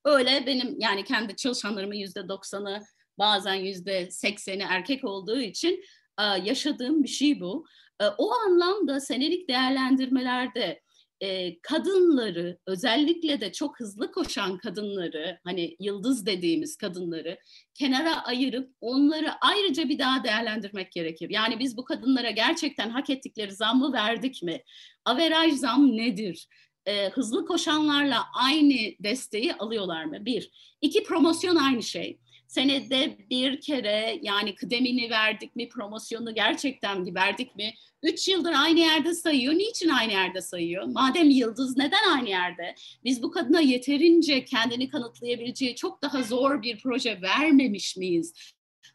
Öyle 0.05 0.43
benim 0.45 0.75
yani 0.79 1.03
kendi 1.03 1.35
çalışanlarımın 1.35 1.95
yüzde 1.95 2.29
doksanı 2.29 2.81
bazen 3.19 3.53
yüzde 3.53 4.11
sekseni 4.11 4.63
erkek 4.69 5.03
olduğu 5.03 5.39
için 5.39 5.83
e, 6.19 6.23
yaşadığım 6.23 7.03
bir 7.03 7.09
şey 7.09 7.41
bu. 7.41 7.65
E, 8.01 8.05
o 8.17 8.31
anlamda 8.31 8.99
senelik 8.99 9.49
değerlendirmelerde 9.49 10.81
e, 11.21 11.59
kadınları 11.61 12.57
özellikle 12.67 13.41
de 13.41 13.51
çok 13.51 13.79
hızlı 13.79 14.11
koşan 14.11 14.57
kadınları 14.57 15.39
hani 15.43 15.75
yıldız 15.79 16.25
dediğimiz 16.25 16.77
kadınları 16.77 17.37
kenara 17.73 18.23
ayırıp 18.23 18.71
onları 18.81 19.31
ayrıca 19.41 19.89
bir 19.89 19.99
daha 19.99 20.23
değerlendirmek 20.23 20.91
gerekir. 20.91 21.29
Yani 21.29 21.59
biz 21.59 21.77
bu 21.77 21.85
kadınlara 21.85 22.29
gerçekten 22.29 22.89
hak 22.89 23.09
ettikleri 23.09 23.51
zammı 23.51 23.93
verdik 23.93 24.43
mi? 24.43 24.61
Averaj 25.05 25.53
zam 25.53 25.97
nedir? 25.97 26.47
E, 26.85 27.09
hızlı 27.09 27.45
koşanlarla 27.45 28.23
aynı 28.33 28.73
desteği 28.99 29.53
alıyorlar 29.53 30.05
mı? 30.05 30.25
Bir. 30.25 30.51
İki 30.81 31.03
promosyon 31.03 31.55
aynı 31.55 31.83
şey 31.83 32.19
senede 32.51 33.17
bir 33.29 33.61
kere 33.61 34.19
yani 34.21 34.55
kıdemini 34.55 35.09
verdik 35.09 35.55
mi, 35.55 35.69
promosyonu 35.69 36.35
gerçekten 36.35 37.15
verdik 37.15 37.55
mi? 37.55 37.73
Üç 38.03 38.27
yıldır 38.27 38.53
aynı 38.55 38.79
yerde 38.79 39.13
sayıyor. 39.13 39.53
Niçin 39.53 39.89
aynı 39.89 40.11
yerde 40.11 40.41
sayıyor? 40.41 40.83
Madem 40.85 41.29
yıldız 41.29 41.77
neden 41.77 42.11
aynı 42.15 42.29
yerde? 42.29 42.75
Biz 43.03 43.23
bu 43.23 43.31
kadına 43.31 43.59
yeterince 43.59 44.45
kendini 44.45 44.89
kanıtlayabileceği 44.89 45.75
çok 45.75 46.01
daha 46.01 46.23
zor 46.23 46.61
bir 46.61 46.79
proje 46.79 47.21
vermemiş 47.21 47.97
miyiz? 47.97 48.33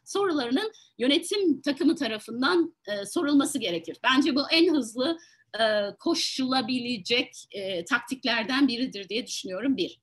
Sorularının 0.03 0.71
yönetim 0.97 1.61
takımı 1.61 1.95
tarafından 1.95 2.75
e, 2.87 3.05
sorulması 3.05 3.59
gerekir. 3.59 3.97
Bence 4.03 4.35
bu 4.35 4.41
en 4.51 4.73
hızlı 4.73 5.17
e, 5.59 5.63
koşulabilecek 5.99 7.33
e, 7.51 7.85
taktiklerden 7.85 8.67
biridir 8.67 9.09
diye 9.09 9.27
düşünüyorum 9.27 9.77
bir. 9.77 9.99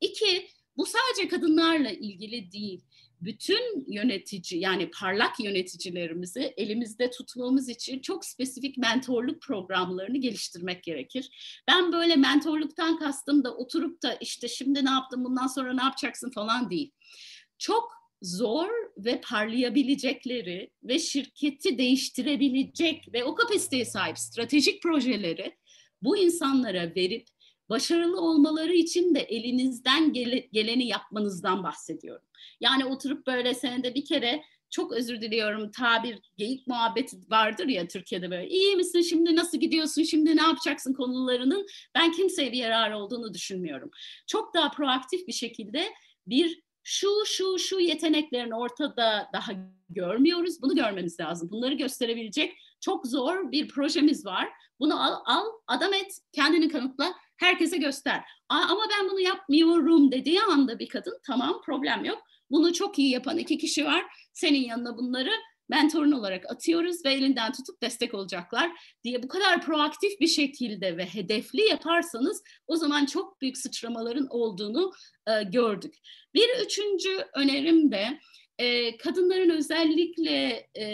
İki, 0.00 0.48
bu 0.76 0.86
sadece 0.86 1.28
kadınlarla 1.28 1.90
ilgili 1.90 2.52
değil 2.52 2.87
bütün 3.20 3.84
yönetici 3.88 4.60
yani 4.60 4.90
parlak 4.90 5.40
yöneticilerimizi 5.40 6.54
elimizde 6.56 7.10
tutmamız 7.10 7.68
için 7.68 8.00
çok 8.00 8.24
spesifik 8.24 8.78
mentorluk 8.78 9.42
programlarını 9.42 10.18
geliştirmek 10.18 10.82
gerekir. 10.82 11.30
Ben 11.68 11.92
böyle 11.92 12.16
mentorluktan 12.16 12.98
kastım 12.98 13.44
da 13.44 13.56
oturup 13.56 14.02
da 14.02 14.14
işte 14.14 14.48
şimdi 14.48 14.84
ne 14.84 14.90
yaptın 14.90 15.24
bundan 15.24 15.46
sonra 15.46 15.74
ne 15.74 15.82
yapacaksın 15.82 16.30
falan 16.30 16.70
değil. 16.70 16.90
Çok 17.58 17.92
zor 18.22 18.68
ve 18.98 19.20
parlayabilecekleri 19.20 20.70
ve 20.82 20.98
şirketi 20.98 21.78
değiştirebilecek 21.78 23.12
ve 23.12 23.24
o 23.24 23.34
kapasiteye 23.34 23.84
sahip 23.84 24.18
stratejik 24.18 24.82
projeleri 24.82 25.56
bu 26.02 26.16
insanlara 26.16 26.94
verip 26.96 27.26
başarılı 27.70 28.20
olmaları 28.20 28.72
için 28.72 29.14
de 29.14 29.20
elinizden 29.20 30.12
gele, 30.12 30.48
geleni 30.52 30.86
yapmanızdan 30.86 31.62
bahsediyorum. 31.62 32.26
Yani 32.60 32.84
oturup 32.84 33.26
böyle 33.26 33.54
senede 33.54 33.94
bir 33.94 34.04
kere 34.04 34.42
çok 34.70 34.92
özür 34.92 35.20
diliyorum 35.20 35.70
tabir 35.70 36.18
geyik 36.36 36.66
muhabbeti 36.66 37.16
vardır 37.30 37.66
ya 37.66 37.88
Türkiye'de 37.88 38.30
böyle 38.30 38.48
iyi 38.48 38.76
misin 38.76 39.00
şimdi 39.00 39.36
nasıl 39.36 39.58
gidiyorsun 39.58 40.02
şimdi 40.02 40.36
ne 40.36 40.42
yapacaksın 40.42 40.94
konularının 40.94 41.66
ben 41.94 42.12
kimseye 42.12 42.52
bir 42.52 42.58
yararı 42.58 42.98
olduğunu 42.98 43.34
düşünmüyorum. 43.34 43.90
Çok 44.26 44.54
daha 44.54 44.70
proaktif 44.70 45.26
bir 45.28 45.32
şekilde 45.32 45.88
bir 46.26 46.62
şu 46.82 47.08
şu 47.26 47.58
şu 47.58 47.80
yeteneklerin 47.80 48.50
ortada 48.50 49.30
daha 49.32 49.52
görmüyoruz. 49.88 50.62
Bunu 50.62 50.74
görmemiz 50.74 51.20
lazım. 51.20 51.50
Bunları 51.50 51.74
gösterebilecek 51.74 52.56
çok 52.80 53.06
zor 53.06 53.52
bir 53.52 53.68
projemiz 53.68 54.26
var. 54.26 54.48
Bunu 54.80 55.02
al, 55.04 55.22
al 55.26 55.46
adam 55.66 55.94
et, 55.94 56.18
kendini 56.32 56.68
kanıtla 56.68 57.14
herkese 57.38 57.76
göster. 57.76 58.24
Ama 58.48 58.82
ben 58.90 59.10
bunu 59.10 59.20
yapmıyorum 59.20 60.12
dediği 60.12 60.42
anda 60.42 60.78
bir 60.78 60.88
kadın 60.88 61.18
tamam 61.26 61.62
problem 61.66 62.04
yok. 62.04 62.22
Bunu 62.50 62.72
çok 62.72 62.98
iyi 62.98 63.10
yapan 63.10 63.38
iki 63.38 63.58
kişi 63.58 63.84
var. 63.84 64.04
Senin 64.32 64.64
yanına 64.64 64.96
bunları 64.96 65.30
mentorun 65.68 66.12
olarak 66.12 66.50
atıyoruz 66.50 67.04
ve 67.04 67.12
elinden 67.12 67.52
tutup 67.52 67.82
destek 67.82 68.14
olacaklar 68.14 68.70
diye 69.04 69.22
bu 69.22 69.28
kadar 69.28 69.60
proaktif 69.60 70.20
bir 70.20 70.26
şekilde 70.26 70.96
ve 70.96 71.04
hedefli 71.04 71.62
yaparsanız 71.68 72.42
o 72.66 72.76
zaman 72.76 73.06
çok 73.06 73.40
büyük 73.40 73.58
sıçramaların 73.58 74.26
olduğunu 74.30 74.92
e, 75.26 75.42
gördük. 75.42 75.94
Bir 76.34 76.48
üçüncü 76.66 77.26
önerim 77.34 77.92
de 77.92 78.18
e, 78.58 78.96
kadınların 78.96 79.50
özellikle 79.50 80.68
e, 80.78 80.84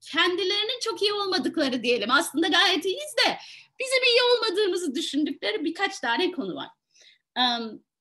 kendilerinin 0.00 0.80
çok 0.84 1.02
iyi 1.02 1.12
olmadıkları 1.12 1.82
diyelim 1.82 2.10
aslında 2.10 2.48
gayet 2.48 2.84
iyiyiz 2.84 3.14
de 3.26 3.38
bizim 3.80 4.02
iyi 4.02 4.20
olmadığımızı 4.22 4.94
düşündükleri 4.94 5.64
birkaç 5.64 6.00
tane 6.00 6.32
konu 6.32 6.54
var. 6.54 6.68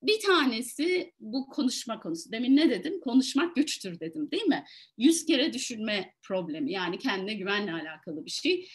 Bir 0.04 0.20
tanesi 0.20 1.14
bu 1.20 1.50
konuşma 1.50 2.00
konusu. 2.00 2.32
Demin 2.32 2.56
ne 2.56 2.70
dedim? 2.70 3.00
Konuşmak 3.00 3.56
güçtür 3.56 4.00
dedim 4.00 4.32
değil 4.32 4.46
mi? 4.46 4.66
Yüz 4.98 5.26
kere 5.26 5.54
düşünme 5.54 6.14
problemi 6.24 6.72
yani 6.72 7.00
kendine 7.00 7.34
güvenle 7.34 7.74
alakalı 7.74 8.26
bir 8.26 8.32
şey. 8.32 8.70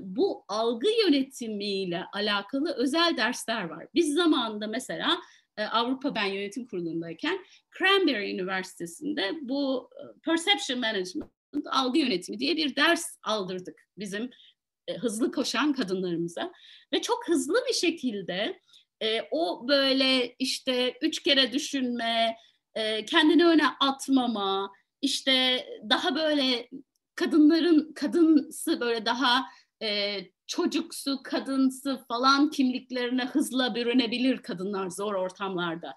Bu 0.00 0.44
algı 0.48 0.88
yönetimiyle 1.06 2.04
alakalı 2.12 2.74
özel 2.76 3.16
dersler 3.16 3.64
var. 3.64 3.86
Biz 3.94 4.14
zamanında 4.14 4.66
mesela 4.66 5.18
e, 5.56 5.64
Avrupa 5.64 6.14
Ben 6.14 6.26
Yönetim 6.26 6.66
Kurulu'ndayken 6.66 7.38
Cranberry 7.78 8.30
Üniversitesi'nde 8.34 9.32
bu 9.42 9.90
e, 9.92 10.02
Perception 10.20 10.80
Management 10.80 11.30
algı 11.66 11.98
yönetimi 11.98 12.38
diye 12.38 12.56
bir 12.56 12.76
ders 12.76 13.04
aldırdık 13.22 13.88
bizim 13.98 14.30
e, 14.88 14.94
hızlı 14.96 15.32
koşan 15.32 15.72
kadınlarımıza 15.72 16.52
ve 16.92 17.02
çok 17.02 17.28
hızlı 17.28 17.64
bir 17.68 17.74
şekilde 17.74 18.60
e, 19.02 19.22
o 19.30 19.68
böyle 19.68 20.34
işte 20.38 20.94
üç 21.02 21.22
kere 21.22 21.52
düşünme, 21.52 22.36
e, 22.74 23.04
kendini 23.04 23.46
öne 23.46 23.68
atmama, 23.80 24.72
işte 25.02 25.66
daha 25.90 26.14
böyle 26.14 26.68
kadınların 27.14 27.92
kadınsı 27.92 28.80
böyle 28.80 29.06
daha 29.06 29.46
e, 29.82 30.18
çocuksu, 30.46 31.20
kadınsı 31.24 32.04
falan 32.08 32.50
kimliklerine 32.50 33.24
hızla 33.24 33.74
bürünebilir 33.74 34.38
kadınlar 34.38 34.88
zor 34.88 35.14
ortamlarda. 35.14 35.94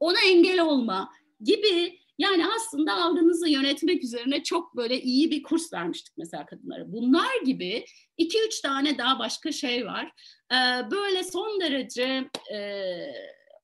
Ona 0.00 0.18
engel 0.20 0.60
olma 0.60 1.12
gibi 1.40 2.01
yani 2.22 2.46
aslında 2.56 2.94
algınızı 2.94 3.48
yönetmek 3.48 4.04
üzerine 4.04 4.42
çok 4.42 4.76
böyle 4.76 5.00
iyi 5.00 5.30
bir 5.30 5.42
kurs 5.42 5.72
vermiştik 5.72 6.14
mesela 6.16 6.46
kadınlara. 6.46 6.92
Bunlar 6.92 7.42
gibi 7.44 7.84
iki 8.16 8.38
üç 8.46 8.60
tane 8.60 8.98
daha 8.98 9.18
başka 9.18 9.52
şey 9.52 9.86
var. 9.86 10.12
Ee, 10.52 10.90
böyle 10.90 11.24
son 11.24 11.60
derece 11.60 12.30
e, 12.54 12.58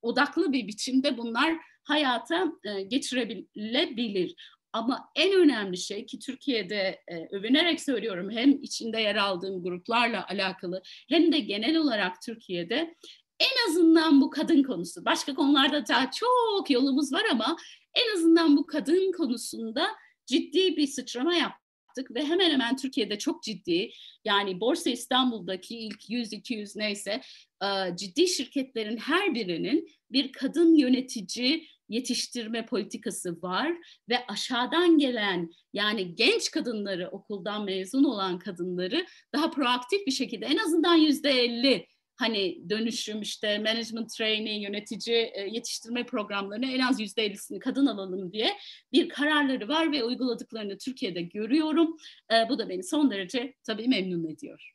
odaklı 0.02 0.52
bir 0.52 0.66
biçimde 0.66 1.18
bunlar 1.18 1.54
hayata 1.84 2.52
e, 2.64 2.82
geçirebilebilir. 2.82 4.34
Ama 4.72 5.10
en 5.16 5.32
önemli 5.32 5.76
şey 5.76 6.06
ki 6.06 6.18
Türkiye'de 6.18 7.00
e, 7.08 7.36
övünerek 7.36 7.80
söylüyorum 7.80 8.30
hem 8.30 8.50
içinde 8.62 9.00
yer 9.00 9.16
aldığım 9.16 9.62
gruplarla 9.62 10.26
alakalı 10.28 10.82
hem 11.08 11.32
de 11.32 11.38
genel 11.38 11.76
olarak 11.76 12.22
Türkiye'de 12.22 12.94
en 13.40 13.70
azından 13.70 14.20
bu 14.20 14.30
kadın 14.30 14.62
konusu. 14.62 15.04
Başka 15.04 15.34
konularda 15.34 15.86
daha 15.88 16.10
çok 16.10 16.70
yolumuz 16.70 17.12
var 17.12 17.24
ama 17.32 17.56
en 17.98 18.16
azından 18.16 18.56
bu 18.56 18.66
kadın 18.66 19.12
konusunda 19.12 19.86
ciddi 20.26 20.76
bir 20.76 20.86
sıçrama 20.86 21.34
yaptık 21.34 22.14
ve 22.14 22.24
hemen 22.24 22.50
hemen 22.50 22.76
Türkiye'de 22.76 23.18
çok 23.18 23.42
ciddi 23.42 23.90
yani 24.24 24.60
Borsa 24.60 24.90
İstanbul'daki 24.90 25.78
ilk 25.78 26.10
100-200 26.10 26.78
neyse 26.78 27.20
e, 27.62 27.96
ciddi 27.96 28.28
şirketlerin 28.28 28.96
her 28.96 29.34
birinin 29.34 29.88
bir 30.10 30.32
kadın 30.32 30.74
yönetici 30.74 31.68
yetiştirme 31.88 32.66
politikası 32.66 33.42
var 33.42 33.72
ve 34.08 34.26
aşağıdan 34.28 34.98
gelen 34.98 35.50
yani 35.72 36.14
genç 36.14 36.50
kadınları 36.50 37.08
okuldan 37.08 37.64
mezun 37.64 38.04
olan 38.04 38.38
kadınları 38.38 39.06
daha 39.34 39.50
proaktif 39.50 40.06
bir 40.06 40.12
şekilde 40.12 40.46
en 40.46 40.56
azından 40.56 40.94
yüzde 40.94 41.30
elli 41.30 41.86
hani 42.18 42.70
dönüşüm 42.70 43.22
işte 43.22 43.58
management 43.58 44.10
training, 44.16 44.64
yönetici 44.64 45.16
e, 45.34 45.48
yetiştirme 45.50 46.06
programlarına 46.06 46.66
en 46.70 46.80
az 46.80 47.00
yüzde 47.00 47.22
ellisini 47.22 47.58
kadın 47.58 47.86
alalım 47.86 48.32
diye 48.32 48.56
bir 48.92 49.08
kararları 49.08 49.68
var 49.68 49.92
ve 49.92 50.04
uyguladıklarını 50.04 50.78
Türkiye'de 50.78 51.22
görüyorum. 51.22 51.96
E, 52.32 52.48
bu 52.48 52.58
da 52.58 52.68
beni 52.68 52.82
son 52.82 53.10
derece 53.10 53.54
tabii 53.66 53.88
memnun 53.88 54.26
ediyor. 54.26 54.72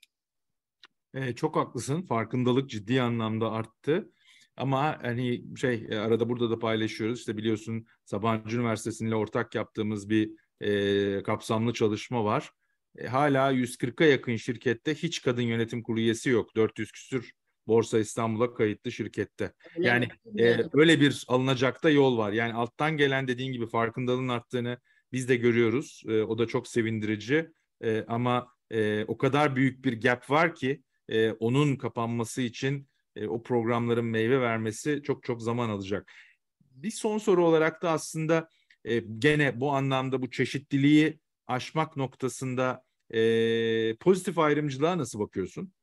E, 1.14 1.36
çok 1.36 1.56
haklısın. 1.56 2.02
Farkındalık 2.02 2.70
ciddi 2.70 3.02
anlamda 3.02 3.52
arttı. 3.52 4.10
Ama 4.58 5.00
hani 5.02 5.58
şey 5.58 5.88
e, 5.90 5.96
arada 5.96 6.30
burada 6.30 6.50
da 6.50 6.60
paylaşıyoruz. 6.60 7.20
İşte 7.20 7.38
biliyorsun 7.38 7.86
Sabancı 8.06 8.58
Üniversitesi'yle 8.58 9.16
ortak 9.16 9.56
yaptığımız 9.56 10.10
bir 10.10 10.32
e, 10.62 11.24
kapsamlı 11.24 11.74
çalışma 11.74 12.24
var. 12.24 12.52
E, 12.98 13.08
hala 13.08 13.52
140'a 13.52 14.06
yakın 14.06 14.36
şirkette 14.36 14.96
hiç 14.96 15.22
kadın 15.22 15.42
yönetim 15.42 15.84
kurulu 15.84 16.00
üyesi 16.00 16.30
yok. 16.30 16.56
400 16.56 16.92
küsür 16.92 17.32
Borsa 17.68 18.00
İstanbul'a 18.00 18.54
kayıtlı 18.54 18.92
şirkette. 18.92 19.54
Öyle 19.78 19.88
yani 19.88 20.08
e, 20.38 20.58
öyle 20.74 21.02
bir 21.02 21.26
alınacak 21.28 21.84
da 21.84 21.90
yol 21.90 22.18
var. 22.18 22.32
Yani 22.32 22.54
alttan 22.54 22.98
gelen 22.98 23.28
dediğin 23.28 23.52
gibi 23.52 23.68
farkındalığın 23.68 24.28
arttığını 24.28 24.78
biz 25.12 25.30
de 25.30 25.36
görüyoruz. 25.36 26.04
E, 26.08 26.22
o 26.22 26.38
da 26.38 26.48
çok 26.48 26.68
sevindirici. 26.68 27.50
E, 27.84 28.06
ama 28.08 28.48
e, 28.72 29.06
o 29.08 29.18
kadar 29.18 29.56
büyük 29.56 29.86
bir 29.86 30.02
gap 30.02 30.30
var 30.30 30.56
ki 30.56 30.84
e, 31.10 31.32
onun 31.32 31.76
kapanması 31.76 32.42
için 32.42 32.88
e, 33.16 33.28
o 33.28 33.44
programların 33.44 34.06
meyve 34.06 34.42
vermesi 34.42 35.02
çok 35.04 35.24
çok 35.24 35.42
zaman 35.42 35.70
alacak. 35.70 36.12
Bir 36.60 36.92
son 36.92 37.18
soru 37.18 37.46
olarak 37.46 37.82
da 37.82 37.92
aslında 37.92 38.50
e, 38.86 39.00
gene 39.00 39.60
bu 39.60 39.72
anlamda 39.72 40.22
bu 40.22 40.32
çeşitliliği 40.32 41.20
aşmak 41.48 41.98
noktasında 41.98 42.84
e, 43.10 43.96
pozitif 43.98 44.40
ayrımcılığa 44.40 44.98
nasıl 44.98 45.20
bakıyorsun? 45.20 45.74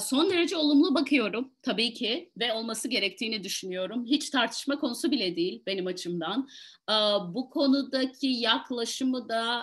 Son 0.00 0.30
derece 0.30 0.56
olumlu 0.56 0.94
bakıyorum 0.94 1.52
tabii 1.62 1.92
ki 1.94 2.30
ve 2.38 2.52
olması 2.52 2.88
gerektiğini 2.88 3.44
düşünüyorum. 3.44 4.06
Hiç 4.06 4.30
tartışma 4.30 4.78
konusu 4.78 5.10
bile 5.10 5.36
değil 5.36 5.62
benim 5.66 5.86
açımdan. 5.86 6.48
Bu 7.34 7.50
konudaki 7.50 8.26
yaklaşımı 8.26 9.28
da 9.28 9.62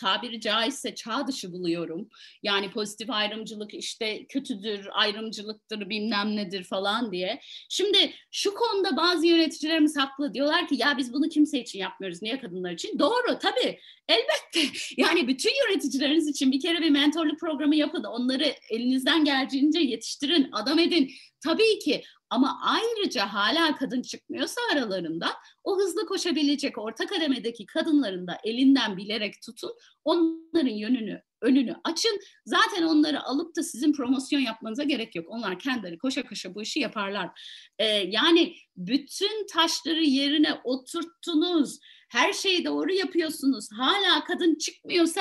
tabiri 0.00 0.40
caizse 0.40 0.94
çağ 0.94 1.26
dışı 1.26 1.52
buluyorum. 1.52 2.08
Yani 2.42 2.70
pozitif 2.70 3.10
ayrımcılık 3.10 3.74
işte 3.74 4.26
kötüdür, 4.26 4.88
ayrımcılıktır 4.92 5.90
bilmem 5.90 6.36
nedir 6.36 6.64
falan 6.64 7.12
diye. 7.12 7.40
Şimdi 7.68 8.14
şu 8.30 8.54
konuda 8.54 8.96
bazı 8.96 9.26
yöneticilerimiz 9.26 9.96
haklı. 9.96 10.34
Diyorlar 10.34 10.68
ki 10.68 10.74
ya 10.78 10.98
biz 10.98 11.12
bunu 11.12 11.28
kimse 11.28 11.60
için 11.60 11.78
yapmıyoruz. 11.78 12.22
Niye 12.22 12.40
kadınlar 12.40 12.72
için? 12.72 12.98
Doğru 12.98 13.38
tabii. 13.40 13.78
Elbette. 14.08 14.62
Yani 14.96 15.28
bütün 15.28 15.52
yöneticileriniz 15.68 16.28
için 16.28 16.52
bir 16.52 16.60
kere 16.60 16.80
bir 16.80 16.90
mentorluk 16.90 17.40
programı 17.40 17.76
yapın. 17.76 18.04
Onları 18.04 18.54
elinizden 18.70 19.11
geldiğince 19.18 19.80
yetiştirin, 19.80 20.48
adam 20.52 20.78
edin. 20.78 21.10
Tabii 21.44 21.78
ki 21.78 22.02
ama 22.30 22.60
ayrıca 22.62 23.26
hala 23.26 23.76
kadın 23.76 24.02
çıkmıyorsa 24.02 24.60
aralarında 24.72 25.26
o 25.64 25.78
hızlı 25.78 26.06
koşabilecek 26.06 26.78
orta 26.78 27.06
kademedeki 27.06 27.66
kadınların 27.66 28.26
da 28.26 28.38
elinden 28.44 28.96
bilerek 28.96 29.34
tutun. 29.42 29.72
Onların 30.04 30.70
yönünü, 30.70 31.22
önünü 31.40 31.76
açın. 31.84 32.20
Zaten 32.46 32.82
onları 32.82 33.22
alıp 33.22 33.56
da 33.56 33.62
sizin 33.62 33.92
promosyon 33.92 34.40
yapmanıza 34.40 34.82
gerek 34.82 35.14
yok. 35.14 35.26
Onlar 35.28 35.58
kendileri 35.58 35.98
koşa 35.98 36.22
koşa 36.22 36.54
bu 36.54 36.62
işi 36.62 36.80
yaparlar. 36.80 37.30
Ee, 37.78 37.84
yani 37.86 38.54
bütün 38.76 39.46
taşları 39.46 40.04
yerine 40.04 40.60
oturttunuz. 40.64 41.78
Her 42.10 42.32
şeyi 42.32 42.64
doğru 42.64 42.92
yapıyorsunuz. 42.92 43.68
Hala 43.78 44.24
kadın 44.24 44.54
çıkmıyorsa 44.54 45.20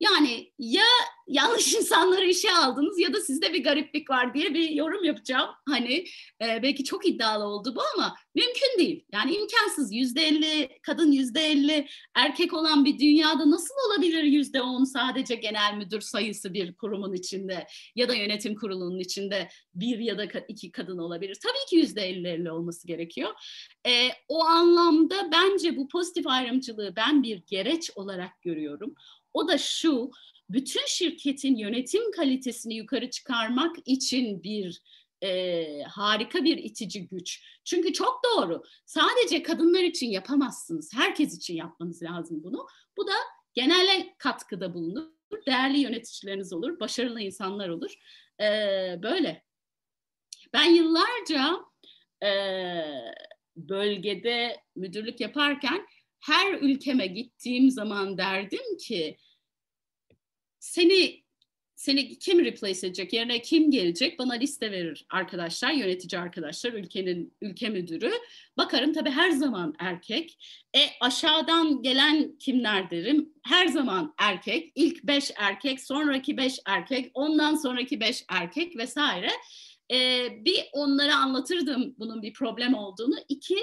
yani 0.00 0.52
ya 0.58 0.84
yanlış 1.28 1.74
insanları 1.74 2.24
işe 2.24 2.52
aldınız 2.52 2.98
ya 2.98 3.12
da 3.12 3.20
sizde 3.20 3.52
bir 3.52 3.64
gariplik 3.64 4.10
var 4.10 4.34
diye 4.34 4.54
bir 4.54 4.70
yorum 4.70 5.04
yapacağım. 5.04 5.50
Hani 5.68 6.04
e, 6.42 6.62
belki 6.62 6.84
çok 6.84 7.08
iddialı 7.08 7.44
oldu 7.44 7.74
bu 7.76 7.80
ama 7.96 8.14
mümkün 8.34 8.78
değil. 8.78 9.04
Yani 9.12 9.36
imkansız. 9.36 9.92
Yüzde 9.92 10.22
elli 10.22 10.68
kadın 10.82 11.12
yüzde 11.12 11.40
elli 11.40 11.88
erkek 12.14 12.54
olan 12.54 12.84
bir 12.84 12.98
dünyada 12.98 13.50
nasıl 13.50 13.74
olabilir 13.88 14.22
yüzde 14.22 14.62
on 14.62 14.84
sadece 14.84 15.34
genel 15.34 15.74
müdür 15.74 16.00
sayısı 16.00 16.54
bir 16.54 16.74
kurumun 16.74 17.12
içinde 17.12 17.66
ya 17.94 18.08
da 18.08 18.14
yönetim 18.14 18.54
kurulunun 18.54 18.98
içinde 18.98 19.48
bir 19.74 19.98
ya 19.98 20.18
da 20.18 20.24
iki 20.48 20.72
kadın 20.72 20.98
olabilir. 20.98 21.38
Tabii 21.42 21.70
ki 21.70 21.76
yüzde 21.76 22.02
elli 22.02 22.28
elli 22.28 22.50
olması 22.50 22.86
gerekiyor. 22.86 23.30
E, 23.86 24.08
o 24.28 24.44
anlamda 24.44 25.30
bence 25.32 25.76
bu 25.76 25.88
pozitif 25.88 26.26
ayrımcılığı 26.26 26.96
ben 26.96 27.22
bir 27.22 27.42
gereç 27.46 27.90
olarak 27.94 28.42
görüyorum. 28.42 28.94
O 29.38 29.48
da 29.48 29.58
şu, 29.58 30.10
bütün 30.50 30.86
şirketin 30.86 31.56
yönetim 31.56 32.12
kalitesini 32.12 32.74
yukarı 32.74 33.10
çıkarmak 33.10 33.76
için 33.84 34.42
bir 34.42 34.82
e, 35.22 35.82
harika 35.82 36.44
bir 36.44 36.56
itici 36.56 37.08
güç. 37.08 37.42
Çünkü 37.64 37.92
çok 37.92 38.20
doğru. 38.24 38.62
Sadece 38.86 39.42
kadınlar 39.42 39.80
için 39.80 40.06
yapamazsınız. 40.06 40.94
Herkes 40.94 41.36
için 41.36 41.56
yapmanız 41.56 42.02
lazım 42.02 42.42
bunu. 42.42 42.66
Bu 42.96 43.06
da 43.06 43.12
genele 43.54 44.14
katkıda 44.18 44.74
bulunur. 44.74 45.12
Değerli 45.46 45.78
yöneticileriniz 45.78 46.52
olur, 46.52 46.80
başarılı 46.80 47.20
insanlar 47.20 47.68
olur. 47.68 47.94
E, 48.40 48.44
böyle. 49.02 49.44
Ben 50.52 50.64
yıllarca 50.64 51.60
e, 52.24 52.30
bölgede 53.56 54.62
müdürlük 54.76 55.20
yaparken 55.20 55.86
her 56.20 56.54
ülkeme 56.54 57.06
gittiğim 57.06 57.70
zaman 57.70 58.18
derdim 58.18 58.76
ki 58.80 59.16
seni 60.60 61.28
seni 61.78 62.18
kim 62.18 62.44
replace 62.44 62.86
edecek, 62.86 63.12
yerine 63.12 63.42
kim 63.42 63.70
gelecek 63.70 64.18
bana 64.18 64.34
liste 64.34 64.70
verir 64.70 65.06
arkadaşlar, 65.10 65.72
yönetici 65.72 66.20
arkadaşlar, 66.20 66.72
ülkenin 66.72 67.34
ülke 67.42 67.68
müdürü. 67.68 68.12
Bakarım 68.56 68.92
tabii 68.92 69.10
her 69.10 69.30
zaman 69.30 69.74
erkek. 69.78 70.38
E 70.76 70.80
aşağıdan 71.00 71.82
gelen 71.82 72.38
kimler 72.38 72.90
derim? 72.90 73.32
Her 73.42 73.66
zaman 73.66 74.14
erkek. 74.18 74.72
İlk 74.74 75.04
beş 75.04 75.30
erkek, 75.36 75.80
sonraki 75.80 76.36
beş 76.36 76.58
erkek, 76.66 77.10
ondan 77.14 77.54
sonraki 77.54 78.00
beş 78.00 78.24
erkek 78.28 78.76
vesaire. 78.76 79.30
E, 79.92 80.28
bir 80.44 80.64
onlara 80.72 81.16
anlatırdım 81.16 81.94
bunun 81.98 82.22
bir 82.22 82.32
problem 82.32 82.74
olduğunu. 82.74 83.16
İki, 83.28 83.58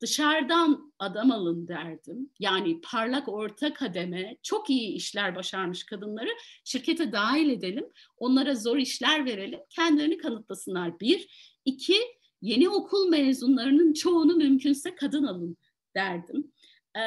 dışarıdan 0.00 0.92
adam 0.98 1.30
alın 1.30 1.68
derdim. 1.68 2.30
Yani 2.40 2.80
parlak 2.80 3.28
orta 3.28 3.74
kademe, 3.74 4.36
çok 4.42 4.70
iyi 4.70 4.94
işler 4.94 5.36
başarmış 5.36 5.84
kadınları 5.84 6.30
şirkete 6.64 7.12
dahil 7.12 7.50
edelim. 7.50 7.86
Onlara 8.16 8.54
zor 8.54 8.76
işler 8.76 9.24
verelim. 9.24 9.60
Kendilerini 9.70 10.18
kanıtlasınlar. 10.18 11.00
Bir. 11.00 11.28
iki 11.64 11.96
yeni 12.42 12.68
okul 12.68 13.08
mezunlarının 13.08 13.92
çoğunu 13.92 14.36
mümkünse 14.36 14.94
kadın 14.94 15.24
alın 15.24 15.56
derdim. 15.94 16.52
Ee, 16.94 17.00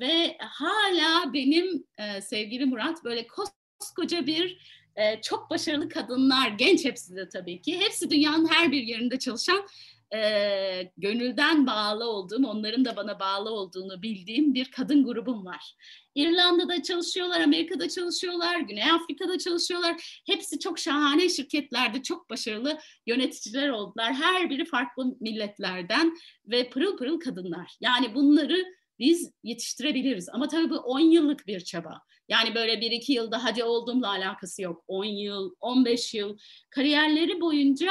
ve 0.00 0.36
hala 0.40 1.32
benim 1.32 1.84
e, 1.98 2.20
sevgili 2.20 2.66
Murat 2.66 3.04
böyle 3.04 3.26
koskoca 3.26 4.26
bir 4.26 4.58
e, 4.96 5.20
çok 5.22 5.50
başarılı 5.50 5.88
kadınlar, 5.88 6.48
genç 6.48 6.84
hepsi 6.84 7.16
de 7.16 7.28
tabii 7.28 7.62
ki. 7.62 7.80
Hepsi 7.80 8.10
dünyanın 8.10 8.48
her 8.52 8.72
bir 8.72 8.82
yerinde 8.82 9.18
çalışan 9.18 9.66
e, 10.14 10.92
gönülden 10.96 11.66
bağlı 11.66 12.04
olduğum, 12.04 12.46
onların 12.46 12.84
da 12.84 12.96
bana 12.96 13.20
bağlı 13.20 13.50
olduğunu 13.50 14.02
bildiğim 14.02 14.54
bir 14.54 14.70
kadın 14.70 15.04
grubum 15.04 15.44
var. 15.46 15.74
İrlanda'da 16.14 16.82
çalışıyorlar, 16.82 17.40
Amerika'da 17.40 17.88
çalışıyorlar, 17.88 18.60
Güney 18.60 18.90
Afrika'da 18.90 19.38
çalışıyorlar. 19.38 20.22
Hepsi 20.26 20.58
çok 20.58 20.78
şahane 20.78 21.28
şirketlerde 21.28 22.02
çok 22.02 22.30
başarılı 22.30 22.78
yöneticiler 23.06 23.68
oldular. 23.68 24.14
Her 24.14 24.50
biri 24.50 24.64
farklı 24.64 25.16
milletlerden 25.20 26.14
ve 26.46 26.70
pırıl 26.70 26.96
pırıl 26.96 27.20
kadınlar. 27.20 27.76
Yani 27.80 28.14
bunları 28.14 28.64
biz 28.98 29.30
yetiştirebiliriz. 29.42 30.28
Ama 30.28 30.48
tabii 30.48 30.70
bu 30.70 30.76
10 30.76 31.00
yıllık 31.00 31.46
bir 31.46 31.60
çaba. 31.60 32.00
Yani 32.28 32.54
böyle 32.54 32.80
bir 32.80 32.90
iki 32.90 33.12
yılda 33.12 33.44
hadi 33.44 33.64
olduğumla 33.64 34.08
alakası 34.08 34.62
yok. 34.62 34.84
10 34.88 35.04
yıl, 35.04 35.54
15 35.60 36.14
yıl 36.14 36.38
kariyerleri 36.70 37.40
boyunca 37.40 37.90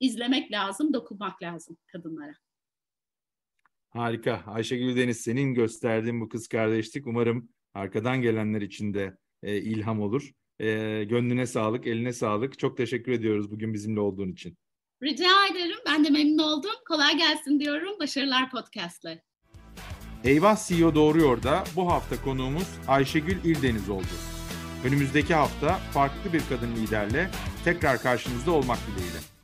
izlemek 0.00 0.52
lazım, 0.52 0.92
dokunmak 0.94 1.42
lazım 1.42 1.76
kadınlara. 1.86 2.34
Harika. 3.88 4.42
Ayşegül 4.46 4.96
Deniz 4.96 5.20
senin 5.20 5.54
gösterdiğin 5.54 6.20
bu 6.20 6.28
kız 6.28 6.48
kardeşlik 6.48 7.06
umarım 7.06 7.48
arkadan 7.74 8.22
gelenler 8.22 8.62
için 8.62 8.94
de 8.94 9.16
e, 9.42 9.56
ilham 9.56 10.00
olur. 10.00 10.30
E, 10.60 10.66
gönlüne 11.04 11.46
sağlık, 11.46 11.86
eline 11.86 12.12
sağlık. 12.12 12.58
Çok 12.58 12.76
teşekkür 12.76 13.12
ediyoruz 13.12 13.50
bugün 13.50 13.74
bizimle 13.74 14.00
olduğun 14.00 14.32
için. 14.32 14.58
Rica 15.02 15.46
ederim. 15.52 15.78
Ben 15.86 16.04
de 16.04 16.10
memnun 16.10 16.38
oldum. 16.38 16.70
Kolay 16.88 17.16
gelsin 17.16 17.60
diyorum. 17.60 18.00
Başarılar 18.00 18.50
podcast'le. 18.50 19.18
Eyvah 20.24 20.68
CEO 20.68 20.94
Doğruyor 20.94 21.42
da 21.42 21.64
bu 21.76 21.92
hafta 21.92 22.22
konuğumuz 22.22 22.68
Ayşegül 22.88 23.44
İldeniz 23.44 23.88
oldu. 23.88 24.16
Önümüzdeki 24.84 25.34
hafta 25.34 25.74
farklı 25.74 26.32
bir 26.32 26.42
kadın 26.48 26.76
liderle 26.76 27.30
tekrar 27.64 28.02
karşınızda 28.02 28.50
olmak 28.50 28.78
dileğiyle. 28.86 29.35